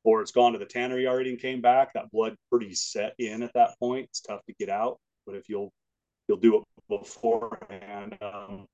or 0.03 0.21
it's 0.21 0.31
gone 0.31 0.53
to 0.53 0.59
the 0.59 0.65
tannery 0.65 1.07
already 1.07 1.29
and 1.29 1.39
came 1.39 1.61
back, 1.61 1.93
that 1.93 2.11
blood 2.11 2.35
pretty 2.51 2.73
set 2.73 3.13
in 3.19 3.43
at 3.43 3.53
that 3.53 3.77
point. 3.79 4.05
It's 4.05 4.21
tough 4.21 4.41
to 4.47 4.53
get 4.59 4.69
out. 4.69 4.97
But 5.25 5.35
if 5.35 5.47
you'll 5.47 5.71
you'll 6.27 6.37
do 6.37 6.57
it 6.57 6.63
beforehand. 6.89 8.17
Um, 8.21 8.65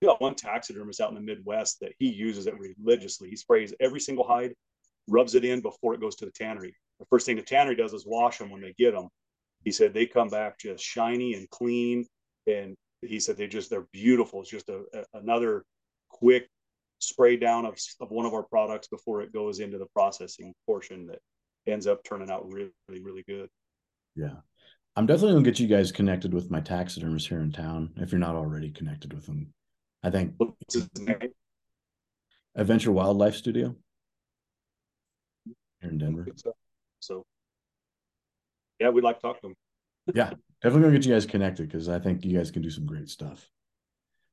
we 0.00 0.06
got 0.06 0.20
one 0.20 0.34
taxidermist 0.34 1.00
out 1.00 1.10
in 1.10 1.14
the 1.14 1.20
Midwest 1.20 1.80
that 1.80 1.92
he 1.98 2.08
uses 2.08 2.46
it 2.46 2.54
religiously. 2.58 3.28
He 3.28 3.36
sprays 3.36 3.74
every 3.80 4.00
single 4.00 4.26
hide, 4.26 4.54
rubs 5.08 5.34
it 5.34 5.44
in 5.44 5.60
before 5.60 5.94
it 5.94 6.00
goes 6.00 6.16
to 6.16 6.24
the 6.24 6.32
tannery. 6.32 6.74
The 6.98 7.06
first 7.06 7.26
thing 7.26 7.36
the 7.36 7.42
tannery 7.42 7.76
does 7.76 7.92
is 7.92 8.06
wash 8.06 8.38
them 8.38 8.50
when 8.50 8.62
they 8.62 8.74
get 8.78 8.94
them 8.94 9.08
he 9.64 9.70
said 9.70 9.92
they 9.92 10.06
come 10.06 10.28
back 10.28 10.58
just 10.58 10.82
shiny 10.82 11.34
and 11.34 11.48
clean 11.50 12.06
and 12.46 12.74
he 13.02 13.20
said 13.20 13.36
they 13.36 13.46
just 13.46 13.70
they're 13.70 13.86
beautiful 13.92 14.40
it's 14.40 14.50
just 14.50 14.68
a, 14.68 14.82
a, 14.94 15.04
another 15.14 15.64
quick 16.08 16.48
spray 16.98 17.36
down 17.36 17.64
of, 17.64 17.78
of 18.00 18.10
one 18.10 18.26
of 18.26 18.34
our 18.34 18.42
products 18.42 18.88
before 18.88 19.22
it 19.22 19.32
goes 19.32 19.60
into 19.60 19.78
the 19.78 19.86
processing 19.94 20.52
portion 20.66 21.06
that 21.06 21.18
ends 21.66 21.86
up 21.86 22.02
turning 22.04 22.30
out 22.30 22.50
really 22.50 22.70
really 22.88 23.24
good 23.26 23.48
yeah 24.16 24.36
i'm 24.96 25.06
definitely 25.06 25.32
going 25.32 25.44
to 25.44 25.50
get 25.50 25.60
you 25.60 25.66
guys 25.66 25.92
connected 25.92 26.32
with 26.32 26.50
my 26.50 26.60
taxidermist 26.60 27.28
here 27.28 27.40
in 27.40 27.52
town 27.52 27.90
if 27.96 28.12
you're 28.12 28.18
not 28.18 28.34
already 28.34 28.70
connected 28.70 29.12
with 29.12 29.26
them 29.26 29.52
i 30.02 30.10
think 30.10 30.34
adventure 32.54 32.92
wildlife 32.92 33.34
studio 33.34 33.74
here 35.80 35.90
in 35.90 35.98
denver 35.98 36.26
so, 36.36 36.52
so 37.00 37.24
yeah, 38.80 38.88
we'd 38.88 39.04
like 39.04 39.16
to 39.16 39.22
talk 39.22 39.40
to 39.42 39.48
them. 39.48 39.56
yeah, 40.14 40.30
definitely 40.62 40.88
gonna 40.88 40.98
get 40.98 41.06
you 41.06 41.12
guys 41.12 41.26
connected 41.26 41.68
because 41.68 41.88
I 41.88 41.98
think 41.98 42.24
you 42.24 42.36
guys 42.36 42.50
can 42.50 42.62
do 42.62 42.70
some 42.70 42.86
great 42.86 43.08
stuff. 43.08 43.48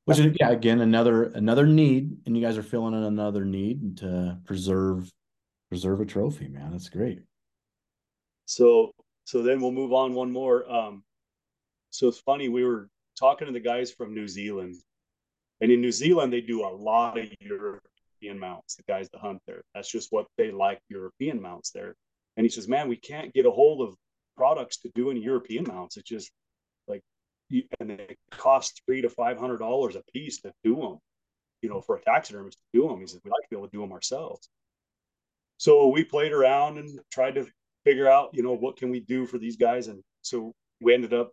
Which 0.05 0.19
is 0.19 0.35
yeah, 0.39 0.51
again 0.51 0.79
another 0.79 1.23
another 1.23 1.65
need, 1.67 2.17
and 2.25 2.35
you 2.35 2.43
guys 2.43 2.57
are 2.57 2.63
filling 2.63 2.93
in 2.93 3.03
another 3.03 3.43
need 3.43 3.97
to 3.97 4.39
preserve 4.45 5.11
preserve 5.69 5.99
a 5.99 6.05
trophy, 6.05 6.47
man. 6.47 6.71
That's 6.71 6.87
great. 6.87 7.23
So 8.45 8.93
so 9.27 9.43
then 9.43 9.59
we'll 9.59 9.73
move 9.73 9.91
on 9.91 10.13
one 10.13 10.31
more. 10.31 10.71
Um, 10.71 11.03
so 11.89 12.07
it's 12.07 12.19
funny 12.19 12.47
we 12.47 12.63
were 12.63 12.87
talking 13.19 13.45
to 13.45 13.51
the 13.51 13.59
guys 13.59 13.91
from 13.91 14.13
New 14.13 14.25
Zealand, 14.25 14.75
and 15.59 15.69
in 15.69 15.81
New 15.81 15.91
Zealand 15.91 16.31
they 16.31 16.39
do 16.39 16.65
a 16.65 16.71
lot 16.71 17.17
of 17.17 17.27
European 17.41 18.39
mounts. 18.39 18.75
The 18.75 18.83
guys 18.87 19.09
that 19.11 19.19
hunt 19.19 19.41
there, 19.45 19.63
that's 19.75 19.91
just 19.91 20.13
what 20.13 20.27
they 20.37 20.49
like 20.49 20.79
European 20.87 21.41
mounts 21.41 21.71
there. 21.71 21.93
And 22.37 22.45
he 22.45 22.49
says, 22.49 22.69
man, 22.69 22.87
we 22.87 22.95
can't 22.95 23.33
get 23.33 23.45
a 23.45 23.51
hold 23.51 23.81
of 23.81 23.95
products 24.37 24.77
to 24.77 24.91
do 24.95 25.09
in 25.09 25.17
European 25.17 25.65
mounts. 25.67 25.97
It's 25.97 26.07
just 26.07 26.31
like, 26.87 27.01
and 27.81 27.89
they 27.89 28.15
cost 28.31 28.81
three 28.85 29.01
to 29.01 29.09
five 29.09 29.37
hundred 29.37 29.57
dollars 29.57 29.97
a 29.97 30.03
piece 30.13 30.39
to 30.41 30.53
do 30.63 30.77
them. 30.77 30.99
You 31.61 31.67
know, 31.67 31.81
for 31.81 31.97
a 31.97 32.01
taxidermist 32.01 32.59
to 32.59 32.79
do 32.79 32.87
them, 32.87 33.01
he 33.01 33.07
says 33.07 33.19
we'd 33.25 33.31
like 33.31 33.43
to 33.43 33.49
be 33.49 33.57
able 33.57 33.67
to 33.67 33.75
do 33.75 33.81
them 33.81 33.91
ourselves. 33.91 34.47
So 35.57 35.89
we 35.89 36.05
played 36.05 36.31
around 36.31 36.77
and 36.77 36.97
tried 37.11 37.35
to 37.35 37.47
figure 37.87 38.09
out, 38.09 38.27
you 38.33 38.43
know, 38.43 38.55
what 38.63 38.75
can 38.75 38.89
we 38.89 38.99
do 38.99 39.25
for 39.25 39.37
these 39.37 39.55
guys, 39.55 39.87
and 39.87 39.99
so 40.21 40.53
we 40.81 40.93
ended 40.93 41.13
up 41.13 41.31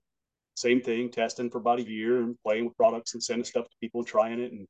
same 0.57 0.81
thing, 0.81 1.11
testing 1.11 1.51
for 1.51 1.59
about 1.59 1.81
a 1.81 1.91
year 1.99 2.23
and 2.23 2.37
playing 2.47 2.65
with 2.67 2.77
products 2.77 3.15
and 3.15 3.23
sending 3.23 3.45
stuff 3.45 3.65
to 3.65 3.77
people, 3.83 4.05
trying 4.05 4.41
it, 4.41 4.53
and 4.53 4.67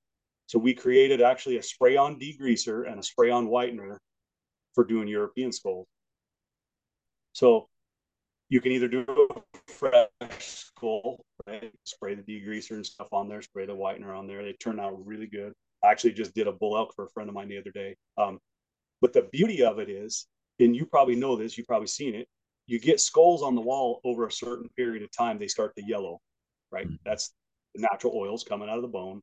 so 0.47 0.59
we 0.59 0.73
created 0.75 1.21
actually 1.21 1.59
a 1.59 1.63
spray-on 1.63 2.19
degreaser 2.19 2.91
and 2.91 2.99
a 2.99 3.03
spray-on 3.03 3.49
whitener 3.49 3.97
for 4.75 4.85
doing 4.85 5.09
European 5.09 5.53
skulls. 5.53 5.87
So 7.33 7.69
you 8.49 8.61
can 8.61 8.73
either 8.73 8.89
do 8.89 9.05
a 9.09 9.73
fresh 9.73 10.09
skull, 10.41 11.25
right? 11.47 11.73
Spray 11.85 12.15
the 12.15 12.23
degreaser 12.23 12.77
and 12.77 12.87
stuff 12.87 13.09
on 13.13 13.29
there, 13.29 13.43
spray 13.43 13.67
the 13.67 13.81
whitener 13.83 14.17
on 14.19 14.27
there. 14.27 14.43
They 14.43 14.55
turn 14.55 14.81
out 14.81 15.07
really 15.07 15.27
good. 15.27 15.53
I 15.83 15.91
actually 15.91 16.13
just 16.13 16.35
did 16.35 16.47
a 16.47 16.53
bull 16.53 16.77
elk 16.77 16.95
for 16.95 17.05
a 17.05 17.11
friend 17.11 17.29
of 17.29 17.35
mine 17.35 17.49
the 17.49 17.59
other 17.59 17.73
day. 17.83 17.97
Um, 18.17 18.39
but 19.01 19.13
the 19.13 19.29
beauty 19.33 19.63
of 19.65 19.79
it 19.79 19.89
is, 19.89 20.27
and 20.61 20.75
you 20.77 20.87
probably 20.87 21.17
know 21.17 21.37
this, 21.37 21.57
you've 21.57 21.67
probably 21.67 21.89
seen 21.89 22.15
it. 22.15 22.29
You 22.67 22.81
get 22.81 23.01
skulls 23.01 23.43
on 23.43 23.55
the 23.55 23.61
wall 23.61 24.01
over 24.05 24.27
a 24.27 24.33
certain 24.33 24.69
period 24.77 25.03
of 25.03 25.11
time, 25.13 25.39
they 25.39 25.49
start 25.49 25.75
to 25.77 25.85
yellow, 25.85 26.21
right? 26.71 26.87
Mm-hmm. 26.87 26.97
That's 27.05 27.35
the 27.75 27.83
natural 27.83 28.15
oils 28.17 28.45
coming 28.45 28.69
out 28.69 28.77
of 28.77 28.83
the 28.83 28.89
bone. 28.89 29.21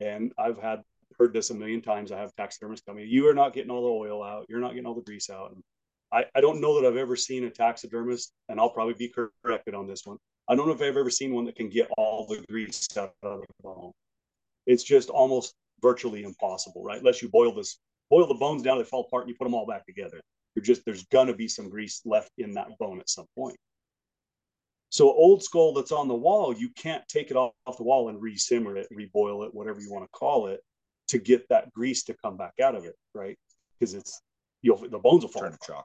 And 0.00 0.32
I've 0.38 0.58
had 0.58 0.82
heard 1.18 1.32
this 1.32 1.50
a 1.50 1.54
million 1.54 1.80
times. 1.80 2.12
I 2.12 2.18
have 2.18 2.34
taxidermists 2.36 2.84
tell 2.84 2.94
me, 2.94 3.04
"You 3.04 3.28
are 3.28 3.34
not 3.34 3.52
getting 3.52 3.70
all 3.70 3.82
the 3.82 4.08
oil 4.08 4.22
out. 4.22 4.46
You're 4.48 4.60
not 4.60 4.70
getting 4.70 4.86
all 4.86 4.94
the 4.94 5.02
grease 5.02 5.30
out." 5.30 5.52
And 5.52 5.62
I, 6.12 6.24
I 6.34 6.40
don't 6.40 6.60
know 6.60 6.80
that 6.80 6.86
I've 6.86 6.96
ever 6.96 7.16
seen 7.16 7.44
a 7.44 7.50
taxidermist, 7.50 8.32
and 8.48 8.60
I'll 8.60 8.70
probably 8.70 8.94
be 8.94 9.12
corrected 9.42 9.74
on 9.74 9.86
this 9.86 10.04
one. 10.04 10.18
I 10.48 10.54
don't 10.54 10.66
know 10.66 10.74
if 10.74 10.82
I've 10.82 10.96
ever 10.96 11.10
seen 11.10 11.32
one 11.32 11.44
that 11.46 11.56
can 11.56 11.68
get 11.68 11.88
all 11.96 12.26
the 12.26 12.44
grease 12.48 12.86
out 12.96 13.14
of 13.22 13.40
the 13.40 13.46
bone. 13.62 13.92
It's 14.66 14.82
just 14.82 15.08
almost 15.08 15.54
virtually 15.80 16.22
impossible, 16.22 16.84
right? 16.84 16.98
Unless 16.98 17.22
you 17.22 17.28
boil 17.28 17.54
this, 17.54 17.78
boil 18.10 18.26
the 18.26 18.34
bones 18.34 18.62
down, 18.62 18.78
they 18.78 18.84
fall 18.84 19.04
apart, 19.06 19.24
and 19.24 19.30
you 19.30 19.36
put 19.36 19.44
them 19.44 19.54
all 19.54 19.66
back 19.66 19.86
together. 19.86 20.20
You're 20.54 20.64
just 20.64 20.84
there's 20.84 21.04
gonna 21.06 21.34
be 21.34 21.48
some 21.48 21.68
grease 21.68 22.02
left 22.04 22.30
in 22.38 22.54
that 22.54 22.68
bone 22.78 23.00
at 23.00 23.08
some 23.08 23.26
point. 23.36 23.56
So 24.90 25.06
old 25.06 25.42
skull 25.42 25.74
that's 25.74 25.90
on 25.90 26.06
the 26.06 26.14
wall, 26.14 26.54
you 26.54 26.68
can't 26.76 27.02
take 27.08 27.32
it 27.32 27.36
off 27.36 27.52
the 27.76 27.82
wall 27.82 28.10
and 28.10 28.22
re-simmer 28.22 28.76
it, 28.76 28.86
reboil 28.92 29.44
it, 29.44 29.52
whatever 29.52 29.80
you 29.80 29.90
want 29.90 30.04
to 30.04 30.10
call 30.16 30.46
it, 30.46 30.60
to 31.08 31.18
get 31.18 31.48
that 31.48 31.72
grease 31.72 32.04
to 32.04 32.14
come 32.14 32.36
back 32.36 32.54
out 32.62 32.76
of 32.76 32.84
it, 32.84 32.94
right? 33.12 33.36
Because 33.78 33.94
it's 33.94 34.20
you'll 34.62 34.76
the 34.88 34.98
bones 34.98 35.24
will 35.24 35.30
fall 35.30 35.42
turn 35.42 35.52
to 35.52 35.58
chalk. 35.66 35.84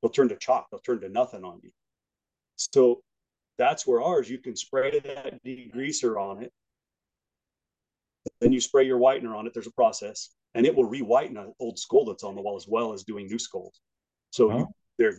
They'll 0.00 0.10
turn 0.10 0.30
to 0.30 0.36
chalk. 0.36 0.68
They'll 0.70 0.80
turn 0.80 1.00
to 1.02 1.08
nothing 1.10 1.44
on 1.44 1.60
you. 1.62 1.70
So 2.56 3.02
that's 3.58 3.86
where 3.86 4.00
ours 4.00 4.30
you 4.30 4.38
can 4.38 4.56
spray 4.56 5.00
that 5.00 5.44
degreaser 5.44 6.18
on 6.18 6.42
it. 6.42 6.52
Then 8.40 8.52
you 8.52 8.60
spray 8.60 8.86
your 8.86 8.98
whitener 8.98 9.36
on 9.36 9.46
it. 9.46 9.52
There's 9.52 9.66
a 9.66 9.72
process, 9.72 10.30
and 10.54 10.64
it 10.64 10.74
will 10.74 10.84
re-whiten 10.84 11.36
an 11.36 11.52
old 11.60 11.78
skull 11.78 12.06
that's 12.06 12.24
on 12.24 12.34
the 12.34 12.42
wall 12.42 12.56
as 12.56 12.66
well 12.66 12.94
as 12.94 13.04
doing 13.04 13.26
new 13.26 13.38
skulls. 13.38 13.80
So 14.30 14.56
you, 14.56 14.66
there 14.98 15.12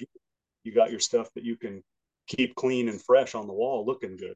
you 0.64 0.74
got 0.74 0.91
your 0.91 0.99
stuff 0.99 1.30
that 1.36 1.43
you 1.43 1.57
can 1.57 1.84
keep 2.28 2.55
clean 2.55 2.89
and 2.89 3.01
fresh 3.01 3.36
on 3.36 3.47
the 3.47 3.53
wall, 3.53 3.86
looking 3.86 4.18
good. 4.18 4.36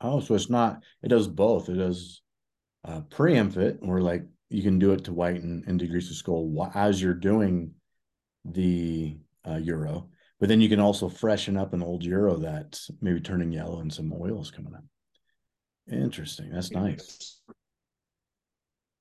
Oh, 0.00 0.20
so 0.20 0.34
it's 0.34 0.50
not. 0.50 0.82
It 1.02 1.08
does 1.08 1.28
both. 1.28 1.68
It 1.68 1.74
does 1.74 2.22
uh, 2.84 3.00
preempt 3.02 3.56
it, 3.56 3.78
or 3.82 4.00
like 4.00 4.24
you 4.50 4.62
can 4.62 4.78
do 4.78 4.92
it 4.92 5.04
to 5.04 5.12
whiten 5.12 5.64
and 5.66 5.80
degrease 5.80 6.08
the 6.08 6.14
skull 6.14 6.70
as 6.74 7.00
you're 7.02 7.14
doing 7.14 7.74
the 8.44 9.18
uh, 9.46 9.56
euro, 9.56 10.08
but 10.40 10.48
then 10.48 10.60
you 10.60 10.68
can 10.68 10.80
also 10.80 11.08
freshen 11.08 11.56
up 11.56 11.72
an 11.72 11.82
old 11.82 12.04
euro 12.04 12.36
that's 12.36 12.90
maybe 13.00 13.20
turning 13.20 13.52
yellow 13.52 13.80
and 13.80 13.92
some 13.92 14.12
oils 14.12 14.50
coming 14.50 14.74
up. 14.74 14.84
Interesting. 15.90 16.50
That's 16.50 16.70
nice. 16.70 17.40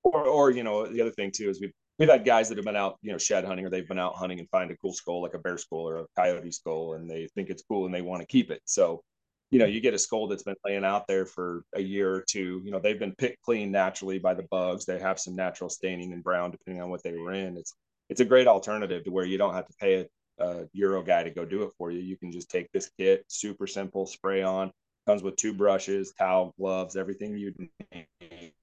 Or, 0.03 0.25
or 0.25 0.51
you 0.51 0.63
know, 0.63 0.87
the 0.87 1.01
other 1.01 1.11
thing 1.11 1.31
too 1.31 1.49
is 1.49 1.59
we've 1.59 1.73
we've 1.99 2.09
had 2.09 2.25
guys 2.25 2.49
that 2.49 2.57
have 2.57 2.65
been 2.65 2.75
out, 2.75 2.97
you 3.01 3.11
know, 3.11 3.17
shed 3.17 3.45
hunting 3.45 3.65
or 3.65 3.69
they've 3.69 3.87
been 3.87 3.99
out 3.99 4.15
hunting 4.15 4.39
and 4.39 4.49
find 4.49 4.71
a 4.71 4.77
cool 4.77 4.93
skull 4.93 5.21
like 5.21 5.33
a 5.33 5.39
bear 5.39 5.57
skull 5.57 5.87
or 5.89 5.97
a 5.99 6.05
coyote 6.15 6.51
skull, 6.51 6.93
and 6.93 7.09
they 7.09 7.27
think 7.35 7.49
it's 7.49 7.63
cool 7.67 7.85
and 7.85 7.93
they 7.93 8.01
want 8.01 8.21
to 8.21 8.27
keep 8.27 8.51
it. 8.51 8.61
So, 8.65 9.01
you 9.49 9.59
know, 9.59 9.65
you 9.65 9.79
get 9.79 9.93
a 9.93 9.99
skull 9.99 10.27
that's 10.27 10.43
been 10.43 10.55
laying 10.65 10.85
out 10.85 11.07
there 11.07 11.25
for 11.25 11.63
a 11.73 11.81
year 11.81 12.13
or 12.13 12.23
two. 12.27 12.61
You 12.63 12.71
know, 12.71 12.79
they've 12.79 12.99
been 12.99 13.15
picked 13.15 13.41
clean 13.41 13.71
naturally 13.71 14.19
by 14.19 14.33
the 14.33 14.47
bugs. 14.51 14.85
They 14.85 14.99
have 14.99 15.19
some 15.19 15.35
natural 15.35 15.69
staining 15.69 16.13
and 16.13 16.23
brown 16.23 16.51
depending 16.51 16.81
on 16.81 16.89
what 16.89 17.03
they 17.03 17.13
were 17.13 17.33
in. 17.33 17.57
It's 17.57 17.73
it's 18.09 18.21
a 18.21 18.25
great 18.25 18.47
alternative 18.47 19.03
to 19.03 19.11
where 19.11 19.25
you 19.25 19.37
don't 19.37 19.53
have 19.53 19.67
to 19.67 19.73
pay 19.79 20.07
a, 20.39 20.45
a 20.45 20.65
Euro 20.73 21.01
guy 21.03 21.23
to 21.23 21.29
go 21.29 21.45
do 21.45 21.63
it 21.63 21.71
for 21.77 21.91
you. 21.91 21.99
You 21.99 22.17
can 22.17 22.31
just 22.31 22.49
take 22.49 22.71
this 22.71 22.89
kit, 22.97 23.25
super 23.27 23.67
simple, 23.67 24.05
spray 24.05 24.43
on. 24.43 24.71
Comes 25.05 25.23
with 25.23 25.37
two 25.37 25.53
brushes, 25.53 26.13
towel, 26.17 26.53
gloves, 26.59 26.95
everything 26.95 27.37
you'd 27.37 27.57
need 27.59 28.53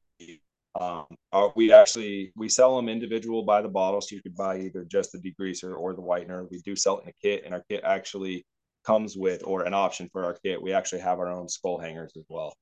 um, 0.81 1.07
we 1.55 1.73
actually 1.73 2.33
we 2.37 2.49
sell 2.49 2.77
them 2.77 2.89
individual 2.89 3.45
by 3.45 3.63
the 3.63 3.69
bottle, 3.69 4.01
so 4.01 4.15
you 4.15 4.23
could 4.23 4.35
buy 4.35 4.59
either 4.59 4.85
just 4.85 5.13
the 5.13 5.19
degreaser 5.19 5.77
or 5.79 5.95
the 5.95 6.03
whitener. 6.03 6.49
We 6.51 6.59
do 6.61 6.75
sell 6.75 6.99
it 6.99 7.05
in 7.05 7.11
a 7.11 7.13
kit, 7.23 7.45
and 7.45 7.55
our 7.55 7.63
kit 7.69 7.83
actually 7.85 8.45
comes 8.85 9.17
with 9.17 9.43
or 9.45 9.65
an 9.65 9.75
option 9.75 10.09
for 10.13 10.25
our 10.25 10.37
kit. 10.45 10.61
We 10.61 10.73
actually 10.73 11.01
have 11.01 11.19
our 11.19 11.29
own 11.29 11.49
skull 11.49 11.79
hangers 11.79 12.13
as 12.17 12.25
well. 12.29 12.55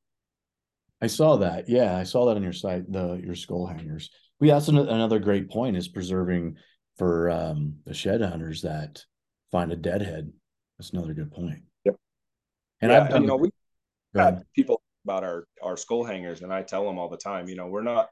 I 1.01 1.07
saw 1.07 1.37
that. 1.37 1.69
Yeah, 1.69 1.97
I 1.97 2.03
saw 2.05 2.27
that 2.27 2.37
on 2.37 2.43
your 2.43 2.53
site. 2.53 2.91
The 2.91 3.21
your 3.25 3.35
skull 3.35 3.67
hangers. 3.67 4.11
We 4.41 4.49
that's 4.49 4.69
another 4.69 5.19
great 5.19 5.51
point 5.51 5.77
is 5.77 5.89
preserving 5.89 6.57
for 6.99 7.31
um, 7.31 7.77
the 7.87 7.95
shed 7.95 8.21
hunters 8.21 8.63
that 8.63 9.03
find 9.51 9.73
a 9.73 9.77
deadhead. 9.77 10.31
That's 10.79 10.91
another 10.91 11.15
good 11.15 11.33
point. 11.33 11.63
Yep. 11.85 11.97
And 12.83 12.91
yeah, 12.91 13.03
I've 13.03 13.11
done, 13.11 13.23
you 13.23 13.29
know 13.29 13.37
we 13.37 13.51
had 14.15 14.43
people 14.55 14.82
about 15.05 15.25
our 15.25 15.47
our 15.63 15.77
skull 15.77 16.05
hangers, 16.05 16.43
and 16.43 16.53
I 16.53 16.63
tell 16.63 16.85
them 16.87 16.99
all 16.99 17.09
the 17.09 17.17
time, 17.17 17.49
you 17.49 17.57
know, 17.57 17.67
we're 17.67 17.83
not 17.83 18.09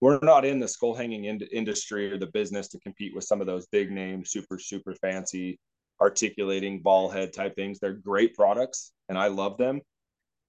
we're 0.00 0.18
not 0.22 0.44
in 0.44 0.60
the 0.60 0.68
skull 0.68 0.94
hanging 0.94 1.24
in- 1.24 1.40
industry 1.52 2.12
or 2.12 2.18
the 2.18 2.26
business 2.26 2.68
to 2.68 2.80
compete 2.80 3.14
with 3.14 3.24
some 3.24 3.40
of 3.40 3.46
those 3.46 3.66
big 3.66 3.90
name, 3.90 4.24
super 4.24 4.58
super 4.58 4.94
fancy, 4.94 5.58
articulating 6.00 6.82
ball 6.82 7.08
head 7.08 7.32
type 7.32 7.54
things. 7.56 7.78
They're 7.78 7.94
great 7.94 8.34
products, 8.34 8.92
and 9.08 9.18
I 9.18 9.28
love 9.28 9.56
them. 9.58 9.80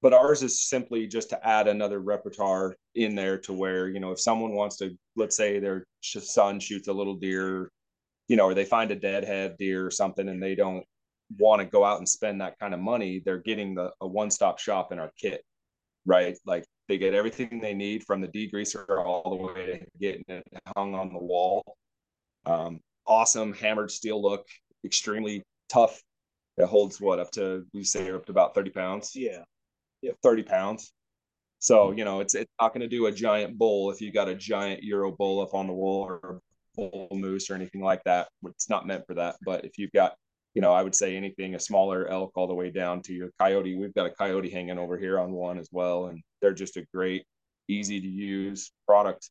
But 0.02 0.14
ours 0.14 0.44
is 0.44 0.68
simply 0.68 1.08
just 1.08 1.30
to 1.32 1.48
add 1.48 1.68
another 1.68 2.00
repertoire 2.00 2.76
in 2.94 3.16
there 3.16 3.38
to 3.40 3.54
where 3.54 3.88
you 3.88 4.00
know 4.00 4.12
if 4.12 4.20
someone 4.20 4.52
wants 4.52 4.78
to, 4.78 4.96
let's 5.16 5.38
say 5.38 5.60
their 5.60 5.86
son 6.02 6.60
shoots 6.60 6.88
a 6.88 6.94
little 6.94 7.16
deer, 7.16 7.72
you 8.28 8.36
know, 8.36 8.46
or 8.46 8.54
they 8.54 8.66
find 8.66 8.92
a 8.92 8.96
deadhead 8.96 9.56
deer 9.58 9.86
or 9.86 9.92
something, 9.92 10.30
and 10.30 10.42
they 10.42 10.56
don't 10.56 10.86
want 11.40 11.60
to 11.60 11.66
go 11.66 11.84
out 11.84 11.98
and 11.98 12.08
spend 12.08 12.40
that 12.42 12.60
kind 12.60 12.74
of 12.74 12.80
money, 12.80 13.22
they're 13.26 13.40
getting 13.40 13.74
the 13.74 13.92
a 14.02 14.08
one 14.08 14.30
stop 14.30 14.60
shop 14.60 14.92
in 14.92 15.00
our 15.00 15.12
kit 15.20 15.44
right? 16.06 16.38
Like 16.46 16.66
they 16.88 16.98
get 16.98 17.14
everything 17.14 17.60
they 17.60 17.74
need 17.74 18.04
from 18.04 18.22
the 18.22 18.28
degreaser 18.28 19.04
all 19.04 19.30
the 19.30 19.44
way 19.44 19.66
to 19.66 19.86
getting 20.00 20.24
it 20.28 20.46
hung 20.76 20.96
on 20.96 21.12
the 21.12 21.20
wall. 21.20 21.64
Um, 22.46 22.80
awesome 23.08 23.54
hammered 23.54 23.92
steel 23.92 24.22
look, 24.22 24.46
extremely 24.84 25.44
tough. 25.70 26.02
It 26.58 26.68
holds 26.68 27.02
what 27.02 27.20
up 27.20 27.32
to 27.32 27.66
we 27.74 27.84
say 27.84 28.12
up 28.12 28.26
to 28.26 28.32
about 28.32 28.56
30 28.56 28.70
pounds. 28.72 29.12
Yeah. 29.16 29.44
Yeah, 30.02 30.12
30 30.24 30.44
pounds. 30.44 30.94
So, 31.60 31.92
you 31.92 32.06
know, 32.06 32.20
it's 32.20 32.36
it's 32.36 32.52
not 32.62 32.74
going 32.74 32.82
to 32.82 32.88
do 32.88 33.08
a 33.08 33.12
giant 33.12 33.58
bull 33.58 33.90
if 33.92 34.00
you 34.00 34.12
got 34.12 34.30
a 34.30 34.36
giant 34.36 34.84
Euro 34.84 35.12
bull 35.12 35.42
up 35.42 35.54
on 35.54 35.68
the 35.68 35.74
wall 35.74 36.04
or 36.04 36.40
bull 36.76 37.08
moose 37.12 37.50
or 37.50 37.56
anything 37.56 37.82
like 37.82 38.04
that. 38.04 38.28
It's 38.44 38.70
not 38.70 38.86
meant 38.86 39.08
for 39.08 39.16
that. 39.16 39.38
But 39.44 39.66
if 39.66 39.78
you've 39.78 39.92
got 39.92 40.16
you 40.56 40.62
know, 40.62 40.74
I 40.74 40.82
would 40.82 40.96
say 40.96 41.16
anything 41.16 41.54
a 41.54 41.60
smaller 41.60 42.08
elk 42.08 42.32
all 42.36 42.48
the 42.48 42.56
way 42.56 42.72
down 42.72 43.02
to 43.04 43.14
your 43.14 43.30
coyote. 43.38 43.76
We've 43.76 43.94
got 43.94 44.08
a 44.08 44.12
coyote 44.12 44.50
hanging 44.50 44.80
over 44.80 44.98
here 44.98 45.20
on 45.20 45.34
one 45.34 45.60
as 45.60 45.70
well, 45.72 46.08
and 46.08 46.24
they're 46.42 46.54
just 46.54 46.78
a 46.78 46.86
great, 46.94 47.26
easy 47.68 48.00
to 48.00 48.08
use 48.08 48.72
product. 48.88 49.30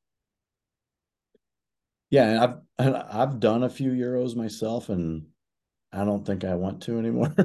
Yeah, 2.11 2.29
and 2.29 2.39
I've 2.79 3.05
I've 3.11 3.41
done 3.41 3.65
a 3.65 3.71
few 3.71 3.91
euros 3.91 4.37
myself, 4.37 4.91
and 4.91 5.25
I 5.91 6.05
don't 6.05 6.27
think 6.27 6.45
I 6.45 6.55
want 6.57 6.83
to 6.83 6.99
anymore. 6.99 7.33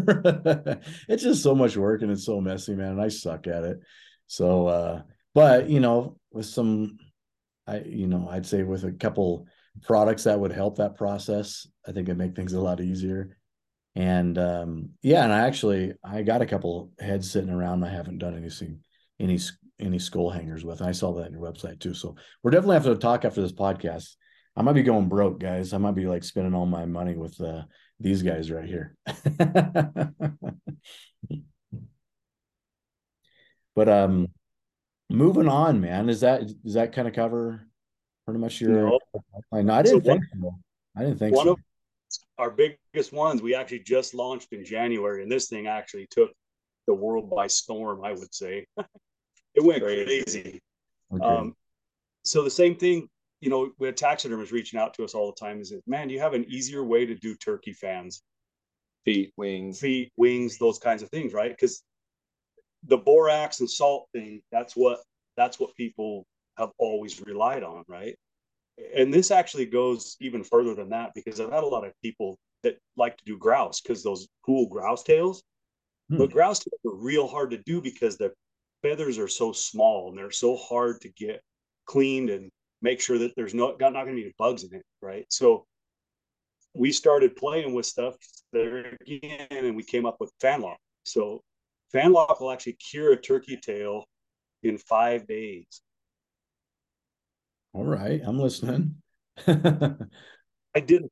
it's 1.07 1.23
just 1.23 1.41
so 1.41 1.55
much 1.55 1.77
work 1.77 2.01
and 2.01 2.11
it's 2.11 2.25
so 2.25 2.41
messy, 2.41 2.75
man. 2.75 2.91
And 2.91 3.01
I 3.01 3.07
suck 3.07 3.47
at 3.47 3.63
it. 3.63 3.79
So, 4.27 4.67
uh, 4.67 5.01
but 5.33 5.69
you 5.69 5.79
know, 5.79 6.17
with 6.31 6.47
some, 6.47 6.97
I 7.65 7.79
you 7.79 8.07
know, 8.07 8.27
I'd 8.29 8.45
say 8.45 8.63
with 8.63 8.83
a 8.83 8.91
couple 8.91 9.45
products 9.83 10.25
that 10.25 10.39
would 10.39 10.51
help 10.51 10.77
that 10.77 10.97
process, 10.97 11.65
I 11.87 11.93
think 11.93 12.09
it'd 12.09 12.17
make 12.17 12.35
things 12.35 12.53
a 12.53 12.59
lot 12.59 12.81
easier. 12.81 13.37
And 13.95 14.37
um, 14.37 14.89
yeah, 15.01 15.23
and 15.23 15.33
I 15.33 15.47
actually 15.47 15.93
I 16.03 16.21
got 16.21 16.41
a 16.41 16.45
couple 16.45 16.91
heads 16.99 17.31
sitting 17.31 17.49
around. 17.49 17.83
I 17.83 17.89
haven't 17.89 18.19
done 18.19 18.35
anything, 18.35 18.79
any 19.19 19.39
any 19.79 19.99
skull 19.99 20.29
hangers 20.29 20.63
with. 20.63 20.81
I 20.81 20.91
saw 20.91 21.13
that 21.13 21.25
on 21.25 21.33
your 21.33 21.41
website 21.41 21.79
too. 21.79 21.93
So 21.93 22.15
we're 22.43 22.51
definitely 22.51 22.75
have 22.75 22.83
to 22.85 22.95
talk 22.95 23.25
after 23.25 23.41
this 23.41 23.51
podcast. 23.51 24.15
I 24.55 24.61
might 24.61 24.73
be 24.73 24.83
going 24.83 25.09
broke, 25.09 25.39
guys. 25.39 25.73
I 25.73 25.77
might 25.77 25.95
be 25.95 26.05
like 26.05 26.23
spending 26.23 26.53
all 26.53 26.65
my 26.65 26.85
money 26.85 27.15
with 27.15 27.39
uh, 27.41 27.63
these 27.99 28.21
guys 28.23 28.51
right 28.51 28.65
here. 28.65 28.95
but 33.75 33.89
um, 33.89 34.27
moving 35.09 35.47
on, 35.47 35.81
man. 35.81 36.09
Is 36.09 36.21
that 36.21 36.41
does 36.63 36.73
that 36.73 36.93
kind 36.93 37.07
of 37.07 37.13
cover 37.13 37.67
pretty 38.25 38.39
much 38.39 38.59
your? 38.61 38.71
No, 38.71 38.99
I, 39.51 39.61
didn't 39.81 40.03
so 40.03 40.11
think 40.11 40.23
one, 40.33 40.41
so. 40.41 40.59
I 40.97 41.01
didn't 41.03 41.19
think 41.19 41.35
so. 41.35 41.51
Of, 41.51 41.59
our 42.37 42.51
biggest 42.51 43.13
ones 43.13 43.41
we 43.41 43.55
actually 43.55 43.79
just 43.79 44.13
launched 44.13 44.53
in 44.53 44.65
January, 44.65 45.23
and 45.23 45.31
this 45.31 45.47
thing 45.47 45.67
actually 45.67 46.07
took 46.09 46.31
the 46.87 46.93
world 46.93 47.29
by 47.29 47.47
storm. 47.47 48.03
I 48.03 48.13
would 48.13 48.33
say 48.33 48.65
it 49.55 49.63
went 49.63 49.83
crazy. 49.83 50.59
Okay. 51.13 51.23
Um, 51.23 51.55
so 52.23 52.43
the 52.43 52.49
same 52.49 52.75
thing, 52.75 53.07
you 53.41 53.49
know, 53.49 53.71
we 53.79 53.87
had 53.87 53.97
taxidermists 53.97 54.51
reaching 54.51 54.79
out 54.79 54.93
to 54.95 55.03
us 55.03 55.13
all 55.13 55.27
the 55.27 55.39
time. 55.39 55.61
Is 55.61 55.71
it, 55.71 55.83
man, 55.87 56.07
do 56.07 56.13
you 56.13 56.19
have 56.19 56.33
an 56.33 56.45
easier 56.49 56.83
way 56.83 57.05
to 57.05 57.15
do 57.15 57.35
turkey 57.35 57.73
fans? 57.73 58.21
Feet, 59.05 59.33
wings, 59.37 59.79
feet, 59.79 60.11
wings, 60.17 60.57
those 60.57 60.77
kinds 60.77 61.01
of 61.01 61.09
things, 61.09 61.33
right? 61.33 61.51
Because 61.51 61.83
the 62.83 62.97
borax 62.97 63.59
and 63.59 63.69
salt 63.69 64.07
thing, 64.13 64.41
that's 64.51 64.75
what 64.75 64.99
that's 65.37 65.59
what 65.59 65.75
people 65.75 66.25
have 66.57 66.71
always 66.77 67.21
relied 67.21 67.63
on, 67.63 67.83
right? 67.87 68.17
And 68.95 69.13
this 69.13 69.31
actually 69.31 69.65
goes 69.65 70.15
even 70.19 70.43
further 70.43 70.73
than 70.75 70.89
that 70.89 71.11
because 71.13 71.39
I've 71.39 71.51
had 71.51 71.63
a 71.63 71.67
lot 71.67 71.85
of 71.85 71.93
people 72.01 72.37
that 72.63 72.77
like 72.97 73.17
to 73.17 73.25
do 73.25 73.37
grouse 73.37 73.81
because 73.81 74.03
those 74.03 74.27
cool 74.45 74.67
grouse 74.67 75.03
tails. 75.03 75.43
Hmm. 76.09 76.17
But 76.17 76.31
grouse 76.31 76.59
tails 76.59 76.79
are 76.85 77.03
real 77.03 77.27
hard 77.27 77.51
to 77.51 77.57
do 77.57 77.81
because 77.81 78.17
the 78.17 78.31
feathers 78.81 79.17
are 79.17 79.27
so 79.27 79.51
small 79.51 80.09
and 80.09 80.17
they're 80.17 80.31
so 80.31 80.55
hard 80.55 81.01
to 81.01 81.09
get 81.09 81.41
cleaned 81.85 82.29
and 82.29 82.49
make 82.81 83.01
sure 83.01 83.17
that 83.17 83.33
there's 83.35 83.53
no 83.53 83.75
not, 83.79 83.93
not 83.93 84.05
going 84.05 84.15
to 84.15 84.23
be 84.23 84.33
bugs 84.37 84.63
in 84.63 84.73
it, 84.73 84.85
right? 85.01 85.25
So 85.29 85.65
we 86.75 86.91
started 86.91 87.35
playing 87.35 87.73
with 87.73 87.85
stuff 87.85 88.15
there 88.53 88.95
again, 89.01 89.47
and 89.49 89.75
we 89.75 89.83
came 89.83 90.05
up 90.05 90.17
with 90.19 90.31
fan 90.39 90.61
lock. 90.61 90.77
So 91.03 91.41
fan 91.91 92.11
lock 92.11 92.39
will 92.39 92.51
actually 92.51 92.73
cure 92.73 93.13
a 93.13 93.17
turkey 93.17 93.57
tail 93.57 94.05
in 94.63 94.77
five 94.77 95.27
days. 95.27 95.81
All 97.73 97.85
right, 97.85 98.21
I'm 98.25 98.39
listening. 98.39 98.95
I 99.47 100.79
did 100.85 101.03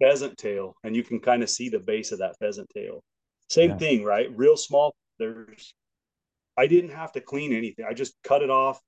pheasant 0.00 0.38
tail, 0.38 0.74
and 0.84 0.94
you 0.94 1.02
can 1.02 1.20
kind 1.20 1.42
of 1.42 1.50
see 1.50 1.68
the 1.68 1.78
base 1.78 2.12
of 2.12 2.20
that 2.20 2.36
pheasant 2.38 2.68
tail. 2.74 3.02
Same 3.48 3.70
yeah. 3.70 3.78
thing, 3.78 4.04
right? 4.04 4.28
Real 4.36 4.56
small. 4.56 4.94
There's, 5.18 5.74
I 6.56 6.66
didn't 6.66 6.90
have 6.90 7.12
to 7.12 7.20
clean 7.20 7.52
anything. 7.52 7.84
I 7.88 7.92
just 7.92 8.14
cut 8.24 8.42
it 8.42 8.50
off, 8.50 8.80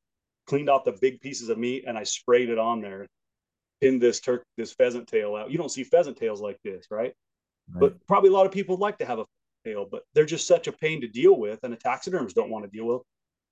cleaned 0.46 0.70
off 0.70 0.84
the 0.84 0.96
big 1.00 1.20
pieces 1.20 1.48
of 1.48 1.59
meat, 1.59 1.84
and 1.86 1.98
I 1.98 2.05
sprayed 2.05 2.48
it 2.48 2.59
on 2.59 2.80
there. 2.80 3.07
pin 3.80 3.98
this 3.98 4.20
turk 4.20 4.44
this 4.57 4.72
pheasant 4.72 5.09
tail 5.09 5.34
out. 5.34 5.50
You 5.50 5.59
don't 5.59 5.70
see 5.70 5.84
pheasant 5.84 6.16
tails 6.16 6.40
like 6.40 6.59
this, 6.64 6.86
right? 6.90 7.12
right? 7.70 7.80
But 7.80 8.07
probably 8.07 8.30
a 8.30 8.32
lot 8.32 8.46
of 8.46 8.53
people 8.53 8.76
like 8.76 8.98
to 8.98 9.05
have 9.05 9.18
a 9.18 9.26
tail, 9.64 9.86
but 9.90 10.05
they're 10.14 10.24
just 10.24 10.46
such 10.46 10.68
a 10.68 10.72
pain 10.72 11.00
to 11.00 11.09
deal 11.09 11.36
with, 11.38 11.61
and 11.64 11.72
the 11.72 11.76
taxidermists 11.76 12.34
don't 12.34 12.50
want 12.50 12.64
to 12.64 12.70
deal 12.70 12.86
with. 12.86 13.03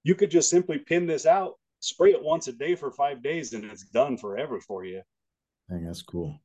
You 0.04 0.14
could 0.14 0.30
just 0.30 0.48
simply 0.48 0.78
pin 0.78 1.06
this 1.06 1.26
out, 1.26 1.54
spray 1.80 2.12
it 2.12 2.22
once 2.22 2.46
a 2.48 2.52
day 2.52 2.74
for 2.74 2.90
five 2.90 3.22
days, 3.22 3.52
and 3.52 3.64
it's 3.64 3.84
done 3.84 4.16
forever 4.16 4.60
for 4.60 4.84
you. 4.84 5.02
I 5.68 5.72
think 5.72 5.86
that's 5.86 6.02
cool. 6.02 6.40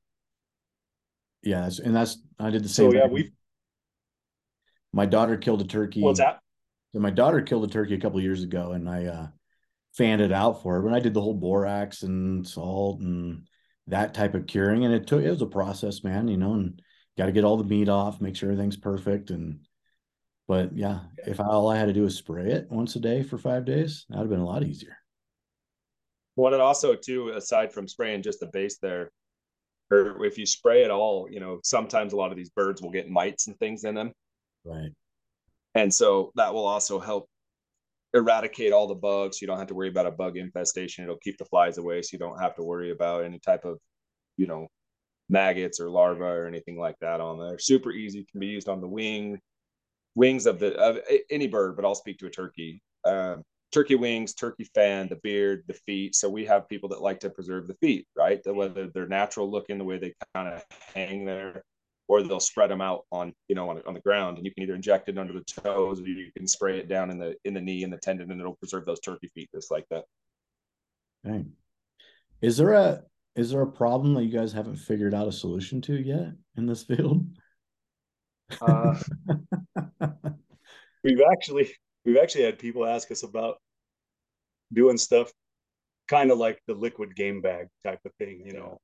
Yeah, 1.44 1.70
and 1.84 1.96
that's 1.96 2.18
I 2.40 2.50
did 2.50 2.64
the 2.64 2.70
same. 2.70 2.92
So 2.92 2.98
yeah, 2.98 3.08
we. 3.08 3.32
My 4.92 5.06
daughter 5.06 5.38
killed 5.38 5.62
a 5.62 5.66
turkey. 5.66 6.02
What's 6.02 6.20
that? 6.20 6.40
So 6.94 7.00
my 7.00 7.10
daughter 7.10 7.42
killed 7.42 7.66
a 7.66 7.68
turkey 7.68 7.96
a 7.96 8.00
couple 8.00 8.22
years 8.22 8.44
ago, 8.44 8.72
and 8.72 8.90
I 8.90 9.06
uh, 9.06 9.28
fanned 9.94 10.22
it 10.22 10.32
out 10.32 10.64
for 10.64 10.76
her. 10.76 10.82
When 10.82 10.94
I 10.94 11.00
did 11.00 11.14
the 11.14 11.22
whole 11.22 11.34
borax 11.34 12.04
and 12.04 12.48
salt 12.48 13.02
and 13.02 13.46
that 13.88 14.14
type 14.14 14.34
of 14.34 14.48
curing, 14.48 14.86
and 14.86 14.94
it 14.94 15.06
took 15.06 15.22
it 15.22 15.30
was 15.30 15.42
a 15.42 15.48
process, 15.48 16.04
man. 16.04 16.28
You 16.28 16.38
know, 16.38 16.54
and 16.54 16.82
got 17.18 17.26
to 17.28 17.32
get 17.32 17.44
all 17.44 17.58
the 17.58 17.64
meat 17.64 17.90
off, 17.90 18.22
make 18.22 18.36
sure 18.36 18.50
everything's 18.50 18.78
perfect, 18.78 19.30
and 19.30 19.60
but 20.48 20.76
yeah, 20.76 21.02
if 21.18 21.40
all 21.40 21.70
I 21.70 21.78
had 21.78 21.88
to 21.88 21.94
do 21.94 22.04
was 22.04 22.16
spray 22.16 22.52
it 22.52 22.72
once 22.72 22.96
a 22.96 23.00
day 23.00 23.22
for 23.24 23.38
five 23.38 23.66
days, 23.66 24.06
that'd 24.10 24.22
have 24.22 24.30
been 24.30 24.40
a 24.40 24.46
lot 24.46 24.64
easier. 24.64 24.98
Well, 26.36 26.54
it 26.54 26.60
also 26.60 26.96
too, 26.96 27.30
aside 27.30 27.72
from 27.72 27.88
spraying 27.88 28.24
just 28.24 28.40
the 28.40 28.48
base 28.48 28.78
there, 28.80 29.12
or 29.92 30.26
if 30.26 30.38
you 30.38 30.46
spray 30.46 30.84
it 30.84 30.92
all, 30.92 31.28
you 31.30 31.40
know, 31.40 31.60
sometimes 31.64 32.14
a 32.14 32.18
lot 32.18 32.32
of 32.32 32.38
these 32.38 32.50
birds 32.50 32.82
will 32.82 32.92
get 32.92 33.10
mites 33.10 33.48
and 33.48 33.58
things 33.58 33.84
in 33.84 33.96
them. 33.96 34.12
Right. 34.64 34.92
And 35.76 35.94
so 35.94 36.32
that 36.36 36.54
will 36.54 36.66
also 36.66 37.00
help 37.00 37.30
eradicate 38.14 38.74
all 38.74 38.88
the 38.88 38.96
bugs. 38.96 39.42
You 39.42 39.48
don't 39.48 39.58
have 39.58 39.68
to 39.68 39.74
worry 39.74 39.90
about 39.90 40.08
a 40.08 40.12
bug 40.12 40.38
infestation. 40.38 41.04
It'll 41.04 41.18
keep 41.18 41.38
the 41.38 41.46
flies 41.46 41.78
away, 41.78 42.02
so 42.02 42.10
you 42.14 42.20
don't 42.20 42.40
have 42.40 42.56
to 42.56 42.64
worry 42.64 42.92
about 42.92 43.26
any 43.26 43.40
type 43.40 43.66
of, 43.66 43.80
you 44.38 44.48
know, 44.48 44.68
maggots 45.30 45.80
or 45.80 45.90
larvae 45.90 46.24
or 46.24 46.48
anything 46.48 46.78
like 46.78 46.96
that 47.02 47.20
on 47.20 47.40
there. 47.40 47.60
Super 47.60 47.92
easy. 47.92 48.26
Can 48.32 48.40
be 48.40 48.48
used 48.48 48.70
on 48.70 48.82
the 48.82 48.88
wing, 48.88 49.40
wings 50.16 50.46
of 50.46 50.60
the 50.60 50.76
of 50.76 51.00
any 51.30 51.48
bird, 51.48 51.76
but 51.76 51.86
I'll 51.86 51.96
speak 51.96 52.20
to 52.20 52.28
a 52.28 52.30
turkey. 52.32 52.82
Um, 53.06 53.44
turkey 53.72 53.96
wings, 53.96 54.34
turkey 54.34 54.66
fan, 54.76 55.08
the 55.10 55.18
beard, 55.18 55.64
the 55.68 55.74
feet. 55.74 56.16
So 56.16 56.30
we 56.30 56.46
have 56.46 56.70
people 56.70 56.90
that 56.90 57.02
like 57.02 57.20
to 57.22 57.30
preserve 57.30 57.68
the 57.68 57.76
feet, 57.76 58.08
right? 58.16 58.40
Whether 58.46 58.88
they're 58.88 59.08
natural 59.08 59.50
looking, 59.50 59.78
the 59.78 59.84
way 59.84 59.98
they 59.98 60.14
kind 60.34 60.48
of 60.48 60.64
hang 60.94 61.26
there, 61.26 61.64
or 62.08 62.24
they'll 62.24 62.40
spread 62.40 62.70
them 62.70 62.82
out 62.82 63.06
on 63.12 63.34
you 63.48 63.56
know 63.56 63.70
on, 63.70 63.82
on 63.88 63.94
the 63.94 64.00
ground, 64.00 64.38
and 64.38 64.46
you 64.46 64.54
can 64.54 64.64
either 64.64 64.76
inject 64.76 65.10
it 65.10 65.18
under 65.18 65.34
the 65.34 65.44
toes, 65.44 66.00
or 66.00 66.08
you 66.08 66.32
can 66.36 66.48
spray 66.48 66.80
it 66.80 66.88
down 66.88 67.10
in 67.10 67.18
the 67.18 67.36
in 67.46 67.54
the 67.54 67.62
knee 67.62 67.84
and 67.84 67.92
the 67.92 67.98
tendon, 67.98 68.32
and 68.32 68.40
it'll 68.40 68.56
preserve 68.56 68.86
those 68.86 69.00
turkey 69.00 69.30
feet 69.34 69.50
just 69.54 69.72
like 69.72 69.86
that. 69.90 70.06
Okay. 71.28 71.46
Is 72.42 72.58
there 72.58 72.74
a 72.74 73.04
is 73.36 73.52
there 73.52 73.62
a 73.62 73.72
problem 73.72 74.14
that 74.14 74.24
you 74.24 74.38
guys 74.38 74.54
haven't 74.54 74.78
figured 74.78 75.14
out 75.14 75.28
a 75.28 75.32
solution 75.32 75.82
to 75.82 75.96
yet 75.96 76.34
in 76.56 76.66
this 76.66 76.84
field? 76.84 77.26
Uh, 78.62 78.96
we've 81.04 81.22
actually 81.32 81.70
we've 82.06 82.18
actually 82.18 82.44
had 82.44 82.60
people 82.60 82.86
ask 82.86 83.12
us 83.12 83.24
about 83.24 83.58
doing 84.72 84.98
stuff 84.98 85.32
kind 86.08 86.32
of 86.32 86.38
like 86.38 86.60
the 86.68 86.74
liquid 86.74 87.16
game 87.16 87.42
bag 87.42 87.68
type 87.84 88.00
of 88.06 88.12
thing, 88.20 88.44
you 88.46 88.54
know. 88.54 88.80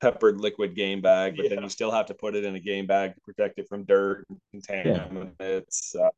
Peppered 0.00 0.40
liquid 0.40 0.74
game 0.74 1.00
bag, 1.00 1.36
but 1.36 1.44
yeah. 1.44 1.54
then 1.54 1.62
you 1.62 1.68
still 1.70 1.90
have 1.90 2.06
to 2.06 2.14
put 2.14 2.34
it 2.34 2.44
in 2.44 2.56
a 2.56 2.60
game 2.60 2.86
bag 2.86 3.14
to 3.14 3.20
protect 3.22 3.58
it 3.58 3.66
from 3.68 3.84
dirt 3.84 4.26
and 4.28 4.62
contaminants. 4.62 5.94
Yeah. 5.94 6.08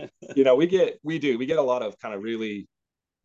Uh, 0.00 0.06
you 0.36 0.44
know, 0.44 0.54
we 0.54 0.68
get 0.68 1.00
we 1.02 1.18
do 1.18 1.36
we 1.36 1.46
get 1.46 1.58
a 1.58 1.62
lot 1.62 1.82
of 1.82 1.98
kind 1.98 2.14
of 2.14 2.22
really 2.22 2.68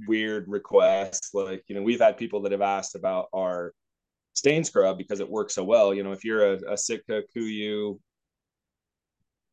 weird 0.08 0.48
requests. 0.48 1.34
Like, 1.36 1.64
you 1.68 1.76
know, 1.76 1.84
we've 1.84 2.00
had 2.00 2.18
people 2.18 2.42
that 2.42 2.52
have 2.52 2.62
asked 2.62 2.96
about 2.96 3.28
our 3.34 3.74
stain 4.34 4.64
scrub 4.64 4.98
because 4.98 5.20
it 5.20 5.30
works 5.30 5.54
so 5.54 5.64
well. 5.64 5.94
You 5.94 6.02
know, 6.02 6.12
if 6.12 6.24
you're 6.24 6.54
a, 6.54 6.74
a 6.74 6.78
Sitka, 6.78 7.22
Kuiu, 7.36 8.00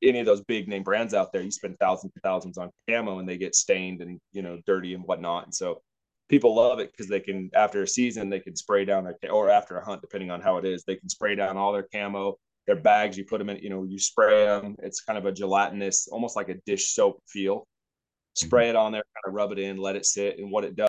any 0.02 0.20
of 0.20 0.26
those 0.26 0.42
big 0.42 0.68
name 0.68 0.82
brands 0.82 1.14
out 1.14 1.32
there, 1.32 1.42
you 1.42 1.50
spend 1.50 1.76
thousands 1.78 2.12
and 2.14 2.22
thousands 2.22 2.58
on 2.58 2.70
camo 2.88 3.18
and 3.18 3.28
they 3.28 3.36
get 3.36 3.54
stained 3.54 4.00
and, 4.00 4.20
you 4.32 4.42
know, 4.42 4.60
dirty 4.66 4.94
and 4.94 5.04
whatnot. 5.04 5.44
And 5.44 5.54
so 5.54 5.82
people 6.28 6.54
love 6.54 6.78
it 6.78 6.90
because 6.90 7.08
they 7.08 7.20
can, 7.20 7.50
after 7.54 7.82
a 7.82 7.88
season, 7.88 8.30
they 8.30 8.40
can 8.40 8.56
spray 8.56 8.84
down 8.84 9.04
their, 9.04 9.32
or 9.32 9.50
after 9.50 9.76
a 9.76 9.84
hunt, 9.84 10.00
depending 10.00 10.30
on 10.30 10.40
how 10.40 10.56
it 10.56 10.64
is, 10.64 10.84
they 10.84 10.96
can 10.96 11.08
spray 11.08 11.34
down 11.34 11.56
all 11.56 11.72
their 11.72 11.86
camo, 11.92 12.36
their 12.66 12.76
bags. 12.76 13.18
You 13.18 13.24
put 13.24 13.38
them 13.38 13.50
in, 13.50 13.58
you 13.58 13.70
know, 13.70 13.84
you 13.84 13.98
spray 13.98 14.44
them. 14.44 14.76
It's 14.82 15.00
kind 15.00 15.18
of 15.18 15.26
a 15.26 15.32
gelatinous, 15.32 16.08
almost 16.08 16.36
like 16.36 16.48
a 16.48 16.56
dish 16.66 16.94
soap 16.94 17.20
feel 17.26 17.58
mm-hmm. 17.58 18.46
spray 18.46 18.68
it 18.70 18.76
on 18.76 18.92
there, 18.92 19.02
kind 19.02 19.30
of 19.30 19.34
rub 19.34 19.52
it 19.52 19.58
in, 19.58 19.76
let 19.76 19.96
it 19.96 20.06
sit, 20.06 20.38
and 20.38 20.50
what 20.50 20.64
it 20.64 20.76
does. 20.76 20.88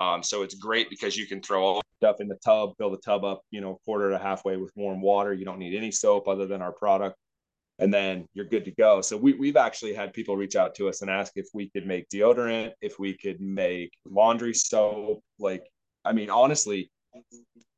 Um, 0.00 0.22
so 0.22 0.42
it's 0.42 0.54
great 0.54 0.88
because 0.88 1.16
you 1.16 1.26
can 1.26 1.42
throw 1.42 1.62
all 1.62 1.82
stuff 1.98 2.20
in 2.20 2.28
the 2.28 2.38
tub, 2.42 2.72
fill 2.78 2.90
the 2.90 2.96
tub 2.98 3.22
up, 3.22 3.42
you 3.50 3.60
know, 3.60 3.78
quarter 3.84 4.10
to 4.10 4.18
halfway 4.18 4.56
with 4.56 4.72
warm 4.74 5.02
water. 5.02 5.34
You 5.34 5.44
don't 5.44 5.58
need 5.58 5.76
any 5.76 5.90
soap 5.90 6.26
other 6.26 6.46
than 6.46 6.62
our 6.62 6.72
product, 6.72 7.16
and 7.78 7.92
then 7.92 8.26
you're 8.32 8.46
good 8.46 8.64
to 8.64 8.70
go. 8.70 9.02
So 9.02 9.16
we, 9.18 9.34
we've 9.34 9.58
actually 9.58 9.92
had 9.92 10.14
people 10.14 10.36
reach 10.36 10.56
out 10.56 10.74
to 10.76 10.88
us 10.88 11.02
and 11.02 11.10
ask 11.10 11.32
if 11.36 11.48
we 11.52 11.68
could 11.68 11.86
make 11.86 12.08
deodorant, 12.08 12.72
if 12.80 12.98
we 12.98 13.16
could 13.16 13.40
make 13.42 13.92
laundry 14.06 14.54
soap. 14.54 15.22
Like, 15.38 15.66
I 16.04 16.12
mean, 16.12 16.30
honestly, 16.30 16.90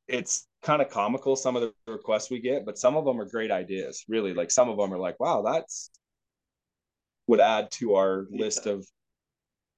it's 0.07 0.47
kind 0.61 0.81
of 0.81 0.89
comical 0.89 1.35
some 1.35 1.57
of 1.57 1.61
the 1.61 1.73
requests 1.91 2.31
we 2.31 2.39
get, 2.39 2.65
but 2.65 2.77
some 2.77 2.95
of 2.95 3.03
them 3.03 3.19
are 3.19 3.25
great 3.25 3.51
ideas. 3.51 4.05
Really, 4.07 4.33
like 4.33 4.49
some 4.51 4.69
of 4.69 4.77
them 4.77 4.93
are 4.93 4.99
like, 4.99 5.19
"Wow, 5.19 5.41
that's 5.41 5.91
would 7.27 7.39
add 7.39 7.71
to 7.71 7.95
our 7.95 8.27
list 8.31 8.65
of 8.65 8.85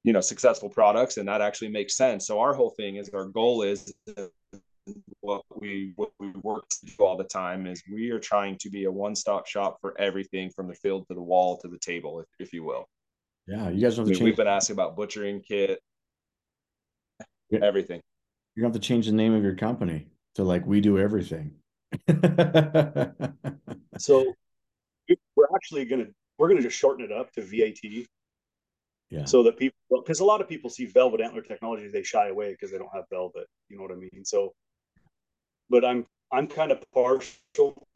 you 0.05 0.13
know 0.13 0.21
successful 0.21 0.69
products," 0.69 1.17
and 1.17 1.27
that 1.27 1.41
actually 1.41 1.69
makes 1.69 1.95
sense. 1.95 2.27
So 2.27 2.39
our 2.39 2.53
whole 2.53 2.69
thing 2.69 2.95
is 2.97 3.09
our 3.09 3.25
goal 3.25 3.63
is 3.63 3.93
what 5.21 5.43
we 5.55 5.93
what 5.95 6.11
we 6.19 6.29
work 6.43 6.69
to 6.69 6.85
do 6.85 7.03
all 7.03 7.17
the 7.17 7.23
time 7.23 7.65
is 7.65 7.81
we 7.91 8.11
are 8.11 8.19
trying 8.19 8.55
to 8.59 8.69
be 8.69 8.83
a 8.85 8.91
one 8.91 9.15
stop 9.15 9.47
shop 9.47 9.79
for 9.81 9.99
everything 9.99 10.51
from 10.51 10.67
the 10.67 10.75
field 10.75 11.07
to 11.07 11.15
the 11.15 11.21
wall 11.21 11.57
to 11.57 11.67
the 11.67 11.79
table, 11.79 12.19
if, 12.19 12.27
if 12.39 12.53
you 12.53 12.63
will. 12.63 12.87
Yeah, 13.47 13.69
you 13.69 13.81
guys 13.81 13.97
know 13.97 14.05
we, 14.05 14.15
We've 14.17 14.37
been 14.37 14.47
asking 14.47 14.75
about 14.75 14.95
butchering 14.95 15.41
kit, 15.41 15.79
yeah. 17.49 17.59
everything. 17.63 17.99
Gonna 18.55 18.67
have 18.67 18.73
to 18.73 18.79
change 18.79 19.07
the 19.07 19.11
name 19.11 19.33
of 19.33 19.43
your 19.43 19.55
company 19.55 20.07
to 20.35 20.43
like 20.43 20.65
we 20.65 20.81
do 20.81 20.99
everything. 20.99 21.55
so 23.97 24.33
we're 25.35 25.47
actually 25.55 25.85
gonna 25.85 26.05
we're 26.37 26.47
gonna 26.47 26.61
just 26.61 26.77
shorten 26.77 27.03
it 27.03 27.11
up 27.11 27.31
to 27.33 27.41
VAT. 27.41 28.05
Yeah. 29.09 29.25
So 29.25 29.43
that 29.43 29.57
people 29.57 29.77
because 29.89 30.19
a 30.19 30.25
lot 30.25 30.41
of 30.41 30.49
people 30.49 30.69
see 30.69 30.85
velvet 30.85 31.21
antler 31.21 31.41
technology, 31.41 31.87
they 31.87 32.03
shy 32.03 32.29
away 32.29 32.51
because 32.51 32.71
they 32.71 32.77
don't 32.77 32.93
have 32.93 33.05
velvet. 33.11 33.47
You 33.69 33.77
know 33.77 33.83
what 33.83 33.91
I 33.91 33.95
mean? 33.95 34.25
So 34.25 34.53
but 35.69 35.85
I'm 35.85 36.05
I'm 36.31 36.47
kind 36.47 36.71
of 36.71 36.83
partial 36.91 37.87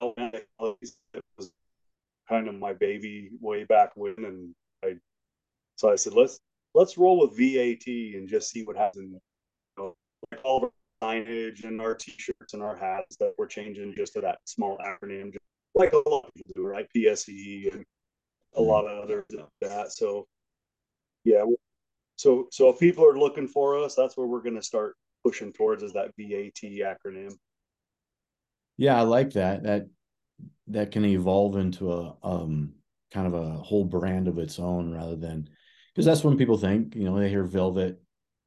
it 0.00 1.24
was 1.36 1.50
kind 2.28 2.48
of 2.48 2.54
my 2.54 2.72
baby 2.72 3.30
way 3.40 3.64
back 3.64 3.90
when 3.96 4.14
and 4.18 4.54
I 4.84 4.96
so 5.76 5.90
I 5.90 5.96
said 5.96 6.12
let's 6.12 6.38
let's 6.74 6.98
roll 6.98 7.20
with 7.20 7.36
VAT 7.36 7.86
and 7.86 8.28
just 8.28 8.50
see 8.50 8.62
what 8.62 8.76
happens. 8.76 9.12
You 9.12 9.20
know, 9.78 9.96
all 10.44 10.60
the 10.60 10.70
signage 11.02 11.64
and 11.64 11.80
our 11.80 11.94
t-shirts 11.94 12.54
and 12.54 12.62
our 12.62 12.76
hats 12.76 13.16
that 13.16 13.32
we're 13.38 13.46
changing 13.46 13.94
just 13.96 14.12
to 14.14 14.20
that 14.20 14.38
small 14.44 14.78
acronym, 14.78 15.32
just 15.32 15.44
like 15.74 15.92
a 15.92 16.08
lot 16.08 16.26
of 16.26 16.34
people 16.34 16.52
do, 16.56 16.66
right? 16.66 16.88
PSE 16.94 17.72
and 17.72 17.84
a 18.58 18.62
lot 18.62 18.86
of 18.86 19.04
others 19.04 19.24
that. 19.60 19.92
So 19.92 20.26
yeah, 21.24 21.44
so 22.16 22.48
so 22.50 22.68
if 22.68 22.78
people 22.78 23.06
are 23.06 23.18
looking 23.18 23.48
for 23.48 23.78
us, 23.78 23.94
that's 23.94 24.16
where 24.16 24.26
we're 24.26 24.42
going 24.42 24.56
to 24.56 24.62
start 24.62 24.96
pushing 25.24 25.52
towards 25.52 25.82
is 25.82 25.92
that 25.92 26.12
VAT 26.18 26.62
acronym. 26.62 27.34
Yeah, 28.76 28.98
I 28.98 29.02
like 29.02 29.32
that. 29.32 29.62
That 29.64 29.88
that 30.68 30.92
can 30.92 31.04
evolve 31.04 31.56
into 31.56 31.92
a 31.92 32.14
um 32.22 32.74
kind 33.12 33.26
of 33.26 33.34
a 33.34 33.52
whole 33.52 33.84
brand 33.84 34.28
of 34.28 34.38
its 34.38 34.58
own 34.58 34.92
rather 34.92 35.16
than 35.16 35.48
because 35.94 36.04
that's 36.04 36.22
when 36.22 36.36
people 36.36 36.58
think, 36.58 36.94
you 36.94 37.04
know, 37.04 37.18
they 37.18 37.28
hear 37.28 37.44
velvet 37.44 38.00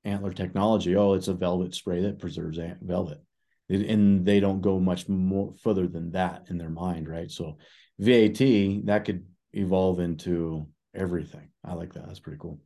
antler 0.03 0.31
technology. 0.31 0.95
Oh, 0.95 1.13
it's 1.13 1.27
a 1.27 1.33
velvet 1.33 1.75
spray 1.75 2.01
that 2.03 2.19
preserves 2.19 2.59
velvet. 2.81 3.21
And 3.69 4.25
they 4.25 4.39
don't 4.39 4.61
go 4.61 4.79
much 4.79 5.07
more 5.07 5.53
further 5.61 5.87
than 5.87 6.11
that 6.11 6.45
in 6.49 6.57
their 6.57 6.69
mind, 6.69 7.07
right? 7.07 7.31
So 7.31 7.57
VAT, 7.99 8.85
that 8.85 9.03
could 9.05 9.25
evolve 9.53 9.99
into 9.99 10.67
everything. 10.93 11.49
I 11.63 11.73
like 11.73 11.93
that. 11.93 12.07
That's 12.07 12.19
pretty 12.19 12.39
cool. 12.39 12.59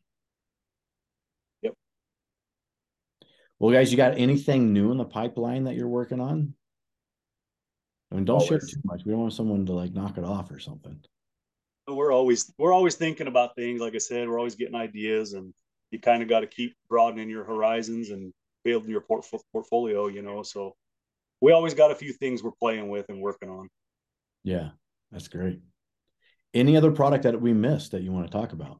Yep. 1.62 1.74
Well, 3.60 3.74
guys, 3.74 3.92
you 3.92 3.98
got 3.98 4.18
anything 4.18 4.74
new 4.74 4.92
in 4.92 4.98
the 4.98 5.06
pipeline 5.06 5.66
that 5.66 5.76
you're 5.76 5.88
working 5.88 6.20
on? 6.20 6.54
I 8.12 8.16
mean, 8.16 8.26
don't 8.26 8.36
always. 8.36 8.48
share 8.48 8.60
too 8.60 8.82
much. 8.86 9.04
We 9.06 9.12
don't 9.12 9.22
want 9.22 9.34
someone 9.34 9.66
to 9.66 9.74
like 9.74 9.94
knock 9.94 10.18
it 10.18 10.24
off 10.24 10.52
or 10.52 10.60
something. 10.60 11.00
We're 11.88 12.14
always 12.14 12.52
we're 12.58 12.74
always 12.74 12.96
thinking 12.96 13.28
about 13.28 13.56
things. 13.56 13.82
Like 13.82 13.96
I 13.96 14.00
said, 14.00 14.28
we're 14.28 14.40
always 14.40 14.56
getting 14.56 14.76
ideas 14.76 15.34
and 15.34 15.54
you 15.92 16.00
kind 16.00 16.24
of 16.24 16.30
got 16.30 16.42
to 16.42 16.48
keep 16.48 16.76
broadening 16.90 17.30
your 17.30 17.44
horizons 17.44 18.10
and 18.10 18.34
building 18.64 18.90
your 18.90 19.02
port- 19.02 19.26
portfolio, 19.52 20.08
you 20.08 20.22
know. 20.22 20.44
So 20.44 20.76
we 21.42 21.52
always 21.52 21.74
got 21.74 21.92
a 21.92 21.96
few 21.96 22.12
things 22.14 22.42
we're 22.42 22.52
playing 22.60 22.90
with 22.90 23.06
and 23.10 23.22
working 23.22 23.50
on. 23.50 23.70
Yeah, 24.44 24.70
that's 25.12 25.28
great. 25.28 25.60
Any 26.56 26.78
other 26.78 26.91
product 26.91 27.24
that 27.24 27.39
we 27.39 27.53
missed 27.53 27.91
that 27.91 28.01
you 28.01 28.14
want 28.14 28.26
to 28.26 28.32
talk 28.32 28.53
about? 28.53 28.80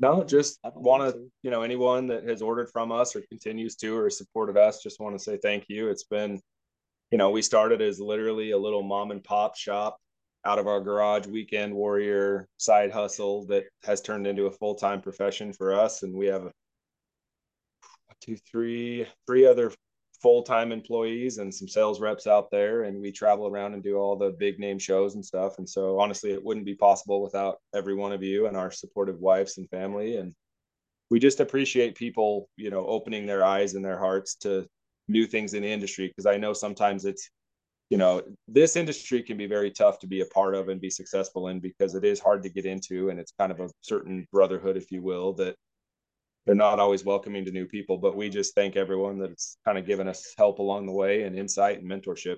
No, 0.00 0.22
just 0.22 0.58
want 0.74 1.14
to, 1.14 1.30
you 1.42 1.50
know, 1.50 1.62
anyone 1.62 2.08
that 2.08 2.28
has 2.28 2.42
ordered 2.42 2.68
from 2.70 2.92
us 2.92 3.16
or 3.16 3.22
continues 3.22 3.74
to 3.76 3.96
or 3.96 4.06
is 4.06 4.22
us, 4.36 4.82
just 4.82 5.00
want 5.00 5.16
to 5.16 5.22
say 5.22 5.38
thank 5.38 5.64
you. 5.68 5.88
It's 5.88 6.04
been, 6.04 6.40
you 7.10 7.16
know, 7.16 7.30
we 7.30 7.40
started 7.40 7.80
as 7.80 8.00
literally 8.00 8.50
a 8.50 8.58
little 8.58 8.82
mom 8.82 9.12
and 9.12 9.24
pop 9.24 9.56
shop 9.56 9.98
out 10.44 10.58
of 10.58 10.66
our 10.66 10.82
garage 10.82 11.26
weekend 11.26 11.74
warrior 11.74 12.46
side 12.58 12.92
hustle 12.92 13.46
that 13.46 13.64
has 13.82 14.02
turned 14.02 14.26
into 14.26 14.44
a 14.44 14.50
full 14.50 14.74
time 14.74 15.00
profession 15.00 15.54
for 15.54 15.72
us. 15.72 16.02
And 16.02 16.14
we 16.14 16.26
have 16.26 16.44
a, 16.44 16.52
two, 18.20 18.36
three, 18.36 19.06
three 19.26 19.46
other 19.46 19.72
full-time 20.24 20.72
employees 20.72 21.38
and 21.38 21.54
some 21.54 21.68
sales 21.68 22.00
reps 22.00 22.26
out 22.26 22.50
there 22.50 22.84
and 22.84 23.00
we 23.00 23.12
travel 23.12 23.46
around 23.46 23.74
and 23.74 23.82
do 23.82 23.96
all 23.96 24.16
the 24.16 24.30
big 24.30 24.58
name 24.58 24.78
shows 24.78 25.14
and 25.14 25.24
stuff. 25.24 25.58
And 25.58 25.68
so 25.68 26.00
honestly 26.00 26.32
it 26.32 26.42
wouldn't 26.42 26.66
be 26.66 26.74
possible 26.74 27.22
without 27.22 27.58
every 27.74 27.94
one 27.94 28.12
of 28.12 28.22
you 28.22 28.46
and 28.46 28.56
our 28.56 28.70
supportive 28.70 29.20
wives 29.20 29.58
and 29.58 29.68
family. 29.68 30.16
And 30.16 30.34
we 31.10 31.18
just 31.18 31.40
appreciate 31.40 31.94
people 31.94 32.48
you 32.56 32.70
know 32.70 32.86
opening 32.86 33.26
their 33.26 33.44
eyes 33.44 33.74
and 33.74 33.84
their 33.84 33.98
hearts 33.98 34.34
to 34.36 34.66
new 35.08 35.26
things 35.26 35.54
in 35.54 35.62
the 35.62 35.68
industry 35.68 36.08
because 36.08 36.26
i 36.26 36.36
know 36.36 36.52
sometimes 36.52 37.04
it's 37.04 37.30
you 37.90 37.98
know 37.98 38.22
this 38.48 38.76
industry 38.76 39.22
can 39.22 39.36
be 39.36 39.46
very 39.46 39.70
tough 39.70 39.98
to 39.98 40.06
be 40.06 40.22
a 40.22 40.26
part 40.26 40.54
of 40.54 40.68
and 40.68 40.80
be 40.80 40.90
successful 40.90 41.48
in 41.48 41.60
because 41.60 41.94
it 41.94 42.04
is 42.04 42.18
hard 42.18 42.42
to 42.42 42.48
get 42.48 42.66
into 42.66 43.10
and 43.10 43.20
it's 43.20 43.32
kind 43.38 43.52
of 43.52 43.60
a 43.60 43.70
certain 43.82 44.26
brotherhood 44.32 44.76
if 44.76 44.90
you 44.90 45.02
will 45.02 45.32
that 45.32 45.54
they're 46.46 46.54
not 46.54 46.78
always 46.78 47.04
welcoming 47.04 47.44
to 47.44 47.50
new 47.50 47.66
people, 47.66 47.98
but 47.98 48.16
we 48.16 48.28
just 48.28 48.54
thank 48.54 48.76
everyone 48.76 49.18
that's 49.18 49.56
kind 49.64 49.78
of 49.78 49.86
given 49.86 50.08
us 50.08 50.34
help 50.36 50.58
along 50.58 50.86
the 50.86 50.92
way 50.92 51.22
and 51.22 51.38
insight 51.38 51.80
and 51.80 51.90
mentorship. 51.90 52.36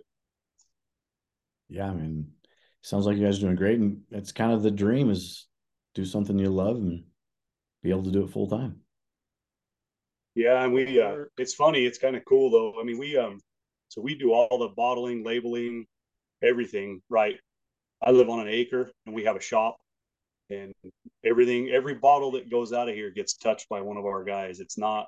Yeah, 1.68 1.90
I 1.90 1.94
mean, 1.94 2.28
sounds 2.82 3.06
like 3.06 3.16
you 3.16 3.24
guys 3.24 3.38
are 3.38 3.42
doing 3.42 3.56
great, 3.56 3.80
and 3.80 4.02
it's 4.10 4.32
kind 4.32 4.52
of 4.52 4.62
the 4.62 4.70
dream 4.70 5.10
is 5.10 5.48
do 5.94 6.04
something 6.04 6.38
you 6.38 6.50
love 6.50 6.76
and 6.76 7.04
be 7.82 7.90
able 7.90 8.04
to 8.04 8.12
do 8.12 8.22
it 8.22 8.30
full 8.30 8.48
time. 8.48 8.80
Yeah, 10.34 10.62
and 10.62 10.72
we 10.72 11.00
uh, 11.00 11.24
it's 11.38 11.54
funny, 11.54 11.84
it's 11.84 11.98
kind 11.98 12.14
of 12.14 12.24
cool 12.24 12.50
though. 12.50 12.80
I 12.80 12.84
mean, 12.84 12.98
we 12.98 13.16
um, 13.16 13.40
so 13.88 14.00
we 14.00 14.14
do 14.14 14.32
all 14.32 14.58
the 14.58 14.68
bottling, 14.76 15.24
labeling, 15.24 15.86
everything. 16.42 17.02
Right, 17.08 17.38
I 18.00 18.12
live 18.12 18.28
on 18.28 18.40
an 18.40 18.48
acre, 18.48 18.92
and 19.06 19.14
we 19.14 19.24
have 19.24 19.36
a 19.36 19.40
shop 19.40 19.78
and 20.50 20.72
everything 21.24 21.70
every 21.70 21.94
bottle 21.94 22.32
that 22.32 22.50
goes 22.50 22.72
out 22.72 22.88
of 22.88 22.94
here 22.94 23.10
gets 23.10 23.34
touched 23.34 23.68
by 23.68 23.80
one 23.80 23.96
of 23.96 24.04
our 24.04 24.24
guys. 24.24 24.60
It's 24.60 24.78
not 24.78 25.06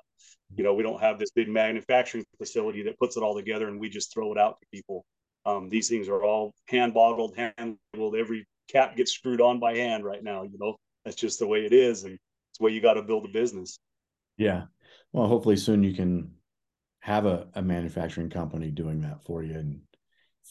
you 0.55 0.63
know 0.63 0.73
we 0.73 0.83
don't 0.83 1.01
have 1.01 1.19
this 1.19 1.31
big 1.31 1.49
manufacturing 1.49 2.25
facility 2.37 2.83
that 2.83 2.99
puts 2.99 3.17
it 3.17 3.23
all 3.23 3.35
together 3.35 3.67
and 3.67 3.79
we 3.79 3.89
just 3.89 4.13
throw 4.13 4.31
it 4.31 4.37
out 4.37 4.57
to 4.59 4.67
people. 4.73 5.05
Um, 5.45 5.69
these 5.69 5.87
things 5.89 6.09
are 6.09 6.23
all 6.23 6.53
hand 6.67 6.93
bottled 6.93 7.35
hand 7.35 7.77
labeled. 7.93 8.15
Every 8.15 8.45
cap 8.69 8.95
gets 8.95 9.13
screwed 9.13 9.41
on 9.41 9.59
by 9.59 9.75
hand 9.75 10.03
right 10.03 10.23
now 10.23 10.43
you 10.43 10.57
know? 10.59 10.75
That's 11.05 11.15
just 11.15 11.39
the 11.39 11.47
way 11.47 11.65
it 11.65 11.73
is 11.73 12.03
and 12.03 12.13
it's 12.13 12.59
the 12.59 12.65
way 12.65 12.71
you 12.71 12.81
got 12.81 12.95
to 12.95 13.01
build 13.01 13.25
a 13.25 13.29
business. 13.29 13.79
Yeah. 14.37 14.63
Well 15.13 15.27
hopefully 15.27 15.57
soon 15.57 15.83
you 15.83 15.93
can 15.93 16.31
have 17.01 17.25
a, 17.25 17.47
a 17.55 17.61
manufacturing 17.61 18.29
company 18.29 18.71
doing 18.71 19.01
that 19.01 19.23
for 19.25 19.41
you 19.41 19.55
and 19.55 19.81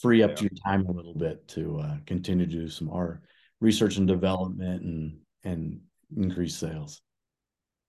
free 0.01 0.23
up 0.23 0.37
yeah. 0.37 0.43
your 0.43 0.51
time 0.65 0.87
a 0.87 0.93
little 0.93 1.15
bit 1.15 1.47
to 1.49 1.79
uh, 1.81 1.97
continue 2.07 2.47
to 2.47 2.53
do 2.53 2.69
some 2.69 2.89
art 2.91 3.23
research 3.61 3.97
and 3.97 4.07
development 4.07 4.83
and 4.83 5.19
and 5.45 5.81
increase 6.17 6.57
sales. 6.57 7.01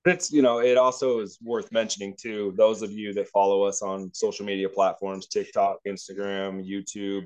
It's 0.06 0.32
you 0.32 0.42
know 0.42 0.60
it 0.60 0.78
also 0.78 1.20
is 1.20 1.38
worth 1.44 1.72
mentioning 1.72 2.16
too 2.20 2.54
those 2.58 2.82
of 2.82 2.92
you 2.92 3.14
that 3.14 3.28
follow 3.28 3.64
us 3.64 3.82
on 3.82 4.12
social 4.14 4.46
media 4.46 4.70
platforms 4.70 5.28
tiktok 5.28 5.78
instagram 5.86 6.66
youtube 6.66 7.26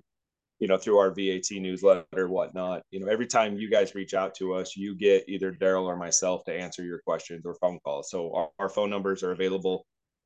you 0.59 0.67
know 0.67 0.77
through 0.77 0.97
our 0.97 1.11
vat 1.11 1.51
newsletter 1.51 2.27
whatnot 2.27 2.81
you 2.89 2.99
know 2.99 3.07
every 3.07 3.27
time 3.27 3.57
you 3.57 3.69
guys 3.69 3.93
reach 3.93 4.15
out 4.15 4.33
to 4.33 4.53
us 4.53 4.75
you 4.75 4.95
get 4.95 5.23
either 5.27 5.51
Darrell 5.51 5.85
or 5.85 5.95
myself 5.95 6.43
to 6.45 6.53
answer 6.53 6.83
your 6.83 6.99
questions 6.99 7.45
or 7.45 7.55
phone 7.55 7.79
calls. 7.85 8.09
So 8.09 8.33
our, 8.33 8.49
our 8.59 8.69
phone 8.69 8.89
numbers 8.89 9.23
are 9.23 9.33
available. 9.33 9.85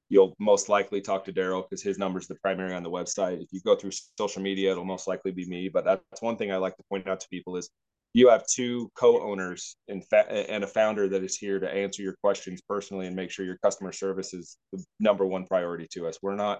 You'll 0.10 0.34
most 0.40 0.70
likely 0.70 1.02
talk 1.02 1.26
to 1.26 1.34
Darrell 1.34 1.64
because 1.64 1.84
his 1.84 1.98
number 1.98 2.20
is 2.20 2.28
the 2.28 2.36
primary 2.36 2.74
on 2.74 2.84
the 2.84 2.90
website. 2.90 3.42
If 3.42 3.50
you 3.52 3.60
go 3.66 3.76
through 3.76 3.92
social 4.18 4.42
media 4.42 4.72
it'll 4.72 4.86
most 4.86 5.08
likely 5.08 5.32
be 5.32 5.46
me 5.46 5.68
but 5.68 5.84
that's 5.84 6.22
one 6.22 6.38
thing 6.38 6.52
i 6.52 6.58
like 6.58 6.78
to 6.78 6.84
point 6.90 7.08
out 7.08 7.20
to 7.20 7.28
people 7.30 7.58
is 7.58 7.70
you 8.18 8.28
have 8.30 8.48
two 8.48 8.92
co-owners 8.96 9.76
and, 9.90 10.04
fa- 10.10 10.28
and 10.28 10.64
a 10.64 10.68
founder 10.68 11.08
that 11.08 11.24
is 11.24 11.38
here 11.38 11.60
to 11.60 11.70
answer 11.70 12.02
your 12.02 12.16
questions 12.24 12.64
personally 12.68 13.06
and 13.06 13.16
make 13.16 13.30
sure 13.30 13.46
your 13.46 13.60
customer 13.60 13.92
service 13.92 14.34
is 14.34 14.58
the 14.74 14.84
number 15.00 15.24
one 15.24 15.46
priority 15.46 15.88
to 15.92 16.08
us. 16.08 16.18
We're 16.24 16.34
not, 16.34 16.60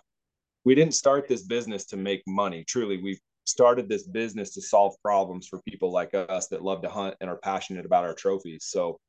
we 0.66 0.76
didn't 0.76 0.94
start 0.94 1.28
this 1.28 1.48
business 1.48 1.88
to 1.88 1.98
make 1.98 2.22
money. 2.28 2.64
Truly, 2.68 3.02
we 3.02 3.20
started 3.46 3.90
this 3.90 4.06
business 4.08 4.54
to 4.54 4.62
solve 4.62 4.94
problems 5.04 5.48
for 5.48 5.60
people 5.64 5.92
like 5.92 6.14
us 6.14 6.48
that 6.50 6.62
love 6.62 6.84
to 6.84 6.90
hunt 6.90 7.16
and 7.22 7.28
are 7.28 7.40
passionate 7.40 7.88
about 7.88 8.04
our 8.04 8.14
trophies. 8.14 8.66
So, 8.68 9.00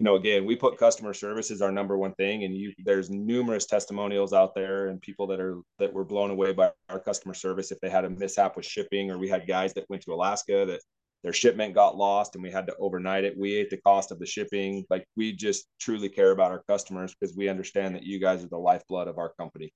you 0.00 0.04
know, 0.04 0.16
again, 0.16 0.44
we 0.44 0.56
put 0.56 0.78
customer 0.78 1.14
service 1.14 1.52
as 1.52 1.62
our 1.62 1.70
number 1.70 1.96
one 1.96 2.14
thing, 2.14 2.42
and 2.42 2.54
you 2.54 2.72
there's 2.84 3.10
numerous 3.10 3.64
testimonials 3.64 4.32
out 4.32 4.56
there 4.56 4.88
and 4.88 5.00
people 5.00 5.28
that 5.28 5.40
are 5.40 5.60
that 5.78 5.92
were 5.92 6.04
blown 6.04 6.30
away 6.30 6.52
by 6.52 6.72
our 6.88 6.98
customer 6.98 7.32
service 7.32 7.70
if 7.70 7.78
they 7.80 7.88
had 7.88 8.04
a 8.04 8.10
mishap 8.10 8.56
with 8.56 8.66
shipping, 8.66 9.10
or 9.10 9.18
we 9.18 9.28
had 9.28 9.46
guys 9.46 9.72
that 9.74 9.88
went 9.88 10.02
to 10.02 10.12
Alaska 10.12 10.66
that 10.66 10.80
their 11.26 11.32
shipment 11.32 11.74
got 11.74 11.96
lost 11.96 12.36
and 12.36 12.44
we 12.44 12.52
had 12.52 12.68
to 12.68 12.76
overnight 12.78 13.24
it. 13.24 13.36
We 13.36 13.56
ate 13.56 13.68
the 13.68 13.78
cost 13.78 14.12
of 14.12 14.20
the 14.20 14.26
shipping. 14.26 14.84
Like 14.88 15.04
we 15.16 15.32
just 15.32 15.66
truly 15.80 16.08
care 16.08 16.30
about 16.30 16.52
our 16.52 16.62
customers 16.68 17.16
because 17.18 17.36
we 17.36 17.48
understand 17.48 17.96
that 17.96 18.04
you 18.04 18.20
guys 18.20 18.44
are 18.44 18.48
the 18.48 18.56
lifeblood 18.56 19.08
of 19.08 19.18
our 19.18 19.32
company. 19.36 19.74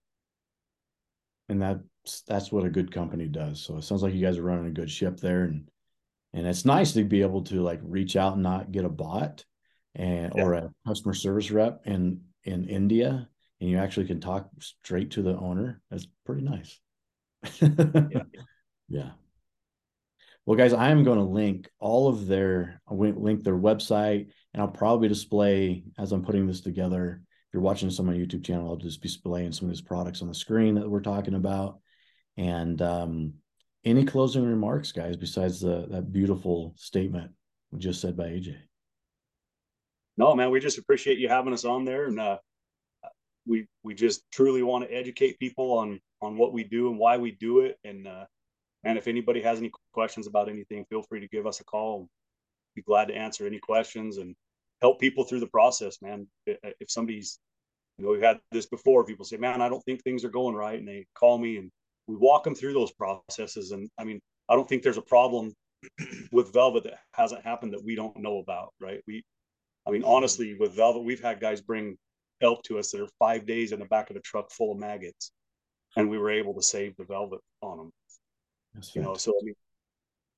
And 1.49 1.61
that's 1.61 2.23
that's 2.29 2.53
what 2.53 2.65
a 2.65 2.71
good 2.71 2.93
company 2.93 3.27
does. 3.27 3.61
So 3.61 3.79
it 3.79 3.83
sounds 3.83 4.05
like 4.05 4.15
you 4.15 4.25
guys 4.25 4.39
are 4.39 4.45
running 4.45 4.67
a 4.69 4.71
good 4.71 4.93
ship 4.93 5.19
there 5.19 5.43
and 5.43 5.69
and 6.33 6.47
it's 6.47 6.65
nice 6.65 6.93
to 6.93 7.03
be 7.03 7.23
able 7.23 7.43
to 7.47 7.63
like 7.63 7.81
reach 7.83 8.15
out 8.15 8.35
and 8.35 8.45
not 8.45 8.71
get 8.71 8.85
a 8.85 8.89
bot 8.89 9.45
and 9.97 10.33
yeah. 10.37 10.45
or 10.45 10.53
a 10.53 10.71
customer 10.87 11.15
service 11.15 11.51
rep 11.51 11.81
in 11.85 12.21
in 12.45 12.69
India 12.69 13.29
and 13.61 13.69
you 13.69 13.77
actually 13.77 14.07
can 14.07 14.21
talk 14.21 14.49
straight 14.61 15.11
to 15.11 15.23
the 15.23 15.37
owner. 15.37 15.83
That's 15.91 16.07
pretty 16.25 16.43
nice. 16.43 16.79
yeah. 17.61 18.23
yeah. 18.89 19.11
Well, 20.47 20.57
guys, 20.57 20.73
I 20.73 20.91
am 20.91 21.05
going 21.05 21.19
to 21.19 21.25
link 21.25 21.69
all 21.79 22.09
of 22.09 22.27
their 22.27 22.81
link 22.91 23.45
their 23.45 23.59
website, 23.59 24.29
and 24.53 24.63
I'll 24.63 24.69
probably 24.69 25.09
display 25.09 25.85
as 25.99 26.13
I'm 26.13 26.25
putting 26.25 26.47
this 26.47 26.61
together. 26.61 27.21
If 27.23 27.55
you're 27.55 27.63
watching 27.63 27.89
this 27.89 28.01
on 28.01 28.07
my 28.07 28.15
YouTube 28.15 28.45
channel, 28.45 28.69
I'll 28.69 28.77
just 28.77 29.03
be 29.03 29.09
displaying 29.09 29.53
some 29.53 29.69
of 29.69 29.75
these 29.75 29.83
products 29.83 30.23
on 30.23 30.29
the 30.29 30.35
screen 30.35 30.77
that 30.77 30.89
we're 30.89 31.01
talking 31.01 31.35
about. 31.35 31.81
And 32.37 32.81
um, 32.81 33.35
any 33.85 34.05
closing 34.05 34.45
remarks, 34.45 34.93
guys, 34.93 35.17
besides 35.17 35.61
the, 35.61 35.87
that 35.91 36.13
beautiful 36.13 36.75
statement 36.77 37.33
just 37.77 38.01
said 38.01 38.17
by 38.17 38.25
AJ? 38.25 38.57
No, 40.17 40.35
man, 40.35 40.51
we 40.51 40.61
just 40.61 40.79
appreciate 40.79 41.19
you 41.19 41.29
having 41.29 41.53
us 41.53 41.65
on 41.65 41.85
there, 41.85 42.07
and 42.07 42.19
uh, 42.19 42.39
we 43.47 43.67
we 43.83 43.95
just 43.95 44.23
truly 44.33 44.63
want 44.63 44.85
to 44.85 44.95
educate 44.95 45.39
people 45.39 45.73
on 45.79 46.01
on 46.23 46.37
what 46.37 46.53
we 46.53 46.65
do 46.65 46.89
and 46.89 46.99
why 46.99 47.17
we 47.17 47.31
do 47.31 47.61
it, 47.61 47.79
and 47.85 48.07
uh, 48.07 48.25
and 48.85 48.97
if 48.97 49.07
anybody 49.07 49.43
has 49.43 49.59
any 49.59 49.71
questions 49.93 50.27
about 50.27 50.49
anything, 50.49 50.85
feel 50.87 51.03
free 51.03 51.21
to 51.21 51.29
give 51.29 51.47
us 51.47 51.61
a 51.61 51.65
call. 51.65 52.09
Be 52.75 52.83
glad 52.83 53.07
to 53.09 53.15
answer 53.15 53.47
any 53.47 53.59
questions 53.59 54.19
and 54.19 54.35
help 54.81 55.01
people 55.01 55.25
through 55.25 55.41
the 55.41 55.47
process, 55.47 56.01
man. 56.01 56.27
If 56.47 56.91
somebody's, 56.91 57.39
you 57.99 58.05
know, 58.05 58.13
we've 58.13 58.23
had 58.23 58.41
this 58.53 58.67
before, 58.67 59.05
people 59.05 59.25
say, 59.25 59.37
man, 59.37 59.61
I 59.61 59.69
don't 59.69 59.85
think 59.85 60.03
things 60.03 60.25
are 60.25 60.31
going 60.31 60.55
right. 60.55 60.79
And 60.79 60.89
they 60.89 61.07
call 61.15 61.37
me 61.37 61.59
and 61.59 61.71
we 62.07 62.17
walk 62.17 62.45
them 62.45 62.55
through 62.55 62.73
those 62.73 62.93
processes. 62.93 63.73
And 63.73 63.89
I 63.99 64.05
mean, 64.05 64.21
I 64.49 64.55
don't 64.55 64.69
think 64.69 64.83
there's 64.83 64.97
a 64.97 65.03
problem 65.03 65.53
with 66.33 66.53
Velvet 66.53 66.85
that 66.85 67.01
hasn't 67.13 67.45
happened 67.45 67.75
that 67.75 67.85
we 67.85 67.95
don't 67.95 68.17
know 68.19 68.39
about, 68.39 68.73
right? 68.81 69.03
We, 69.07 69.25
I 69.87 69.91
mean, 69.91 70.05
honestly, 70.05 70.57
with 70.59 70.75
Velvet, 70.75 71.05
we've 71.05 71.23
had 71.23 71.41
guys 71.41 71.61
bring 71.61 71.97
elk 72.43 72.63
to 72.65 72.79
us 72.79 72.91
that 72.91 73.03
are 73.03 73.09
five 73.19 73.47
days 73.47 73.73
in 73.73 73.81
the 73.81 73.85
back 73.87 74.09
of 74.09 74.17
a 74.17 74.21
truck 74.21 74.51
full 74.51 74.73
of 74.73 74.79
maggots, 74.79 75.33
and 75.97 76.09
we 76.09 76.19
were 76.19 76.31
able 76.31 76.55
to 76.55 76.63
save 76.63 76.97
the 76.97 77.05
Velvet 77.05 77.41
on 77.63 77.79
them. 77.79 77.91
That's 78.75 78.95
you 78.95 79.03
know, 79.03 79.15
so 79.15 79.33
I 79.33 79.45
mean, 79.45 79.55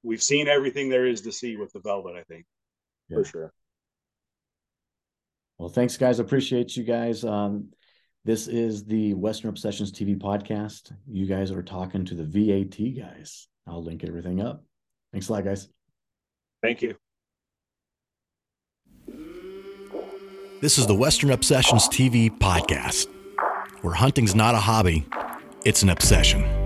we've 0.03 0.23
seen 0.23 0.49
everything 0.49 0.89
there 0.89 1.07
is 1.07 1.23
to 1.23 1.33
see 1.33 1.57
with 1.57 1.73
the 1.73 1.81
Velvet. 1.81 2.17
I 2.17 2.23
think 2.23 2.47
yeah. 3.09 3.19
for 3.19 3.25
sure. 3.25 3.53
Well, 5.59 5.69
thanks, 5.69 5.97
guys. 5.97 6.19
Appreciate 6.19 6.77
you 6.77 6.85
guys. 6.85 7.25
Um, 7.25 7.69
this 8.25 8.49
is 8.49 8.85
the 8.85 9.15
Western 9.15 9.51
Obsessions 9.51 9.93
TV 9.93 10.17
podcast. 10.17 10.93
You 11.09 11.27
guys 11.27 11.51
are 11.51 11.63
talking 11.63 12.05
to 12.07 12.15
the 12.15 12.25
VAT 12.25 12.97
guys. 12.97 13.49
I'll 13.67 13.83
link 13.83 14.05
everything 14.05 14.41
up. 14.41 14.65
Thanks 15.13 15.29
a 15.29 15.33
lot, 15.33 15.45
guys. 15.45 15.69
Thank 16.63 16.83
you. 16.83 16.97
This 20.61 20.79
is 20.79 20.87
the 20.87 20.95
Western 20.95 21.33
Obsessions 21.33 21.89
TV 21.89 22.31
podcast, 22.31 23.09
where 23.83 23.95
hunting's 23.95 24.35
not 24.37 24.55
a 24.55 24.59
hobby, 24.59 25.05
it's 25.65 25.83
an 25.83 25.89
obsession. 25.89 26.62